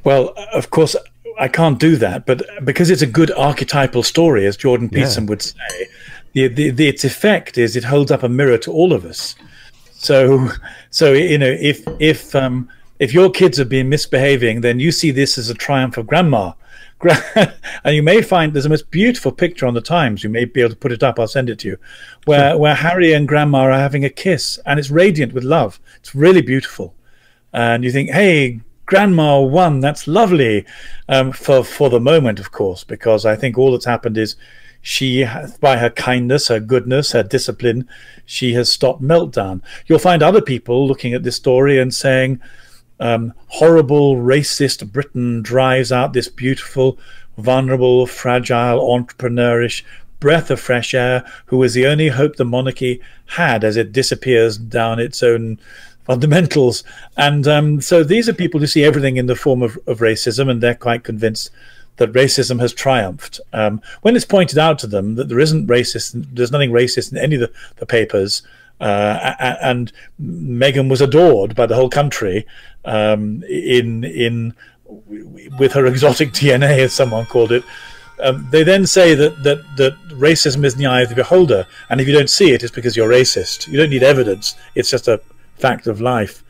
Well, 0.03 0.33
of 0.53 0.69
course, 0.69 0.95
I 1.39 1.47
can't 1.47 1.79
do 1.79 1.95
that, 1.97 2.25
but 2.25 2.43
because 2.63 2.89
it's 2.89 3.01
a 3.01 3.07
good 3.07 3.31
archetypal 3.31 4.03
story, 4.03 4.45
as 4.45 4.55
Jordan 4.55 4.89
Peterson 4.89 5.25
yeah. 5.25 5.29
would 5.29 5.41
say, 5.41 5.87
the, 6.33 6.47
the, 6.47 6.69
the, 6.69 6.87
its 6.87 7.03
effect 7.03 7.57
is 7.57 7.75
it 7.75 7.83
holds 7.83 8.11
up 8.11 8.23
a 8.23 8.29
mirror 8.29 8.57
to 8.59 8.71
all 8.71 8.93
of 8.93 9.05
us. 9.05 9.35
So, 9.91 10.49
so 10.91 11.13
you 11.13 11.37
know, 11.37 11.49
if 11.59 11.83
if 11.99 12.35
um, 12.35 12.69
if 12.99 13.13
your 13.13 13.29
kids 13.29 13.59
are 13.59 13.65
being 13.65 13.89
misbehaving, 13.89 14.61
then 14.61 14.79
you 14.79 14.91
see 14.91 15.11
this 15.11 15.37
as 15.37 15.49
a 15.49 15.53
triumph 15.53 15.97
of 15.97 16.07
grandma. 16.07 16.53
and 17.83 17.95
you 17.95 18.01
may 18.01 18.21
find 18.21 18.53
there's 18.53 18.65
a 18.65 18.69
most 18.69 18.89
beautiful 18.89 19.31
picture 19.31 19.65
on 19.65 19.73
the 19.73 19.81
Times. 19.81 20.23
You 20.23 20.29
may 20.29 20.45
be 20.45 20.61
able 20.61 20.71
to 20.71 20.75
put 20.75 20.91
it 20.91 21.03
up. 21.03 21.19
I'll 21.19 21.27
send 21.27 21.49
it 21.49 21.59
to 21.59 21.67
you, 21.67 21.77
where 22.25 22.51
sure. 22.51 22.59
where 22.59 22.75
Harry 22.75 23.13
and 23.13 23.27
Grandma 23.27 23.59
are 23.63 23.71
having 23.71 24.05
a 24.05 24.09
kiss, 24.09 24.59
and 24.65 24.79
it's 24.79 24.89
radiant 24.89 25.33
with 25.33 25.43
love. 25.43 25.79
It's 25.97 26.15
really 26.15 26.41
beautiful, 26.41 26.95
and 27.53 27.83
you 27.83 27.91
think, 27.91 28.09
"Hey, 28.09 28.61
Grandma 28.85 29.41
won. 29.41 29.81
That's 29.81 30.07
lovely." 30.07 30.65
Um, 31.09 31.31
for 31.31 31.63
for 31.63 31.89
the 31.89 31.99
moment, 31.99 32.39
of 32.39 32.51
course, 32.51 32.83
because 32.83 33.25
I 33.25 33.35
think 33.35 33.57
all 33.57 33.73
that's 33.73 33.85
happened 33.85 34.17
is 34.17 34.35
she, 34.81 35.25
by 35.59 35.77
her 35.77 35.89
kindness, 35.89 36.47
her 36.47 36.59
goodness, 36.59 37.11
her 37.11 37.23
discipline, 37.23 37.89
she 38.25 38.53
has 38.53 38.71
stopped 38.71 39.01
meltdown. 39.01 39.61
You'll 39.87 39.99
find 39.99 40.23
other 40.23 40.41
people 40.41 40.87
looking 40.87 41.13
at 41.13 41.23
this 41.23 41.35
story 41.35 41.79
and 41.79 41.93
saying 41.93 42.39
um, 42.99 43.33
horrible, 43.47 44.15
racist 44.15 44.91
Britain 44.91 45.41
drives 45.41 45.91
out 45.91 46.13
this 46.13 46.27
beautiful, 46.27 46.97
vulnerable, 47.37 48.07
fragile, 48.07 48.79
entrepreneurish 48.79 49.83
breath 50.19 50.49
of 50.49 50.59
fresh 50.59 50.93
air 50.93 51.23
who 51.47 51.61
is 51.61 51.73
the 51.73 51.85
only 51.85 52.07
hope 52.07 52.35
the 52.35 52.45
monarchy 52.45 53.01
had 53.27 53.63
as 53.63 53.77
it 53.77 53.91
disappears 53.91 54.57
down 54.57 54.99
its 54.99 55.21
own 55.21 55.59
fundamentals. 56.05 56.83
And 57.17 57.47
um, 57.47 57.81
so 57.81 58.03
these 58.03 58.29
are 58.29 58.33
people 58.33 58.59
who 58.59 58.67
see 58.67 58.83
everything 58.83 59.17
in 59.17 59.25
the 59.25 59.35
form 59.35 59.61
of, 59.61 59.77
of 59.87 59.99
racism, 59.99 60.49
and 60.49 60.61
they're 60.61 60.75
quite 60.75 61.03
convinced 61.03 61.51
that 61.97 62.13
racism 62.13 62.59
has 62.59 62.73
triumphed. 62.73 63.39
Um, 63.53 63.81
when 64.01 64.15
it's 64.15 64.25
pointed 64.25 64.57
out 64.57 64.79
to 64.79 64.87
them 64.87 65.15
that 65.15 65.29
there 65.29 65.39
isn't 65.39 65.67
racist, 65.67 66.27
there's 66.33 66.51
nothing 66.51 66.71
racist 66.71 67.11
in 67.11 67.17
any 67.17 67.35
of 67.35 67.41
the, 67.41 67.51
the 67.77 67.85
papers, 67.85 68.41
uh, 68.79 69.55
and 69.61 69.91
Meghan 70.21 70.89
was 70.89 71.01
adored 71.01 71.55
by 71.55 71.65
the 71.65 71.75
whole 71.75 71.89
country 71.89 72.45
um, 72.83 73.43
in 73.43 74.03
in 74.03 74.53
with 75.57 75.73
her 75.73 75.85
exotic 75.85 76.31
DNA, 76.33 76.79
as 76.79 76.93
someone 76.93 77.25
called 77.25 77.51
it. 77.51 77.63
Um, 78.21 78.47
they 78.49 78.63
then 78.63 78.85
say 78.85 79.13
that, 79.13 79.43
that 79.43 79.61
that 79.75 79.97
racism 80.09 80.63
is 80.63 80.73
in 80.73 80.79
the 80.79 80.85
eye 80.85 81.01
of 81.01 81.09
the 81.09 81.15
beholder, 81.15 81.67
and 81.89 81.99
if 81.99 82.07
you 82.07 82.13
don't 82.13 82.29
see 82.29 82.51
it, 82.51 82.63
it's 82.63 82.73
because 82.73 82.95
you're 82.95 83.09
racist. 83.09 83.67
You 83.67 83.77
don't 83.77 83.89
need 83.89 84.03
evidence; 84.03 84.55
it's 84.75 84.89
just 84.89 85.07
a 85.07 85.21
fact 85.57 85.87
of 85.87 86.01
life. 86.01 86.43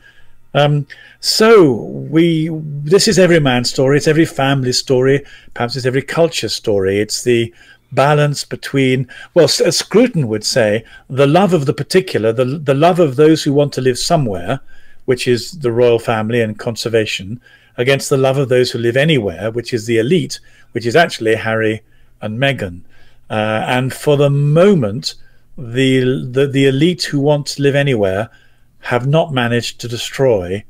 Um, 0.54 0.86
so 1.20 1.72
we 1.74 2.50
this 2.52 3.08
is 3.08 3.18
every 3.18 3.40
man's 3.40 3.70
story. 3.70 3.96
It's 3.96 4.08
every 4.08 4.24
family 4.24 4.72
story. 4.72 5.24
Perhaps 5.54 5.76
it's 5.76 5.86
every 5.86 6.02
culture 6.02 6.48
story. 6.48 6.98
It's 7.00 7.24
the 7.24 7.52
balance 7.92 8.44
between 8.44 9.08
well, 9.34 9.44
as 9.44 9.78
Scruton 9.78 10.28
would 10.28 10.44
say, 10.44 10.84
the 11.08 11.26
love 11.26 11.52
of 11.52 11.66
the 11.66 11.74
particular, 11.74 12.32
the 12.32 12.44
the 12.44 12.74
love 12.74 13.00
of 13.00 13.16
those 13.16 13.42
who 13.42 13.52
want 13.52 13.72
to 13.74 13.80
live 13.80 13.98
somewhere, 13.98 14.60
which 15.04 15.26
is 15.28 15.52
the 15.52 15.72
royal 15.72 15.98
family 15.98 16.40
and 16.40 16.58
conservation, 16.58 17.40
against 17.76 18.10
the 18.10 18.16
love 18.16 18.38
of 18.38 18.48
those 18.48 18.70
who 18.70 18.78
live 18.78 18.96
anywhere, 18.96 19.50
which 19.50 19.72
is 19.72 19.86
the 19.86 19.98
elite, 19.98 20.40
which 20.72 20.86
is 20.86 20.96
actually 20.96 21.34
Harry 21.34 21.82
and 22.20 22.38
Meghan. 22.38 22.82
Uh, 23.28 23.64
and 23.66 23.92
for 23.92 24.16
the 24.16 24.30
moment, 24.30 25.14
the, 25.58 26.00
the 26.30 26.46
the 26.46 26.66
elite 26.66 27.04
who 27.04 27.20
want 27.20 27.46
to 27.46 27.62
live 27.62 27.74
anywhere 27.74 28.28
have 28.80 29.06
not 29.06 29.32
managed 29.32 29.80
to 29.80 29.88
destroy 29.88 30.64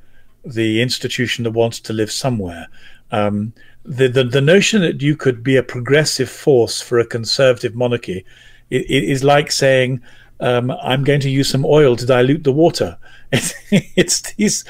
the 0.45 0.81
institution 0.81 1.45
that 1.45 1.51
wants 1.51 1.81
to 1.81 1.93
live 1.93 2.11
somewhere. 2.11 2.69
Um, 3.11 3.53
the, 3.87 4.09
the, 4.09 4.24
the 4.24 4.41
notion 4.41 4.82
that 4.82 5.01
you 5.01 5.16
could 5.16 5.43
be 5.43 5.57
a 5.57 5.62
progressive 5.62 6.28
force 6.28 6.80
for 6.80 6.99
a 6.99 7.07
conservative 7.07 7.74
monarchy 7.74 8.24
it, 8.70 8.82
it 8.91 9.05
is 9.05 9.22
like 9.22 9.51
saying 9.51 10.03
um, 10.41 10.70
I'm 10.70 11.05
going 11.05 11.20
to 11.20 11.30
use 11.30 11.49
some 11.49 11.64
oil 11.64 11.97
to 11.97 12.07
dilute 12.07 12.45
the 12.45 12.53
water. 12.53 12.99
It's, 13.32 13.55
it's 13.70 14.20
these. 14.34 14.64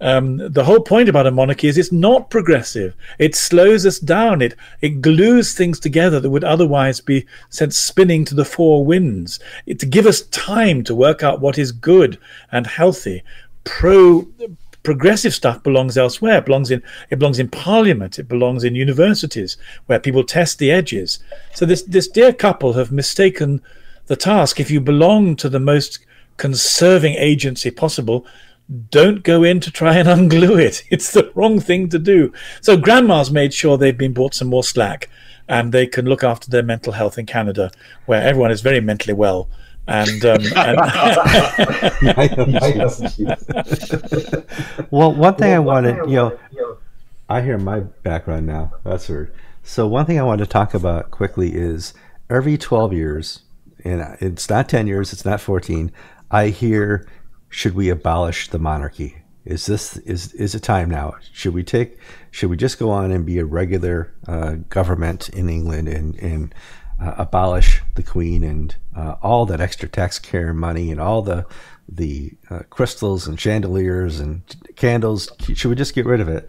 Um, 0.00 0.38
the 0.38 0.64
whole 0.64 0.80
point 0.80 1.08
about 1.08 1.28
a 1.28 1.30
monarchy 1.30 1.68
is 1.68 1.78
it's 1.78 1.92
not 1.92 2.28
progressive. 2.28 2.96
It 3.20 3.36
slows 3.36 3.86
us 3.86 4.00
down. 4.00 4.42
It 4.42 4.56
it 4.80 5.00
glues 5.00 5.54
things 5.54 5.78
together 5.78 6.18
that 6.18 6.28
would 6.28 6.42
otherwise 6.42 7.00
be 7.00 7.24
sent 7.50 7.72
spinning 7.72 8.24
to 8.24 8.34
the 8.34 8.44
four 8.44 8.84
winds. 8.84 9.38
It, 9.64 9.78
to 9.78 9.86
give 9.86 10.06
us 10.06 10.22
time 10.22 10.82
to 10.84 10.94
work 10.94 11.22
out 11.22 11.40
what 11.40 11.56
is 11.56 11.70
good 11.70 12.18
and 12.50 12.66
healthy. 12.66 13.22
Pro 13.62 14.26
progressive 14.82 15.34
stuff 15.34 15.62
belongs 15.62 15.98
elsewhere. 15.98 16.38
It 16.38 16.46
belongs 16.46 16.70
in 16.70 16.82
it 17.10 17.18
belongs 17.18 17.38
in 17.38 17.48
parliament. 17.48 18.18
It 18.18 18.28
belongs 18.28 18.64
in 18.64 18.74
universities 18.74 19.56
where 19.86 19.98
people 19.98 20.24
test 20.24 20.58
the 20.58 20.70
edges. 20.70 21.18
So 21.54 21.66
this 21.66 21.82
this 21.82 22.08
dear 22.08 22.32
couple 22.32 22.74
have 22.74 22.92
mistaken 22.92 23.62
the 24.06 24.16
task. 24.16 24.60
If 24.60 24.70
you 24.70 24.80
belong 24.80 25.36
to 25.36 25.48
the 25.48 25.60
most 25.60 26.00
conserving 26.36 27.14
agency 27.14 27.70
possible, 27.70 28.26
don't 28.90 29.22
go 29.22 29.42
in 29.42 29.60
to 29.60 29.70
try 29.70 29.96
and 29.96 30.08
unglue 30.30 30.60
it. 30.60 30.82
It's 30.90 31.12
the 31.12 31.30
wrong 31.34 31.60
thing 31.60 31.88
to 31.90 31.98
do. 31.98 32.32
So 32.60 32.76
grandma's 32.76 33.30
made 33.30 33.52
sure 33.52 33.76
they've 33.76 33.96
been 33.96 34.14
bought 34.14 34.34
some 34.34 34.48
more 34.48 34.64
slack 34.64 35.08
and 35.48 35.72
they 35.72 35.86
can 35.86 36.06
look 36.06 36.22
after 36.22 36.48
their 36.48 36.62
mental 36.62 36.92
health 36.92 37.18
in 37.18 37.26
Canada, 37.26 37.72
where 38.06 38.22
everyone 38.22 38.52
is 38.52 38.60
very 38.60 38.80
mentally 38.80 39.14
well. 39.14 39.48
And, 39.90 40.24
um, 40.24 40.40
and 40.56 40.78
well, 44.90 45.12
one 45.12 45.34
thing 45.34 45.52
I 45.52 45.58
wanted, 45.58 45.96
you 46.08 46.14
know, 46.14 46.38
I 47.28 47.42
hear 47.42 47.58
my 47.58 47.80
background 47.80 48.46
now. 48.46 48.72
That's 48.84 49.08
weird. 49.08 49.34
So 49.64 49.88
one 49.88 50.06
thing 50.06 50.20
I 50.20 50.22
wanted 50.22 50.44
to 50.44 50.50
talk 50.50 50.74
about 50.74 51.10
quickly 51.10 51.54
is 51.54 51.92
every 52.30 52.56
12 52.56 52.92
years, 52.92 53.40
and 53.84 54.16
it's 54.20 54.48
not 54.48 54.68
10 54.68 54.86
years, 54.86 55.12
it's 55.12 55.24
not 55.24 55.40
14. 55.40 55.90
I 56.30 56.48
hear, 56.48 57.08
should 57.48 57.74
we 57.74 57.88
abolish 57.88 58.48
the 58.48 58.60
monarchy? 58.60 59.16
Is 59.44 59.66
this 59.66 59.96
is 59.96 60.34
is 60.34 60.54
it 60.54 60.62
time 60.62 60.90
now? 60.90 61.14
Should 61.32 61.54
we 61.54 61.64
take? 61.64 61.98
Should 62.30 62.50
we 62.50 62.56
just 62.56 62.78
go 62.78 62.90
on 62.90 63.10
and 63.10 63.24
be 63.24 63.38
a 63.38 63.44
regular 63.44 64.12
uh, 64.28 64.56
government 64.68 65.30
in 65.30 65.48
England 65.48 65.88
and 65.88 66.14
and 66.16 66.54
uh, 67.00 67.14
abolish 67.18 67.82
the 67.94 68.02
Queen 68.02 68.44
and 68.44 68.76
uh, 68.94 69.16
all 69.22 69.46
that 69.46 69.60
extra 69.60 69.88
tax 69.88 70.18
care 70.18 70.52
money 70.52 70.90
and 70.90 71.00
all 71.00 71.22
the 71.22 71.46
the 71.88 72.32
uh, 72.50 72.60
crystals 72.70 73.26
and 73.26 73.40
chandeliers 73.40 74.20
and 74.20 74.42
candles? 74.76 75.28
Should 75.54 75.68
we 75.68 75.74
just 75.74 75.94
get 75.94 76.06
rid 76.06 76.20
of 76.20 76.28
it? 76.28 76.48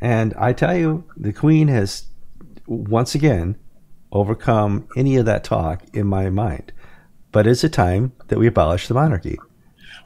And 0.00 0.34
I 0.34 0.52
tell 0.52 0.76
you, 0.76 1.04
the 1.16 1.32
Queen 1.32 1.68
has 1.68 2.04
once 2.66 3.14
again 3.14 3.56
overcome 4.12 4.88
any 4.96 5.16
of 5.16 5.26
that 5.26 5.44
talk 5.44 5.82
in 5.92 6.06
my 6.06 6.30
mind. 6.30 6.72
But 7.32 7.46
it's 7.46 7.62
a 7.62 7.68
time 7.68 8.12
that 8.28 8.38
we 8.38 8.46
abolish 8.46 8.88
the 8.88 8.94
monarchy? 8.94 9.38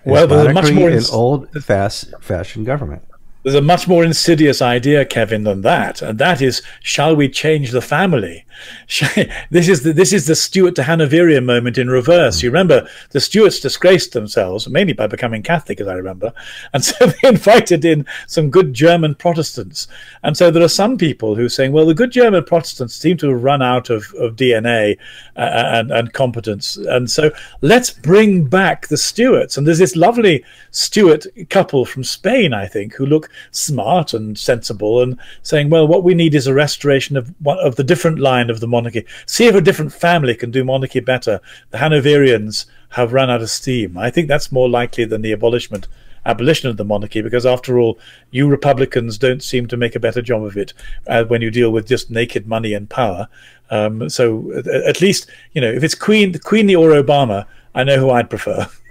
Well, 0.05 0.27
there's 0.27 0.53
much 0.53 0.73
more 0.73 0.91
an 0.91 1.03
old, 1.11 1.49
fast 1.65 2.13
fashion 2.21 2.65
government. 2.65 3.05
There's 3.45 3.55
a 3.55 3.61
much 3.61 3.87
more 3.87 4.03
insidious 4.03 4.63
idea, 4.63 5.05
Kevin, 5.05 5.45
than 5.45 5.61
that, 5.61 6.01
and 6.01 6.19
that 6.19 6.41
is: 6.41 6.63
shall 6.81 7.15
we 7.15 7.29
change 7.29 7.73
the 7.73 7.83
family? 7.83 8.47
this 9.51 9.69
is 9.69 9.83
the 9.83 9.93
this 9.93 10.15
is 10.15 10.27
the 10.27 10.35
Stuart 10.35 10.75
to 10.77 10.83
Hanoverian 10.83 11.45
moment 11.45 11.77
in 11.77 11.89
reverse. 11.89 12.43
You 12.43 12.49
remember 12.49 12.89
the 13.11 13.21
Stuarts 13.21 13.61
disgraced 13.61 14.13
themselves 14.13 14.69
mainly 14.69 14.95
by 14.95 15.07
becoming 15.07 15.43
Catholic, 15.43 15.81
as 15.81 15.89
I 15.89 15.95
remember, 15.95 16.33
and 16.73 16.85
so 16.85 17.07
they 17.07 17.29
invited 17.29 17.85
in 17.85 18.07
some 18.27 18.51
good 18.51 18.73
German 18.73 19.15
Protestants. 19.15 19.89
And 20.23 20.37
so 20.37 20.51
there 20.51 20.63
are 20.63 20.69
some 20.69 20.97
people 20.97 21.35
who 21.35 21.45
are 21.45 21.51
saying, 21.51 21.73
well, 21.73 21.87
the 21.87 21.95
good 21.95 22.13
German 22.13 22.45
Protestants 22.45 22.95
seem 22.95 23.17
to 23.19 23.31
have 23.31 23.43
run 23.43 23.61
out 23.61 23.91
of, 23.91 24.13
of 24.15 24.37
DNA 24.37 24.97
uh, 25.37 25.41
and 25.41 25.91
and 25.91 26.13
competence, 26.13 26.77
and 26.77 27.11
so 27.11 27.31
let's 27.61 27.91
bring 27.91 28.45
back 28.45 28.89
the 28.89 28.97
Stuarts. 28.97 29.57
And 29.59 29.67
there's 29.67 29.79
this 29.79 29.97
lovely 29.97 30.45
Stuart 30.71 31.27
couple 31.51 31.85
from 31.85 32.05
Spain, 32.05 32.55
I 32.55 32.67
think, 32.67 32.95
who 32.95 33.05
look 33.05 33.31
smart 33.51 34.15
and 34.15 34.39
sensible, 34.39 35.03
and 35.03 35.19
saying, 35.43 35.71
well, 35.71 35.87
what 35.87 36.05
we 36.05 36.15
need 36.15 36.35
is 36.35 36.47
a 36.47 36.55
restoration 36.55 37.17
of 37.17 37.33
one 37.41 37.59
of 37.59 37.77
the 37.77 37.85
different 37.85 38.19
line 38.19 38.51
of 38.51 38.61
the 38.61 38.69
monarchy. 38.69 39.05
See 39.27 39.47
if 39.47 39.55
a 39.55 39.61
different 39.61 39.93
family 39.93 40.35
can 40.35 40.51
do 40.51 40.65
monarchy 40.65 41.01
better. 41.01 41.41
The 41.71 41.79
Hanoverians 41.79 42.67
have 42.91 43.13
run 43.13 43.31
out 43.31 43.43
of 43.43 43.51
steam. 43.51 43.99
I 43.99 44.11
think 44.11 44.29
that's 44.29 44.53
more 44.53 44.69
likely 44.69 45.05
than 45.05 45.23
the 45.23 45.33
abolishment 45.33 45.89
abolition 46.27 46.69
of 46.69 46.77
the 46.77 46.85
monarchy 46.85 47.21
because 47.21 47.45
after 47.45 47.79
all 47.79 47.99
you 48.31 48.49
republicans 48.49 49.19
don't 49.19 49.43
seem 49.43 49.67
to 49.67 49.77
make 49.77 49.95
a 49.95 50.01
better 50.01 50.23
job 50.23 50.43
of 50.43 50.57
it 50.57 50.73
uh, 51.07 51.25
when 51.25 51.43
you 51.43 51.51
deal 51.51 51.71
with 51.71 51.87
just 51.87 52.11
naked 52.11 52.47
money 52.47 52.73
and 52.73 52.89
power 52.89 53.29
um, 53.71 54.09
so 54.09 54.51
at, 54.53 54.67
at 54.67 55.01
least 55.01 55.29
you 55.53 55.61
know 55.61 55.71
if 55.71 55.85
it's 55.85 55.95
queen 55.95 56.37
queenie 56.39 56.75
or 56.75 56.91
obama 56.91 57.47
i 57.75 57.85
know 57.85 57.99
who 57.99 58.11
i'd 58.11 58.31
prefer 58.31 58.67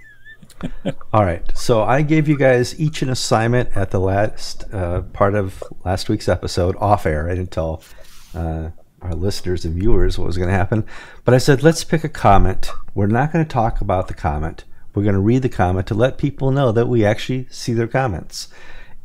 all 1.13 1.25
right 1.25 1.55
so 1.55 1.83
i 1.83 2.01
gave 2.01 2.27
you 2.27 2.37
guys 2.37 2.79
each 2.79 3.01
an 3.01 3.09
assignment 3.09 3.69
at 3.75 3.91
the 3.91 3.99
last 3.99 4.65
uh, 4.73 5.01
part 5.13 5.35
of 5.35 5.63
last 5.83 6.09
week's 6.09 6.27
episode 6.27 6.75
off 6.77 7.05
air 7.05 7.29
i 7.29 7.35
didn't 7.35 7.51
tell 7.51 7.81
uh, 8.35 8.69
our 9.03 9.13
listeners 9.13 9.65
and 9.65 9.75
viewers 9.75 10.17
what 10.17 10.25
was 10.25 10.37
going 10.37 10.49
to 10.49 10.55
happen. 10.55 10.85
But 11.25 11.33
I 11.33 11.37
said, 11.37 11.61
let's 11.61 11.83
pick 11.83 12.03
a 12.03 12.09
comment. 12.09 12.71
We're 12.95 13.07
not 13.07 13.31
going 13.31 13.45
to 13.45 13.49
talk 13.49 13.81
about 13.81 14.07
the 14.07 14.13
comment. 14.13 14.63
We're 14.95 15.03
going 15.03 15.15
to 15.15 15.19
read 15.19 15.41
the 15.41 15.49
comment 15.49 15.87
to 15.87 15.93
let 15.93 16.17
people 16.17 16.51
know 16.51 16.71
that 16.71 16.87
we 16.87 17.05
actually 17.05 17.47
see 17.49 17.73
their 17.73 17.87
comments. 17.87 18.47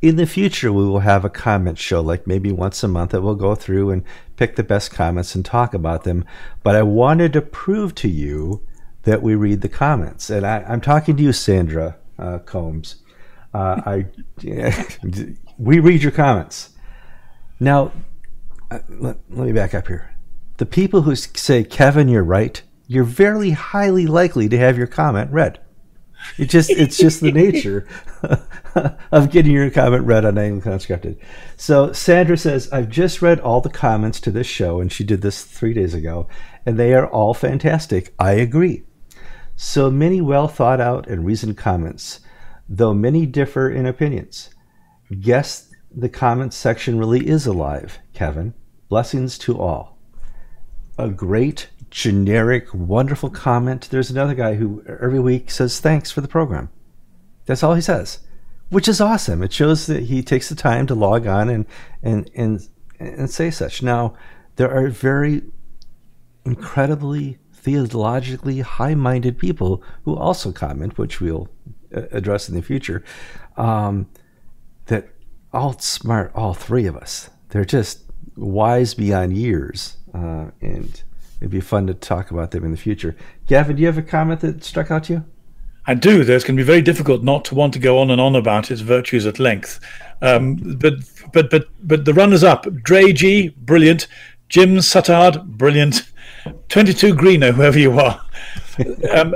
In 0.01 0.17
the 0.17 0.27
future, 0.27 0.73
we 0.73 0.87
will 0.87 1.01
have 1.01 1.25
a 1.25 1.31
comment 1.31 1.79
show, 1.79 2.01
like 2.01 2.27
maybe 2.27 2.53
once 2.53 2.85
a 2.85 2.89
month, 2.89 3.11
that 3.11 3.23
we'll 3.23 3.35
go 3.35 3.57
through 3.57 3.91
and 3.91 4.05
pick 4.37 4.55
the 4.55 4.63
best 4.63 4.93
comments 4.93 5.35
and 5.35 5.45
talk 5.45 5.75
about 5.75 6.05
them. 6.05 6.25
But 6.63 6.77
I 6.77 6.83
wanted 6.83 7.33
to 7.33 7.43
prove 7.43 7.95
to 7.97 8.09
you 8.09 8.63
that 9.03 9.23
we 9.23 9.35
read 9.35 9.61
the 9.61 9.69
comments. 9.69 10.31
And 10.31 10.47
I, 10.47 10.65
am 10.67 10.81
talking 10.81 11.17
to 11.17 11.23
you, 11.23 11.33
Sandra 11.33 11.97
uh, 12.19 12.39
Combs. 12.41 12.97
Uh, 13.55 13.81
I, 13.87 14.07
we 15.59 15.79
read 15.79 16.03
your 16.03 16.13
comments. 16.13 16.71
Now, 17.61 17.93
uh, 18.71 18.81
let, 18.89 19.17
let 19.31 19.47
me 19.47 19.53
back 19.53 19.75
up 19.75 19.89
here. 19.89 20.15
The 20.59 20.67
people 20.67 21.03
who 21.03 21.15
say, 21.15 21.65
Kevin, 21.65 22.09
you're 22.09 22.25
right, 22.25 22.61
you're 22.87 23.05
very 23.05 23.51
highly 23.51 24.07
likely 24.07 24.49
to 24.49 24.59
have 24.59 24.77
your 24.77 24.87
comment 24.87 25.31
read. 25.31 25.61
It 26.37 26.47
just 26.47 26.71
it's 26.71 26.97
just 26.97 27.21
the 27.21 27.33
nature 27.33 27.87
of 29.13 29.31
getting 29.31 29.53
your 29.53 29.71
comment 29.71 30.05
read 30.05 30.25
on 30.25 30.37
Anglican 30.37 30.73
Unscripted. 30.73 31.17
So 31.57 31.93
Sandra 31.93 32.37
says, 32.37 32.69
I've 32.73 32.89
just 32.89 33.23
read 33.23 33.41
all 33.41 33.61
the 33.61 33.71
comments 33.71 34.21
to 34.23 34.31
this 34.31 34.47
show, 34.47 34.81
and 34.81 34.93
she 34.93 35.05
did 35.05 35.23
this 35.23 35.45
three 35.45 35.73
days 35.73 35.95
ago, 35.95 36.29
and 36.67 36.77
they 36.77 36.93
are 36.95 37.07
all 37.07 37.35
fantastic. 37.35 38.15
I 38.19 38.33
agree. 38.33 38.85
So 39.61 39.91
many 39.91 40.21
well 40.21 40.47
thought 40.47 40.81
out 40.81 41.09
and 41.09 41.27
reasoned 41.27 41.57
comments, 41.57 42.21
though 42.69 42.95
many 42.95 43.27
differ 43.27 43.69
in 43.69 43.87
opinions. 43.87 44.51
Guess 45.21 45.75
the 45.91 46.09
comments 46.09 46.55
section 46.55 46.97
really 46.97 47.27
is 47.27 47.45
alive, 47.45 47.99
Kevin. 48.15 48.55
Blessings 48.89 49.37
to 49.39 49.61
all. 49.61 49.99
A 50.97 51.09
great, 51.09 51.71
generic, 51.91 52.73
wonderful 52.73 53.31
comment. 53.31 53.89
There's 53.91 54.13
another 54.13 54.37
guy 54.37 54.55
who 54.55 54.85
every 54.87 55.19
week 55.19 55.51
says 55.51 55.81
thanks 55.81 56.13
for 56.13 56.21
the 56.21 56.29
program. 56.29 56.71
That's 57.47 57.65
all 57.65 57.75
he 57.75 57.81
says, 57.81 58.21
which 58.69 58.87
is 58.87 59.01
awesome. 59.01 59.43
It 59.43 59.53
shows 59.53 59.87
that 59.87 60.05
he 60.05 60.23
takes 60.23 60.49
the 60.49 60.55
time 60.55 60.87
to 60.87 60.95
log 60.95 61.27
on 61.27 61.49
and 61.49 61.67
and 62.01 62.31
and 62.37 62.69
and 63.01 63.29
say 63.29 63.51
such. 63.51 63.83
Now, 63.83 64.15
there 64.55 64.71
are 64.71 64.87
very 64.87 65.43
incredibly 66.45 67.39
theologically 67.63 68.61
high-minded 68.61 69.39
people 69.39 69.83
who 70.05 70.17
also 70.17 70.53
comment, 70.53 70.99
which 70.99 71.21
we'll 71.21 71.49
uh, 71.95 72.03
address 72.13 72.49
in 72.49 72.55
the 72.55 72.63
future. 72.63 73.05
Um, 73.57 74.09
that 74.87 75.09
all 75.53 75.79
smart, 75.79 76.33
all 76.35 76.55
three 76.55 76.87
of 76.87 76.97
us. 76.97 77.31
They're 77.51 77.65
just 77.65 78.03
wise 78.37 78.95
beyond 78.95 79.37
years, 79.37 79.97
uh, 80.15 80.47
and 80.61 81.03
it'd 81.41 81.51
be 81.51 81.61
fun 81.61 81.87
to 81.87 81.95
talk 81.95 82.31
about 82.31 82.51
them 82.51 82.65
in 82.65 82.71
the 82.71 82.77
future. 82.77 83.17
Gavin, 83.47 83.77
do 83.77 83.81
you 83.83 83.87
have 83.87 83.99
a 83.99 84.03
comment 84.03 84.41
that 84.41 84.65
struck 84.65 84.91
out 84.91 85.05
to 85.05 85.13
you? 85.15 85.25
I 85.87 85.95
do. 85.95 86.23
There's 86.23 86.45
going 86.45 86.57
to 86.57 86.63
be 86.63 86.67
very 86.67 86.83
difficult 86.83 87.23
not 87.23 87.47
to 87.47 87.55
want 87.55 87.73
to 87.73 87.79
go 87.79 87.99
on 87.99 88.11
and 88.11 88.21
on 88.21 88.37
about 88.37 88.71
its 88.71 88.83
virtues 88.83 89.25
at 89.25 89.39
length. 89.39 89.81
Um, 90.21 90.57
but 90.79 90.95
but 91.33 91.51
but 91.51 91.69
but 91.83 92.05
the 92.05 92.13
runners 92.13 92.45
up: 92.45 92.67
Dre 92.83 93.13
G, 93.13 93.49
brilliant. 93.57 94.07
Jim 94.51 94.77
Suttard, 94.77 95.45
brilliant. 95.47 96.03
22 96.69 97.15
Greener, 97.15 97.53
whoever 97.53 97.79
you 97.79 97.99
are. 97.99 98.21
um, 99.13 99.35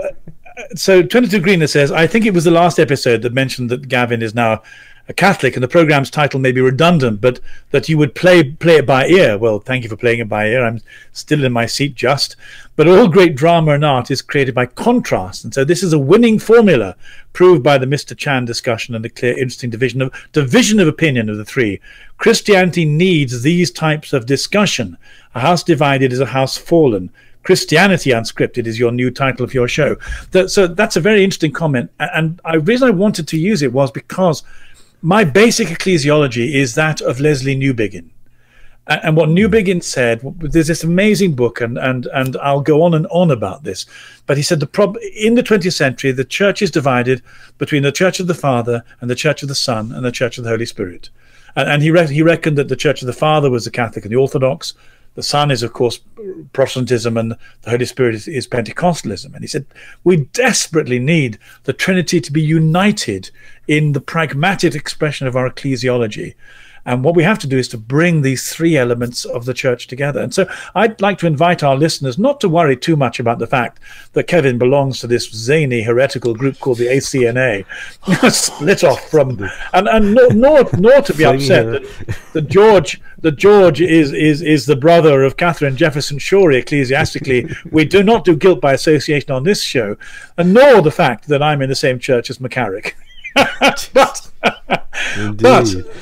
so 0.75 1.03
22 1.03 1.41
Greener 1.41 1.67
says, 1.67 1.91
I 1.91 2.07
think 2.07 2.27
it 2.27 2.35
was 2.35 2.45
the 2.45 2.51
last 2.51 2.79
episode 2.79 3.23
that 3.23 3.33
mentioned 3.33 3.71
that 3.71 3.89
Gavin 3.89 4.23
is 4.23 4.35
now 4.35 4.63
a 5.09 5.13
Catholic, 5.13 5.57
and 5.57 5.63
the 5.63 5.69
program's 5.69 6.11
title 6.11 6.39
may 6.39 6.53
be 6.53 6.61
redundant, 6.61 7.21
but 7.21 7.41
that 7.71 7.89
you 7.89 7.99
would 7.99 8.15
play 8.15 8.45
play 8.45 8.77
it 8.77 8.87
by 8.87 9.07
ear. 9.07 9.37
Well, 9.37 9.59
thank 9.59 9.83
you 9.83 9.91
for 9.91 9.97
playing 9.97 10.21
it 10.21 10.29
by 10.29 10.47
ear. 10.47 10.65
I'm 10.65 10.81
still 11.13 11.45
in 11.45 11.53
my 11.53 11.67
seat 11.67 11.95
just. 11.95 12.37
But 12.83 12.99
all 12.99 13.07
great 13.07 13.37
drama 13.37 13.75
and 13.75 13.85
art 13.85 14.11
is 14.11 14.23
created 14.23 14.57
by 14.57 14.67
contrast, 14.67 15.45
and 15.45 15.55
so 15.55 15.65
this 15.65 15.85
is 15.85 15.93
a 15.93 16.01
winning 16.01 16.41
formula, 16.41 16.97
proved 17.33 17.63
by 17.63 17.79
the 17.79 17.87
Mr. 17.87 18.19
Chan 18.19 18.45
discussion 18.45 18.97
and 18.97 19.05
the 19.05 19.09
clear, 19.09 19.39
interesting 19.39 19.71
division 19.71 20.03
of 20.03 20.13
division 20.33 20.81
of 20.81 20.89
opinion 20.89 21.29
of 21.29 21.37
the 21.37 21.45
three. 21.45 21.81
Christianity 22.19 22.85
needs 22.85 23.43
these 23.43 23.71
types 23.71 24.13
of 24.13 24.27
discussion. 24.27 24.99
A 25.37 25.39
house 25.39 25.63
divided 25.63 26.13
is 26.13 26.19
a 26.19 26.27
house 26.27 26.57
fallen. 26.57 27.13
Christianity 27.45 28.11
Unscripted 28.11 28.67
is 28.67 28.81
your 28.81 28.91
new 28.91 29.13
title 29.13 29.45
of 29.45 29.55
your 29.55 29.69
show. 29.69 29.95
That, 30.33 30.51
so 30.51 30.67
that's 30.67 30.97
a 30.97 31.01
very 31.01 31.23
interesting 31.23 31.53
comment. 31.53 31.89
And 32.01 32.41
the 32.53 32.59
reason 32.59 32.89
I 32.89 32.91
wanted 32.91 33.29
to 33.29 33.39
use 33.39 33.63
it 33.63 33.73
was 33.73 33.93
because 33.93 34.43
my 35.03 35.23
basic 35.23 35.69
ecclesiology 35.69 36.53
is 36.53 36.75
that 36.75 37.01
of 37.01 37.21
Leslie 37.21 37.55
Newbigin. 37.55 38.11
And 38.89 39.17
what 39.17 39.29
Newbigin 39.29 39.83
said, 39.83 40.21
there's 40.41 40.67
this 40.67 40.83
amazing 40.83 41.35
book, 41.35 41.61
and, 41.61 41.79
and, 41.79 42.07
and 42.07 42.37
I'll 42.39 42.61
go 42.61 42.83
on 42.83 42.95
and 42.95 43.07
on 43.09 43.31
about 43.31 43.63
this. 43.63 43.87
But 44.27 44.37
he 44.37 44.43
said 44.43 44.59
the 44.59 44.67
prob- 44.67 44.99
in 45.15 45.37
the 45.37 45.43
20th 45.43 45.75
century, 45.75 46.11
the 46.11 46.25
church 46.25 46.63
is 46.63 46.71
divided 46.71 47.23
between 47.59 47.85
the 47.85 47.93
Church 47.93 48.19
of 48.19 48.27
the 48.27 48.35
Father 48.35 48.83
and 49.01 49.09
the 49.09 49.15
Church 49.15 49.43
of 49.43 49.49
the 49.49 49.55
Son 49.55 49.93
and 49.93 50.05
the 50.05 50.11
Church 50.11 50.37
of 50.37 50.43
the 50.43 50.51
Holy 50.51 50.67
Spirit. 50.67 51.11
And, 51.55 51.69
and 51.69 51.83
he, 51.83 51.93
re- 51.93 52.13
he 52.13 52.23
reckoned 52.23 52.59
that 52.59 52.69
the 52.69 52.77
Church 52.77 53.03
of 53.03 53.07
the 53.07 53.13
Father 53.13 53.51
was 53.51 53.65
the 53.65 53.71
Catholic 53.71 54.05
and 54.05 54.13
the 54.13 54.19
Orthodox, 54.19 54.75
the 55.15 55.23
Son 55.23 55.51
is, 55.51 55.63
of 55.63 55.73
course, 55.73 56.01
Protestantism, 56.53 57.17
and 57.17 57.37
the 57.63 57.71
Holy 57.71 57.85
Spirit 57.85 58.15
is, 58.15 58.27
is, 58.27 58.49
Pentecostalism. 58.49 59.35
And 59.35 59.43
he 59.43 59.47
said, 59.47 59.67
We 60.05 60.25
desperately 60.33 60.99
need 60.99 61.39
the 61.65 61.75
Trinity 61.75 62.21
to 62.21 62.33
be 62.33 62.41
united 62.41 63.31
in 63.69 63.93
the 63.93 64.01
pragmatic 64.01 64.75
expression 64.75 65.27
of 65.27 65.37
our 65.37 65.51
ecclesiology. 65.51 66.35
And 66.85 67.05
what 67.05 67.15
we 67.15 67.23
have 67.23 67.39
to 67.41 67.47
do 67.47 67.59
is 67.59 67.69
to 67.69 67.79
bring 67.79 68.23
these 68.23 68.53
three 68.53 68.77
elements 68.77 69.25
of 69.25 69.45
the 69.45 69.55
church 69.55 69.87
together. 69.87 70.21
And 70.21 70.35
so 70.35 70.47
I'd 70.75 71.01
like 71.01 71.19
to 71.19 71.27
invite 71.27 71.63
our 71.63 71.77
listeners 71.77 72.19
not 72.19 72.41
to 72.41 72.49
worry 72.49 72.77
too 72.77 72.97
much 72.97 73.21
about 73.21 73.39
the 73.39 73.47
fact 73.47 73.81
that 74.15 74.27
Kevin 74.27 74.59
belongs 74.59 75.01
to 75.01 75.07
this 75.07 75.31
zany 75.31 75.83
heretical 75.83 76.35
group 76.35 76.59
called 76.59 76.79
the 76.79 76.89
ACNA, 76.89 77.65
split 78.33 78.85
off 78.85 79.09
from, 79.11 79.49
and, 79.73 79.89
and 79.89 80.15
nor, 80.15 80.33
nor, 80.33 80.69
nor 80.79 81.01
to 81.03 81.15
be 81.15 81.25
upset 81.25 81.67
that, 81.67 82.19
that 82.33 82.49
George 82.49 83.01
that 83.23 83.37
George 83.37 83.81
is 83.81 84.13
is 84.13 84.43
is 84.43 84.67
the 84.67 84.77
brother 84.77 85.23
of 85.23 85.37
Katharine 85.37 85.77
Jefferts 85.77 86.11
Schori 86.13 86.59
ecclesiastically. 86.59 87.49
we 87.71 87.85
do 87.85 88.03
not 88.03 88.25
do 88.25 88.37
guilt 88.37 88.61
by 88.61 88.73
association 88.73 89.31
on 89.31 89.45
this 89.45 89.63
show, 89.63 89.97
and 90.37 90.53
nor 90.53 90.83
the 90.83 90.91
fact 90.91 91.29
that 91.29 91.43
I'm 91.43 91.63
in 91.63 91.69
the 91.69 91.75
same 91.75 91.99
church 91.99 92.31
as 92.31 92.39
McCarrick. 92.39 92.95
But 93.35 93.91
but 93.93 94.31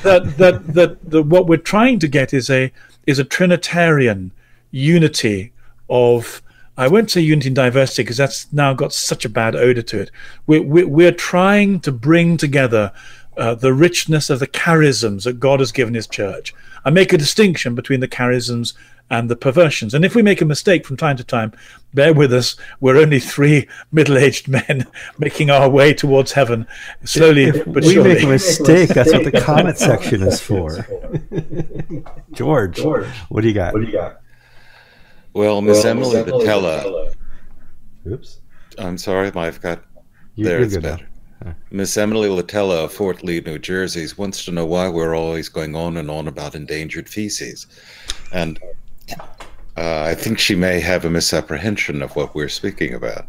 that, 0.03 0.63
that 0.67 1.11
that 1.11 1.23
what 1.23 1.47
we're 1.47 1.57
trying 1.57 1.99
to 1.99 2.07
get 2.07 2.33
is 2.33 2.49
a 2.49 2.71
is 3.07 3.19
a 3.19 3.23
Trinitarian 3.23 4.31
unity 4.71 5.51
of 5.89 6.41
I 6.77 6.87
won't 6.87 7.11
say 7.11 7.21
unity 7.21 7.49
and 7.49 7.55
diversity 7.55 8.03
because 8.03 8.17
that's 8.17 8.51
now 8.51 8.73
got 8.73 8.93
such 8.93 9.25
a 9.25 9.29
bad 9.29 9.55
odor 9.55 9.81
to 9.81 9.99
it. 10.01 10.11
We're, 10.47 10.63
we're, 10.63 10.87
we're 10.87 11.11
trying 11.11 11.81
to 11.81 11.91
bring 11.91 12.37
together 12.37 12.93
uh, 13.37 13.55
the 13.55 13.73
richness 13.73 14.29
of 14.29 14.39
the 14.39 14.47
charisms 14.47 15.25
that 15.25 15.39
God 15.39 15.59
has 15.59 15.71
given 15.71 15.93
His 15.93 16.07
church. 16.07 16.53
I 16.83 16.89
make 16.89 17.13
a 17.13 17.17
distinction 17.17 17.75
between 17.75 17.99
the 17.99 18.07
charisms 18.07 18.73
and 19.11 19.29
the 19.29 19.35
perversions. 19.35 19.93
And 19.93 20.03
if 20.03 20.15
we 20.15 20.23
make 20.23 20.41
a 20.41 20.45
mistake 20.45 20.85
from 20.85 20.95
time 20.95 21.17
to 21.17 21.23
time, 21.23 21.51
bear 21.93 22.13
with 22.13 22.33
us. 22.33 22.55
We're 22.79 22.97
only 22.97 23.19
three 23.19 23.67
middle-aged 23.91 24.47
men 24.47 24.87
making 25.19 25.51
our 25.51 25.69
way 25.69 25.93
towards 25.93 26.31
heaven, 26.31 26.65
slowly 27.03 27.43
if 27.43 27.65
but 27.65 27.83
we 27.83 27.93
surely. 27.93 28.15
make 28.15 28.23
a 28.23 28.27
mistake. 28.27 28.89
That's 28.89 29.11
what 29.13 29.25
the 29.25 29.41
comment 29.45 29.77
section 29.77 30.23
is 30.23 30.39
for. 30.41 30.87
George, 32.31 32.77
George, 32.77 33.07
what 33.27 33.41
do 33.41 33.49
you 33.49 33.53
got? 33.53 33.73
What 33.73 33.81
do 33.81 33.87
you 33.87 33.93
got? 33.93 34.21
Well, 35.33 35.61
Miss 35.61 35.83
well, 35.83 35.91
Emily 35.91 36.23
Vitella. 36.23 37.13
Oops. 38.07 38.39
I'm 38.77 38.97
sorry, 38.97 39.29
I've 39.35 39.61
got. 39.61 39.83
You, 40.35 40.45
there, 40.45 40.61
it's 40.61 40.73
good 40.73 40.83
better. 40.83 41.07
Miss 41.71 41.97
Emily 41.97 42.29
Latella 42.29 42.85
of 42.85 42.93
Fort 42.93 43.23
Lee, 43.23 43.41
New 43.41 43.59
Jersey, 43.59 44.07
wants 44.15 44.45
to 44.45 44.51
know 44.51 44.65
why 44.65 44.87
we're 44.87 45.15
always 45.15 45.49
going 45.49 45.75
on 45.75 45.97
and 45.97 46.09
on 46.09 46.27
about 46.27 46.55
endangered 46.55 47.09
feces. 47.09 47.67
And 48.31 48.59
uh, 49.77 50.03
I 50.03 50.15
think 50.15 50.39
she 50.39 50.55
may 50.55 50.79
have 50.79 51.05
a 51.05 51.09
misapprehension 51.09 52.01
of 52.01 52.15
what 52.15 52.35
we're 52.35 52.49
speaking 52.49 52.93
about. 52.93 53.25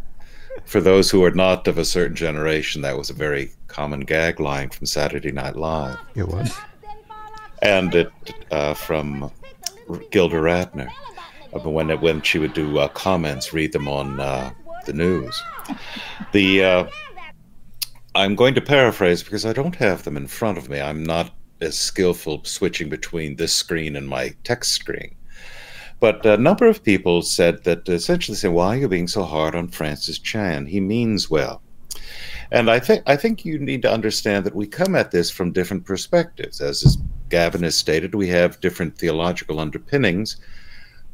For 0.65 0.81
those 0.81 1.11
who 1.11 1.25
are 1.25 1.31
not 1.31 1.67
of 1.67 1.79
a 1.79 1.85
certain 1.85 2.17
generation, 2.17 2.83
that 2.83 2.97
was 2.97 3.11
a 3.11 3.15
very 3.15 3.53
common 3.69 4.01
gag 4.01 4.41
line 4.41 4.71
from 4.71 4.87
Saturday 4.87 5.33
Night 5.33 5.57
Live. 5.57 5.99
It 6.15 6.29
was. 6.29 6.55
And 7.63 7.95
it 7.95 8.13
uh, 8.51 8.75
from 8.75 9.31
Gilda 10.11 10.37
Radner, 10.37 10.89
when 11.63 11.89
when 12.01 12.23
she 12.23 12.39
would 12.39 12.55
do 12.55 12.79
uh, 12.79 12.89
comments, 12.89 13.53
read 13.53 13.73
them 13.73 13.89
on 13.89 14.21
uh, 14.21 14.51
the 14.85 14.93
news. 14.93 15.43
The 16.33 16.65
uh, 16.65 16.87
I'm 18.15 18.35
going 18.35 18.55
to 18.55 18.61
paraphrase 18.61 19.23
because 19.23 19.47
I 19.47 19.53
don't 19.53 19.77
have 19.77 20.03
them 20.03 20.17
in 20.17 20.27
front 20.27 20.59
of 20.59 20.69
me. 20.69 20.81
I'm 20.81 21.03
not 21.03 21.33
as 21.61 21.79
skillful 21.79 22.45
switching 22.45 22.89
between 22.89 23.37
this 23.37 23.55
screen 23.55 23.97
and 23.97 24.09
my 24.09 24.35
text 24.45 24.73
screen. 24.73 25.15
But 26.03 26.27
a 26.27 26.37
number 26.37 26.67
of 26.67 26.83
people 26.83 27.23
said 27.23 27.63
that 27.63 27.89
essentially 27.89 28.35
say, 28.37 28.49
why 28.49 28.75
are 28.75 28.81
you 28.81 28.89
being 28.89 29.07
so 29.07 29.23
hard 29.23 29.55
on 29.55 29.69
Francis 29.69 30.19
Chan? 30.19 30.67
He 30.67 30.81
means 30.81 31.31
well. 31.31 31.63
And 32.51 32.69
I 32.69 32.81
think 32.81 33.05
I 33.07 33.15
think 33.17 33.45
you 33.45 33.57
need 33.57 33.83
to 33.83 33.93
understand 33.93 34.45
that 34.45 34.57
we 34.57 34.67
come 34.67 34.97
at 34.97 35.13
this 35.13 35.31
from 35.31 35.53
different 35.53 35.85
perspectives. 35.87 36.61
As 36.61 36.99
Gavin 37.29 37.63
has 37.63 37.77
stated, 37.77 38.17
we 38.17 38.27
have 38.27 38.61
different 38.61 38.99
theological 38.99 39.61
underpinnings. 39.61 40.39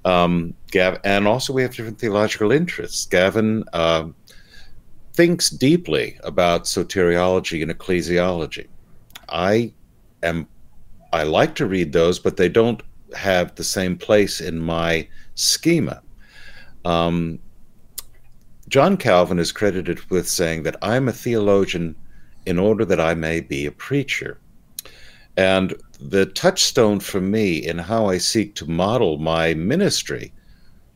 Um, 0.06 0.54
Gav- 0.70 1.00
and 1.04 1.28
also 1.28 1.52
we 1.52 1.60
have 1.60 1.76
different 1.76 2.00
theological 2.00 2.50
interests. 2.50 3.04
Gavin 3.04 3.64
uh, 3.74 4.08
thinks 5.12 5.50
deeply 5.50 6.18
about 6.24 6.64
soteriology 6.64 7.60
and 7.60 7.70
ecclesiology. 7.70 8.68
I 9.28 9.74
am 10.22 10.48
I 11.12 11.24
like 11.24 11.54
to 11.56 11.66
read 11.66 11.92
those, 11.92 12.18
but 12.18 12.38
they 12.38 12.48
don't 12.48 12.82
have 13.14 13.54
the 13.54 13.64
same 13.64 13.96
place 13.96 14.40
in 14.40 14.58
my 14.58 15.08
schema. 15.34 16.02
Um, 16.84 17.38
John 18.68 18.96
Calvin 18.96 19.38
is 19.38 19.52
credited 19.52 20.00
with 20.10 20.28
saying 20.28 20.64
that 20.64 20.76
I'm 20.82 21.08
a 21.08 21.12
theologian 21.12 21.96
in 22.46 22.58
order 22.58 22.84
that 22.84 23.00
I 23.00 23.14
may 23.14 23.40
be 23.40 23.66
a 23.66 23.72
preacher. 23.72 24.38
And 25.36 25.74
the 26.00 26.26
touchstone 26.26 27.00
for 27.00 27.20
me 27.20 27.56
in 27.56 27.78
how 27.78 28.06
I 28.06 28.18
seek 28.18 28.54
to 28.56 28.68
model 28.68 29.18
my 29.18 29.54
ministry 29.54 30.32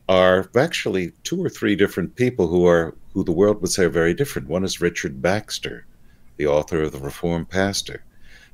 are 0.09 0.49
actually 0.55 1.11
two 1.23 1.43
or 1.43 1.49
three 1.49 1.75
different 1.75 2.15
people 2.15 2.47
who 2.47 2.67
are 2.67 2.95
who 3.13 3.23
the 3.23 3.31
world 3.31 3.61
would 3.61 3.71
say 3.71 3.85
are 3.85 3.89
very 3.89 4.13
different. 4.13 4.47
One 4.49 4.63
is 4.63 4.81
Richard 4.81 5.21
Baxter, 5.21 5.85
the 6.37 6.47
author 6.47 6.81
of 6.81 6.91
The 6.91 6.99
Reformed 6.99 7.49
Pastor. 7.49 8.03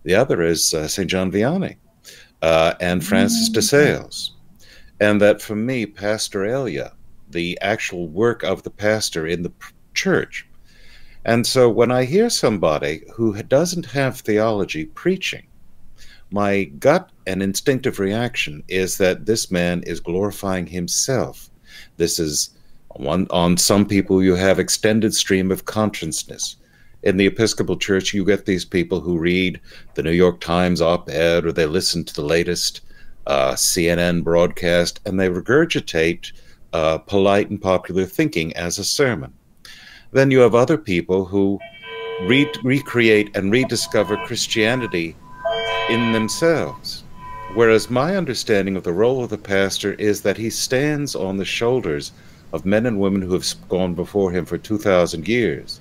The 0.03 0.16
other 0.16 0.41
is 0.41 0.74
uh, 0.74 0.88
St. 0.88 1.10
John 1.10 1.32
Vianney 1.32 1.78
uh, 2.41 2.73
and 2.79 3.05
Francis 3.05 3.49
de 3.49 3.61
Sales. 3.61 4.35
And 4.99 5.21
that 5.21 5.41
for 5.41 5.55
me, 5.55 5.85
pastoralia, 5.85 6.93
the 7.29 7.57
actual 7.61 8.07
work 8.07 8.43
of 8.43 8.63
the 8.63 8.69
pastor 8.69 9.27
in 9.27 9.43
the 9.43 9.51
church. 9.93 10.45
And 11.25 11.45
so 11.45 11.69
when 11.69 11.91
I 11.91 12.05
hear 12.05 12.29
somebody 12.29 13.03
who 13.13 13.41
doesn't 13.43 13.85
have 13.87 14.19
theology 14.19 14.85
preaching, 14.85 15.45
my 16.31 16.65
gut 16.65 17.09
and 17.27 17.41
instinctive 17.41 17.99
reaction 17.99 18.63
is 18.67 18.97
that 18.97 19.25
this 19.25 19.51
man 19.51 19.83
is 19.83 19.99
glorifying 19.99 20.67
himself. 20.67 21.49
This 21.97 22.19
is 22.19 22.51
one, 22.95 23.27
on 23.29 23.57
some 23.57 23.85
people, 23.85 24.23
you 24.23 24.35
have 24.35 24.59
extended 24.59 25.13
stream 25.13 25.51
of 25.51 25.65
consciousness. 25.65 26.55
In 27.01 27.15
the 27.15 27.27
Episcopal 27.27 27.77
Church, 27.77 28.13
you 28.13 28.25
get 28.25 28.45
these 28.45 28.65
people 28.65 28.99
who 28.99 29.17
read 29.17 29.61
the 29.93 30.03
New 30.03 30.11
York 30.11 30.41
Times 30.41 30.81
op 30.81 31.09
ed 31.09 31.45
or 31.45 31.53
they 31.53 31.65
listen 31.65 32.03
to 32.03 32.13
the 32.13 32.21
latest 32.21 32.81
uh, 33.25 33.53
CNN 33.53 34.21
broadcast 34.21 34.99
and 35.05 35.17
they 35.17 35.29
regurgitate 35.29 36.33
uh, 36.73 36.97
polite 36.97 37.49
and 37.49 37.61
popular 37.61 38.05
thinking 38.05 38.53
as 38.57 38.77
a 38.77 38.83
sermon. 38.83 39.33
Then 40.11 40.29
you 40.29 40.39
have 40.39 40.55
other 40.55 40.77
people 40.77 41.23
who 41.23 41.57
re- 42.23 42.51
recreate 42.63 43.33
and 43.33 43.49
rediscover 43.49 44.17
Christianity 44.25 45.15
in 45.89 46.11
themselves. 46.11 47.05
Whereas 47.53 47.89
my 47.89 48.17
understanding 48.17 48.75
of 48.75 48.83
the 48.83 48.93
role 48.93 49.23
of 49.23 49.29
the 49.29 49.37
pastor 49.37 49.93
is 49.93 50.21
that 50.23 50.37
he 50.37 50.49
stands 50.49 51.15
on 51.15 51.37
the 51.37 51.45
shoulders 51.45 52.11
of 52.51 52.65
men 52.65 52.85
and 52.85 52.99
women 52.99 53.21
who 53.21 53.33
have 53.33 53.45
gone 53.69 53.93
before 53.93 54.31
him 54.31 54.43
for 54.43 54.57
2,000 54.57 55.27
years. 55.27 55.79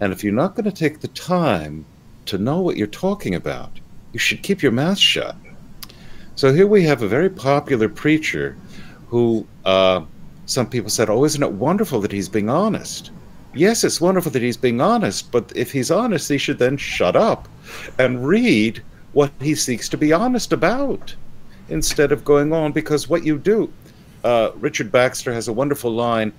And 0.00 0.12
if 0.12 0.24
you're 0.24 0.32
not 0.32 0.54
going 0.54 0.64
to 0.64 0.72
take 0.72 1.00
the 1.00 1.08
time 1.08 1.84
to 2.26 2.38
know 2.38 2.60
what 2.60 2.76
you're 2.76 2.86
talking 2.86 3.34
about, 3.34 3.78
you 4.12 4.18
should 4.18 4.42
keep 4.42 4.62
your 4.62 4.72
mouth 4.72 4.98
shut. 4.98 5.36
So 6.34 6.52
here 6.52 6.66
we 6.66 6.82
have 6.84 7.02
a 7.02 7.08
very 7.08 7.28
popular 7.28 7.88
preacher 7.88 8.56
who 9.08 9.46
uh, 9.64 10.02
some 10.46 10.68
people 10.68 10.90
said, 10.90 11.10
Oh, 11.10 11.24
isn't 11.24 11.42
it 11.42 11.52
wonderful 11.52 12.00
that 12.00 12.12
he's 12.12 12.28
being 12.28 12.48
honest? 12.48 13.10
Yes, 13.52 13.84
it's 13.84 14.00
wonderful 14.00 14.32
that 14.32 14.42
he's 14.42 14.56
being 14.56 14.80
honest, 14.80 15.30
but 15.32 15.52
if 15.56 15.72
he's 15.72 15.90
honest, 15.90 16.28
he 16.28 16.38
should 16.38 16.58
then 16.58 16.76
shut 16.76 17.16
up 17.16 17.48
and 17.98 18.26
read 18.26 18.82
what 19.12 19.32
he 19.40 19.54
seeks 19.56 19.88
to 19.88 19.96
be 19.96 20.12
honest 20.12 20.52
about 20.52 21.14
instead 21.68 22.12
of 22.12 22.24
going 22.24 22.52
on. 22.52 22.72
Because 22.72 23.08
what 23.08 23.24
you 23.24 23.38
do, 23.38 23.72
uh, 24.22 24.50
Richard 24.56 24.92
Baxter 24.92 25.32
has 25.32 25.48
a 25.48 25.52
wonderful 25.52 25.90
line. 25.90 26.32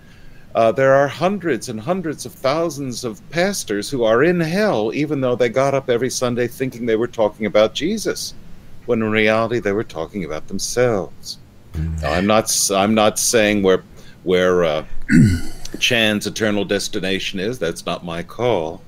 Uh, 0.54 0.72
there 0.72 0.94
are 0.94 1.08
hundreds 1.08 1.70
and 1.70 1.80
hundreds 1.80 2.26
of 2.26 2.34
thousands 2.34 3.04
of 3.04 3.22
pastors 3.30 3.90
who 3.90 4.04
are 4.04 4.24
in 4.24 4.40
hell, 4.40 4.92
even 4.94 5.22
though 5.22 5.36
they 5.36 5.50
got 5.50 5.74
up 5.74 5.90
every 5.90 6.10
Sunday 6.10 6.48
thinking 6.48 6.86
they 6.86 6.96
were 6.98 7.08
talking 7.08 7.46
about 7.46 7.74
Jesus, 7.74 8.34
when 8.86 9.02
in 9.02 9.10
reality 9.12 9.60
they 9.60 9.72
were 9.72 9.84
talking 9.84 10.26
about 10.26 10.48
themselves. 10.48 11.38
Now, 12.02 12.12
I'm 12.12 12.28
not. 12.28 12.52
I'm 12.74 12.94
not 12.94 13.18
saying 13.18 13.64
where 13.64 13.84
where 14.24 14.66
uh, 14.66 14.86
Chan's 15.80 16.28
eternal 16.28 16.66
destination 16.66 17.40
is. 17.40 17.58
That's 17.58 17.86
not 17.86 18.04
my 18.04 18.22
call. 18.22 18.82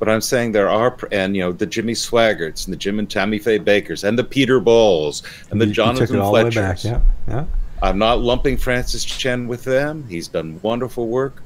But 0.00 0.08
I'm 0.08 0.20
saying 0.20 0.50
there 0.52 0.68
are, 0.68 0.98
and 1.12 1.36
you 1.36 1.42
know, 1.42 1.52
the 1.52 1.66
Jimmy 1.66 1.92
Swaggarts 1.92 2.64
and 2.66 2.72
the 2.72 2.76
Jim 2.76 2.98
and 2.98 3.08
Tammy 3.08 3.38
Faye 3.38 3.58
Bakers 3.58 4.02
and 4.02 4.18
the 4.18 4.24
Peter 4.24 4.58
Balls 4.58 5.22
and 5.50 5.60
the 5.60 5.66
You- 5.66 5.68
you 5.70 5.74
Jonathan 5.74 6.06
took 6.08 6.16
it 6.16 6.20
all 6.20 6.32
the 6.32 6.44
way 6.44 6.50
Fletchers. 6.50 6.82
back. 6.82 7.02
Yeah, 7.28 7.34
yeah. 7.34 7.44
I'm 7.82 7.98
not 7.98 8.20
lumping 8.20 8.56
Francis 8.56 9.04
Chan 9.04 9.46
with 9.46 9.64
them. 9.64 10.06
He's 10.08 10.28
done 10.28 10.60
wonderful 10.62 11.08
work, 11.08 11.42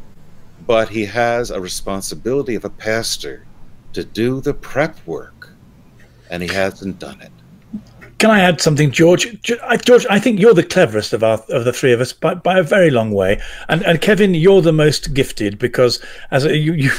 but 0.66 0.88
he 0.88 1.04
has 1.06 1.50
a 1.50 1.60
responsibility 1.60 2.54
of 2.54 2.64
a 2.64 2.70
pastor 2.70 3.46
to 3.92 4.04
do 4.04 4.40
the 4.40 4.54
prep 4.54 4.96
work, 5.06 5.50
and 6.30 6.42
he 6.42 6.48
hasn't 6.48 6.98
done 6.98 7.20
it. 7.20 7.32
Can 8.18 8.30
I 8.30 8.40
add 8.40 8.60
something, 8.60 8.90
George? 8.90 9.40
George, 9.42 10.06
I 10.10 10.18
think 10.18 10.40
you're 10.40 10.52
the 10.52 10.64
cleverest 10.64 11.12
of 11.12 11.22
our 11.22 11.38
of 11.50 11.64
the 11.64 11.72
three 11.72 11.92
of 11.92 12.00
us 12.00 12.12
by, 12.12 12.34
by 12.34 12.58
a 12.58 12.64
very 12.64 12.90
long 12.90 13.12
way, 13.12 13.40
and 13.68 13.80
and 13.84 14.00
Kevin, 14.00 14.34
you're 14.34 14.60
the 14.60 14.72
most 14.72 15.14
gifted 15.14 15.56
because 15.56 16.04
as 16.32 16.44
a, 16.44 16.56
you 16.56 16.72
you 16.72 16.90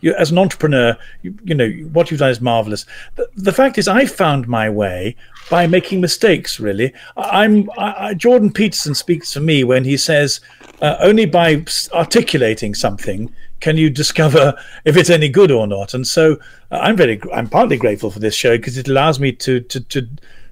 you 0.00 0.14
as 0.14 0.30
an 0.30 0.38
entrepreneur, 0.38 0.96
you, 1.22 1.36
you 1.42 1.54
know 1.54 1.68
what 1.92 2.10
you've 2.12 2.20
done 2.20 2.30
is 2.30 2.40
marvelous. 2.40 2.86
The, 3.16 3.28
the 3.34 3.52
fact 3.52 3.76
is, 3.76 3.88
I 3.88 4.06
found 4.06 4.46
my 4.46 4.70
way 4.70 5.16
by 5.50 5.66
making 5.66 6.00
mistakes. 6.00 6.58
Really, 6.60 6.92
I'm 7.16 7.70
I, 7.78 8.08
I, 8.08 8.14
Jordan 8.14 8.52
Peterson 8.52 8.94
speaks 8.94 9.32
for 9.32 9.40
me 9.40 9.64
when 9.64 9.84
he 9.84 9.96
says 9.96 10.40
uh, 10.80 10.96
only 11.00 11.26
by 11.26 11.64
articulating 11.92 12.74
something 12.74 13.32
can 13.60 13.76
you 13.76 13.90
discover 13.90 14.54
if 14.84 14.96
it's 14.96 15.10
any 15.10 15.28
good 15.28 15.50
or 15.50 15.66
not. 15.66 15.94
And 15.94 16.06
so 16.06 16.38
uh, 16.70 16.78
I'm 16.78 16.96
very 16.96 17.20
I'm 17.32 17.48
partly 17.48 17.76
grateful 17.76 18.10
for 18.10 18.18
this 18.18 18.34
show 18.34 18.56
because 18.56 18.76
it 18.78 18.88
allows 18.88 19.18
me 19.20 19.32
to 19.32 19.60
to 19.60 19.80
to 19.80 20.08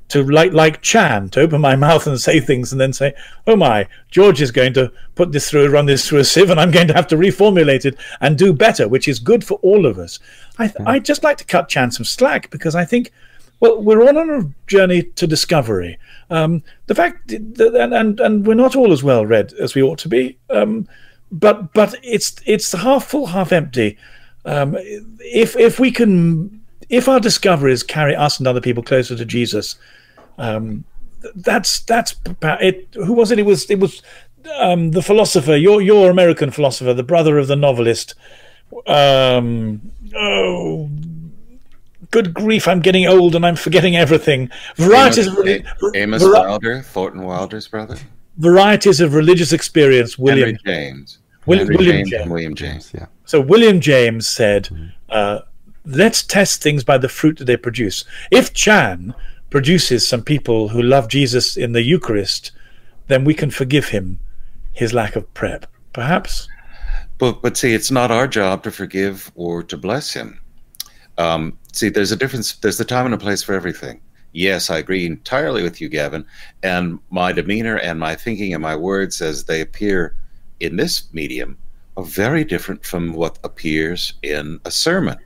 to 0.08 0.22
like 0.22 0.52
like 0.52 0.82
Chan 0.82 1.30
to 1.30 1.40
open 1.40 1.60
my 1.60 1.76
mouth 1.86 2.06
and 2.06 2.20
say 2.20 2.40
things 2.40 2.72
and 2.72 2.80
then 2.80 2.92
say, 2.92 3.14
"Oh 3.46 3.56
my, 3.56 3.86
George 4.10 4.40
is 4.40 4.50
going 4.50 4.72
to 4.74 4.92
put 5.14 5.32
this 5.32 5.50
through, 5.50 5.68
run 5.68 5.86
this 5.86 6.08
through 6.08 6.20
a 6.20 6.24
sieve, 6.24 6.50
and 6.50 6.60
I'm 6.60 6.70
going 6.70 6.88
to 6.88 6.94
have 6.94 7.06
to 7.08 7.16
reformulate 7.16 7.84
it 7.84 7.96
and 8.20 8.38
do 8.38 8.52
better," 8.52 8.88
which 8.88 9.08
is 9.08 9.18
good 9.18 9.44
for 9.44 9.58
all 9.62 9.86
of 9.86 9.98
us. 9.98 10.18
I 10.58 10.72
I 10.86 10.98
just 10.98 11.24
like 11.24 11.38
to 11.38 11.44
cut 11.44 11.68
Chan 11.68 11.92
some 11.92 12.04
slack 12.04 12.50
because 12.50 12.74
I 12.74 12.84
think. 12.84 13.12
Well, 13.60 13.82
we're 13.82 14.06
on 14.06 14.30
a 14.30 14.50
journey 14.66 15.02
to 15.02 15.26
discovery. 15.26 15.98
Um, 16.30 16.62
the 16.86 16.94
fact 16.94 17.28
that, 17.28 17.74
and, 17.74 17.94
and 17.94 18.20
and 18.20 18.46
we're 18.46 18.54
not 18.54 18.76
all 18.76 18.92
as 18.92 19.02
well 19.02 19.24
read 19.24 19.52
as 19.54 19.74
we 19.74 19.82
ought 19.82 19.98
to 20.00 20.08
be. 20.08 20.38
Um, 20.50 20.88
but 21.30 21.72
but 21.72 21.94
it's 22.02 22.36
it's 22.46 22.72
half 22.72 23.06
full, 23.06 23.26
half 23.26 23.52
empty. 23.52 23.96
Um, 24.44 24.76
if 24.78 25.56
if 25.56 25.80
we 25.80 25.90
can, 25.90 26.62
if 26.88 27.08
our 27.08 27.20
discoveries 27.20 27.82
carry 27.82 28.14
us 28.14 28.38
and 28.38 28.46
other 28.46 28.60
people 28.60 28.82
closer 28.82 29.16
to 29.16 29.24
Jesus, 29.24 29.76
um, 30.38 30.84
that's 31.34 31.80
that's 31.80 32.14
it. 32.42 32.88
Who 32.94 33.12
was 33.14 33.30
it? 33.30 33.38
It 33.38 33.46
was 33.46 33.70
it 33.70 33.80
was 33.80 34.02
um, 34.58 34.90
the 34.90 35.02
philosopher, 35.02 35.56
your 35.56 35.80
your 35.80 36.10
American 36.10 36.50
philosopher, 36.50 36.94
the 36.94 37.02
brother 37.02 37.38
of 37.38 37.48
the 37.48 37.56
novelist. 37.56 38.14
Um, 38.86 39.92
oh, 40.16 40.90
good 42.16 42.32
grief! 42.32 42.68
I'm 42.68 42.80
getting 42.80 43.06
old 43.06 43.34
and 43.34 43.44
I'm 43.44 43.56
forgetting 43.56 43.96
everything. 43.96 44.40
Varieties 44.76 45.26
of 45.26 45.34
Amos, 45.46 45.62
reli- 45.82 45.96
Amos 46.02 46.22
vari- 46.22 46.32
Wilder, 46.48 46.82
Thornton 46.82 47.22
Wilder's 47.24 47.68
brother, 47.68 47.96
varieties 48.38 49.00
of 49.00 49.14
religious 49.14 49.52
experience. 49.52 50.16
William 50.18 50.50
Henry 50.50 50.58
James, 50.64 51.18
Will- 51.46 51.58
Henry 51.58 51.76
William 51.76 51.96
James, 51.96 52.10
James. 52.10 52.22
and 52.22 52.30
William 52.32 52.54
James. 52.54 52.92
Yeah. 52.94 53.06
So 53.26 53.40
William 53.40 53.80
James 53.80 54.28
said, 54.28 54.64
Mm-hmm. 54.64 54.86
uh, 55.10 55.38
"Let's 55.84 56.22
test 56.22 56.62
things 56.62 56.84
by 56.84 56.98
the 56.98 57.08
fruit 57.08 57.36
that 57.38 57.46
they 57.46 57.56
produce." 57.56 58.04
If 58.30 58.54
Chan 58.54 59.14
produces 59.50 60.06
some 60.08 60.22
people 60.22 60.68
who 60.68 60.82
love 60.82 61.08
Jesus 61.08 61.56
in 61.56 61.72
the 61.72 61.82
Eucharist, 61.82 62.52
then 63.08 63.24
we 63.24 63.34
can 63.34 63.50
forgive 63.50 63.88
him 63.88 64.18
his 64.72 64.92
lack 64.92 65.16
of 65.16 65.24
prep. 65.34 65.66
Perhaps. 65.92 66.48
But 67.18 67.42
but 67.42 67.56
see, 67.56 67.72
it's 67.74 67.90
not 67.90 68.10
our 68.10 68.26
job 68.28 68.62
to 68.64 68.70
forgive 68.70 69.30
or 69.34 69.62
to 69.64 69.76
bless 69.76 70.12
him. 70.12 70.40
Um, 71.18 71.56
see, 71.74 71.88
there's 71.88 72.12
a 72.12 72.16
difference. 72.16 72.54
There's 72.56 72.80
a 72.80 72.84
time 72.84 73.06
and 73.06 73.14
a 73.14 73.18
place 73.18 73.42
for 73.42 73.54
everything. 73.54 74.00
Yes, 74.32 74.70
I 74.70 74.78
agree 74.78 75.06
entirely 75.06 75.62
with 75.62 75.80
you, 75.80 75.88
Gavin. 75.88 76.24
And 76.62 76.98
my 77.10 77.32
demeanor 77.32 77.76
and 77.78 78.00
my 78.00 78.14
thinking 78.16 78.52
and 78.52 78.62
my 78.62 78.74
words 78.74 79.20
as 79.22 79.44
they 79.44 79.60
appear 79.60 80.16
in 80.60 80.76
this 80.76 81.12
medium 81.12 81.56
are 81.96 82.02
very 82.04 82.42
different 82.44 82.84
from 82.84 83.12
what 83.12 83.38
appears 83.44 84.14
in 84.22 84.58
a 84.64 84.70
sermon. 84.70 85.16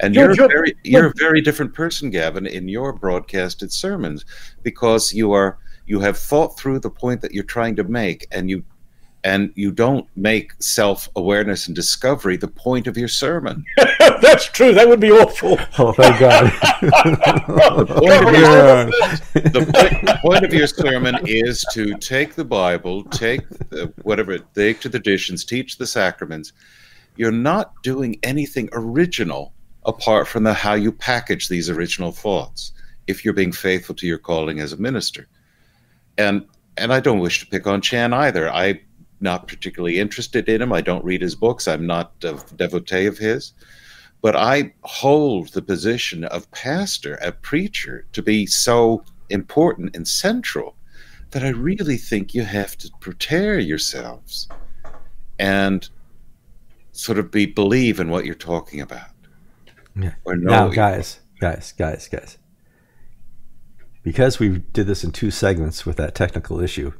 And 0.00 0.14
You're- 0.14 0.34
you're, 0.34 0.46
a 0.46 0.48
you're- 0.48 0.54
very 0.54 0.76
you're 0.84 1.06
a 1.06 1.12
very 1.16 1.40
different 1.42 1.74
person, 1.74 2.10
Gavin, 2.10 2.46
in 2.46 2.68
your 2.68 2.92
broadcasted 2.92 3.72
sermons 3.72 4.24
because 4.62 5.12
you 5.12 5.32
are 5.32 5.58
you 5.86 6.00
have 6.00 6.16
thought 6.16 6.58
through 6.58 6.78
the 6.80 6.90
point 6.90 7.20
that 7.20 7.32
you're 7.32 7.44
trying 7.44 7.76
to 7.76 7.84
make 7.84 8.26
and 8.30 8.48
you 8.48 8.62
and 9.22 9.52
you 9.54 9.70
don't 9.70 10.06
make 10.16 10.52
self-awareness 10.62 11.66
and 11.66 11.76
discovery 11.76 12.36
the 12.36 12.48
point 12.48 12.86
of 12.86 12.96
your 12.96 13.08
sermon. 13.08 13.64
That's 13.98 14.46
true. 14.46 14.72
That 14.72 14.88
would 14.88 15.00
be 15.00 15.10
awful. 15.10 15.58
Oh, 15.78 15.92
thank 15.92 16.18
God. 16.18 16.52
Yeah. 18.00 18.84
the, 19.34 19.70
point, 19.72 20.06
the 20.06 20.18
point 20.22 20.44
of 20.44 20.54
your 20.54 20.66
sermon 20.66 21.16
is 21.26 21.64
to 21.72 21.96
take 21.98 22.34
the 22.34 22.44
Bible, 22.44 23.04
take 23.04 23.46
the, 23.68 23.92
whatever, 24.02 24.38
take 24.38 24.80
to 24.80 24.88
the 24.88 24.98
traditions, 24.98 25.44
teach 25.44 25.76
the 25.76 25.86
sacraments. 25.86 26.52
You're 27.16 27.32
not 27.32 27.74
doing 27.82 28.18
anything 28.22 28.68
original 28.72 29.52
apart 29.84 30.28
from 30.28 30.44
the 30.44 30.54
how 30.54 30.74
you 30.74 30.92
package 30.92 31.48
these 31.48 31.68
original 31.68 32.12
thoughts. 32.12 32.72
If 33.06 33.24
you're 33.24 33.34
being 33.34 33.52
faithful 33.52 33.94
to 33.96 34.06
your 34.06 34.18
calling 34.18 34.60
as 34.60 34.72
a 34.72 34.76
minister, 34.76 35.28
and 36.16 36.46
and 36.76 36.92
I 36.92 37.00
don't 37.00 37.18
wish 37.18 37.40
to 37.40 37.46
pick 37.46 37.66
on 37.66 37.80
Chan 37.80 38.12
either. 38.12 38.48
I'm 38.50 38.80
not 39.20 39.48
particularly 39.48 39.98
interested 39.98 40.48
in 40.48 40.62
him. 40.62 40.72
I 40.72 40.80
don't 40.80 41.04
read 41.04 41.22
his 41.22 41.34
books. 41.34 41.68
I'm 41.68 41.86
not 41.86 42.12
a 42.22 42.38
devotee 42.56 43.06
of 43.06 43.18
his 43.18 43.52
but 44.20 44.36
I 44.36 44.72
hold 44.82 45.48
the 45.48 45.62
position 45.62 46.24
of 46.24 46.50
pastor, 46.50 47.14
a 47.16 47.32
preacher, 47.32 48.06
to 48.12 48.22
be 48.22 48.46
so 48.46 49.04
important 49.30 49.96
and 49.96 50.06
central 50.06 50.76
that 51.30 51.44
I 51.44 51.50
really 51.50 51.96
think 51.96 52.34
you 52.34 52.42
have 52.42 52.76
to 52.78 52.90
prepare 53.00 53.58
yourselves 53.58 54.48
and 55.38 55.88
sort 56.92 57.18
of 57.18 57.30
be 57.30 57.46
believe 57.46 58.00
in 58.00 58.10
what 58.10 58.26
you're 58.26 58.34
talking 58.34 58.80
about. 58.80 59.08
Yeah. 59.96 60.14
Or 60.24 60.36
know 60.36 60.50
now, 60.50 60.68
guys, 60.68 61.20
guys, 61.40 61.72
guys, 61.72 62.08
guys. 62.08 62.36
Because 64.02 64.38
we 64.38 64.58
did 64.58 64.86
this 64.86 65.04
in 65.04 65.12
two 65.12 65.30
segments 65.30 65.86
with 65.86 65.96
that 65.96 66.14
technical 66.14 66.60
issue, 66.60 66.92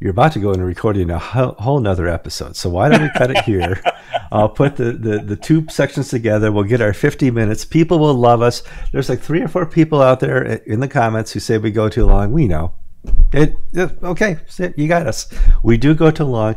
you're 0.00 0.10
about 0.10 0.32
to 0.32 0.38
go 0.40 0.50
into 0.52 0.64
recording 0.64 1.10
a 1.10 1.18
whole, 1.18 1.52
whole 1.58 1.78
nother 1.80 2.08
episode. 2.08 2.56
So 2.56 2.70
why 2.70 2.88
don't 2.88 3.02
we 3.02 3.10
cut 3.16 3.30
it 3.30 3.38
here? 3.44 3.82
I'll 4.32 4.48
put 4.48 4.76
the, 4.76 4.92
the, 4.92 5.18
the 5.18 5.36
two 5.36 5.66
sections 5.68 6.08
together. 6.08 6.50
We'll 6.50 6.64
get 6.64 6.80
our 6.80 6.92
50 6.94 7.30
minutes. 7.30 7.64
People 7.64 7.98
will 7.98 8.14
love 8.14 8.42
us. 8.42 8.62
There's 8.92 9.08
like 9.08 9.20
three 9.20 9.42
or 9.42 9.48
four 9.48 9.66
people 9.66 10.00
out 10.00 10.20
there 10.20 10.42
in 10.42 10.80
the 10.80 10.88
comments 10.88 11.32
who 11.32 11.40
say 11.40 11.58
we 11.58 11.70
go 11.70 11.88
too 11.88 12.06
long. 12.06 12.32
We 12.32 12.48
know. 12.48 12.72
It, 13.32 13.56
it- 13.72 14.02
okay, 14.02 14.38
you 14.76 14.88
got 14.88 15.06
us. 15.06 15.32
We 15.62 15.76
do 15.76 15.94
go 15.94 16.10
too 16.10 16.24
long. 16.24 16.56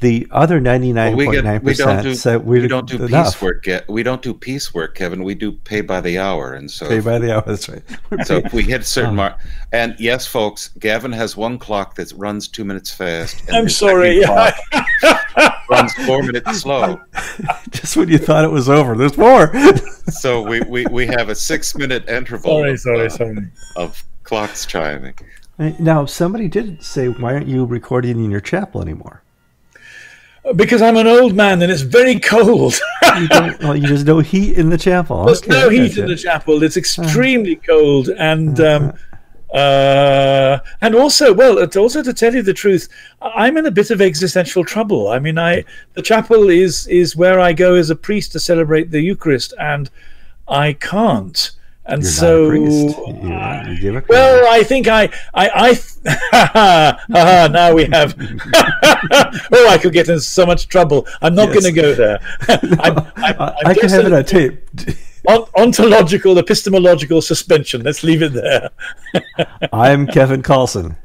The 0.00 0.26
other 0.30 0.60
Well, 0.60 1.14
we, 1.14 1.28
we 1.28 1.36
don't 1.36 1.44
99.9% 1.44 2.02
do 2.02 2.14
said 2.14 2.44
we 2.44 2.60
we 2.60 2.68
don't 2.68 2.88
do 2.88 3.04
enough. 3.04 3.34
piecework. 3.34 3.62
Get, 3.64 3.88
we 3.88 4.02
don't 4.02 4.22
do 4.22 4.32
piecework, 4.32 4.94
Kevin. 4.94 5.22
We 5.24 5.34
do 5.34 5.52
pay 5.52 5.82
by 5.82 6.00
the 6.00 6.18
hour, 6.18 6.54
and 6.54 6.70
so 6.70 6.88
Pay 6.88 7.00
by 7.00 7.18
the 7.18 7.34
hour. 7.34 7.42
That's 7.46 7.68
right. 7.68 7.82
So 8.26 8.36
if 8.38 8.52
we 8.52 8.62
hit 8.62 8.80
a 8.80 8.84
certain 8.84 9.10
Um, 9.10 9.16
mark, 9.16 9.38
and 9.72 9.94
yes, 9.98 10.26
folks, 10.26 10.68
Gavin 10.78 11.12
has 11.12 11.36
one 11.36 11.58
clock 11.58 11.94
that 11.96 12.12
runs 12.16 12.48
two 12.48 12.64
minutes 12.64 12.90
fast. 12.92 13.46
And 13.48 13.56
I'm 13.56 13.68
sorry. 13.68 14.22
second 14.22 14.54
runs 15.70 15.92
four 16.06 16.22
minutes 16.22 16.58
slow. 16.60 17.00
Just 17.70 17.96
when 17.96 18.08
you 18.08 18.18
thought 18.18 18.44
it 18.44 18.50
was 18.50 18.68
over, 18.68 18.96
there's 18.96 19.16
more. 19.18 19.52
So 20.10 20.42
we, 20.42 20.60
we, 20.62 20.86
we 20.86 21.06
have 21.06 21.28
a 21.28 21.34
six 21.34 21.74
minute 21.76 22.08
interval 22.08 22.58
sorry, 22.58 22.72
of, 22.72 22.80
sorry, 22.80 23.06
uh, 23.06 23.08
sorry. 23.10 23.36
of 23.76 24.04
clocks 24.24 24.66
chiming. 24.66 25.14
now, 25.78 26.04
somebody 26.06 26.48
did 26.48 26.82
say, 26.82 27.08
"Why 27.08 27.34
aren't 27.34 27.46
you 27.48 27.64
recording 27.64 28.22
in 28.24 28.30
your 28.30 28.40
chapel 28.40 28.80
anymore?" 28.82 29.22
Because 30.56 30.80
I'm 30.80 30.96
an 30.96 31.06
old 31.06 31.34
man 31.34 31.60
and 31.62 31.70
it's 31.70 31.82
very 31.82 32.18
cold. 32.18 32.78
you 33.18 33.28
don't, 33.28 33.58
well, 33.60 33.76
you 33.80 33.86
just 33.86 34.06
no 34.06 34.20
heat 34.20 34.56
in 34.56 34.70
the 34.70 34.78
chapel. 34.78 35.26
There's 35.26 35.42
Okay, 35.42 35.50
no 35.50 35.68
heat 35.68 35.98
in 35.98 36.06
the 36.06 36.16
chapel. 36.16 36.62
It's 36.62 36.76
extremely 36.76 37.56
cold, 37.56 38.08
and 38.08 38.58
um, 38.60 38.92
uh, 39.52 40.58
and 40.80 40.94
also, 40.94 41.34
well, 41.34 41.62
also 41.76 42.02
to 42.02 42.14
tell 42.14 42.34
you 42.34 42.42
the 42.42 42.54
truth, 42.54 42.88
I'm 43.20 43.56
in 43.56 43.66
a 43.66 43.70
bit 43.70 43.90
of 43.90 44.00
existential 44.00 44.64
trouble. 44.64 45.08
I 45.08 45.18
mean, 45.18 45.38
I 45.38 45.64
the 45.94 46.02
chapel 46.02 46.48
is 46.48 46.86
is 46.86 47.16
where 47.16 47.40
I 47.40 47.52
go 47.52 47.74
as 47.74 47.90
a 47.90 47.96
priest 47.96 48.32
to 48.32 48.40
celebrate 48.40 48.90
the 48.90 49.00
Eucharist, 49.00 49.52
and 49.58 49.90
I 50.48 50.72
can't. 50.74 51.50
And 51.90 52.02
You're 52.02 52.10
so, 52.12 52.44
not 52.44 52.46
a 52.46 52.48
priest. 52.50 52.98
You, 52.98 53.72
you 53.74 53.80
give 53.80 53.96
a 53.96 54.04
well, 54.08 54.46
I 54.52 54.62
think 54.62 54.86
I, 54.88 55.10
I, 55.34 55.74
I. 56.04 56.96
Now 57.48 57.74
we 57.74 57.84
have. 57.86 58.14
oh, 59.52 59.68
I 59.68 59.76
could 59.76 59.92
get 59.92 60.08
in 60.08 60.20
so 60.20 60.46
much 60.46 60.68
trouble. 60.68 61.06
I'm 61.20 61.34
not 61.34 61.48
Yes. 61.52 61.62
going 61.62 61.74
to 61.74 61.80
go 61.80 61.94
there. 61.94 62.20
I'm, 62.48 62.98
I'm, 62.98 62.98
I, 63.16 63.34
I'm 63.38 63.66
I 63.66 63.74
can 63.74 63.88
have 63.90 64.06
it 64.06 64.12
on 64.12 64.24
tape. 64.24 64.68
ontological, 65.56 66.38
epistemological 66.38 67.20
suspension. 67.22 67.82
Let's 67.82 68.02
leave 68.04 68.22
it 68.22 68.32
there. 68.32 68.70
I'm 69.72 70.06
Kevin 70.06 70.42
Kallsen. 70.42 70.96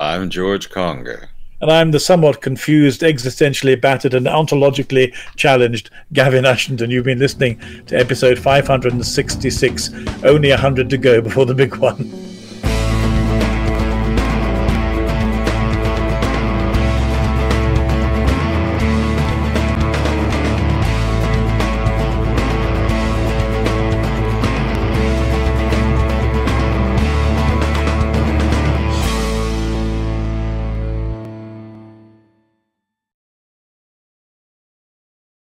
I'm 0.00 0.28
George 0.28 0.70
Conger. 0.70 1.28
And 1.62 1.70
I'm 1.70 1.92
the 1.92 2.00
somewhat 2.00 2.42
confused, 2.42 3.02
existentially 3.02 3.80
battered, 3.80 4.14
and 4.14 4.26
ontologically 4.26 5.14
challenged 5.36 5.90
Gavin 6.12 6.44
Ashenden. 6.44 6.90
You've 6.90 7.04
been 7.04 7.20
listening 7.20 7.60
to 7.86 7.96
episode 7.96 8.36
566, 8.36 9.90
only 10.24 10.50
100 10.50 10.90
to 10.90 10.98
go 10.98 11.20
before 11.20 11.46
the 11.46 11.54
big 11.54 11.76
one. 11.76 12.31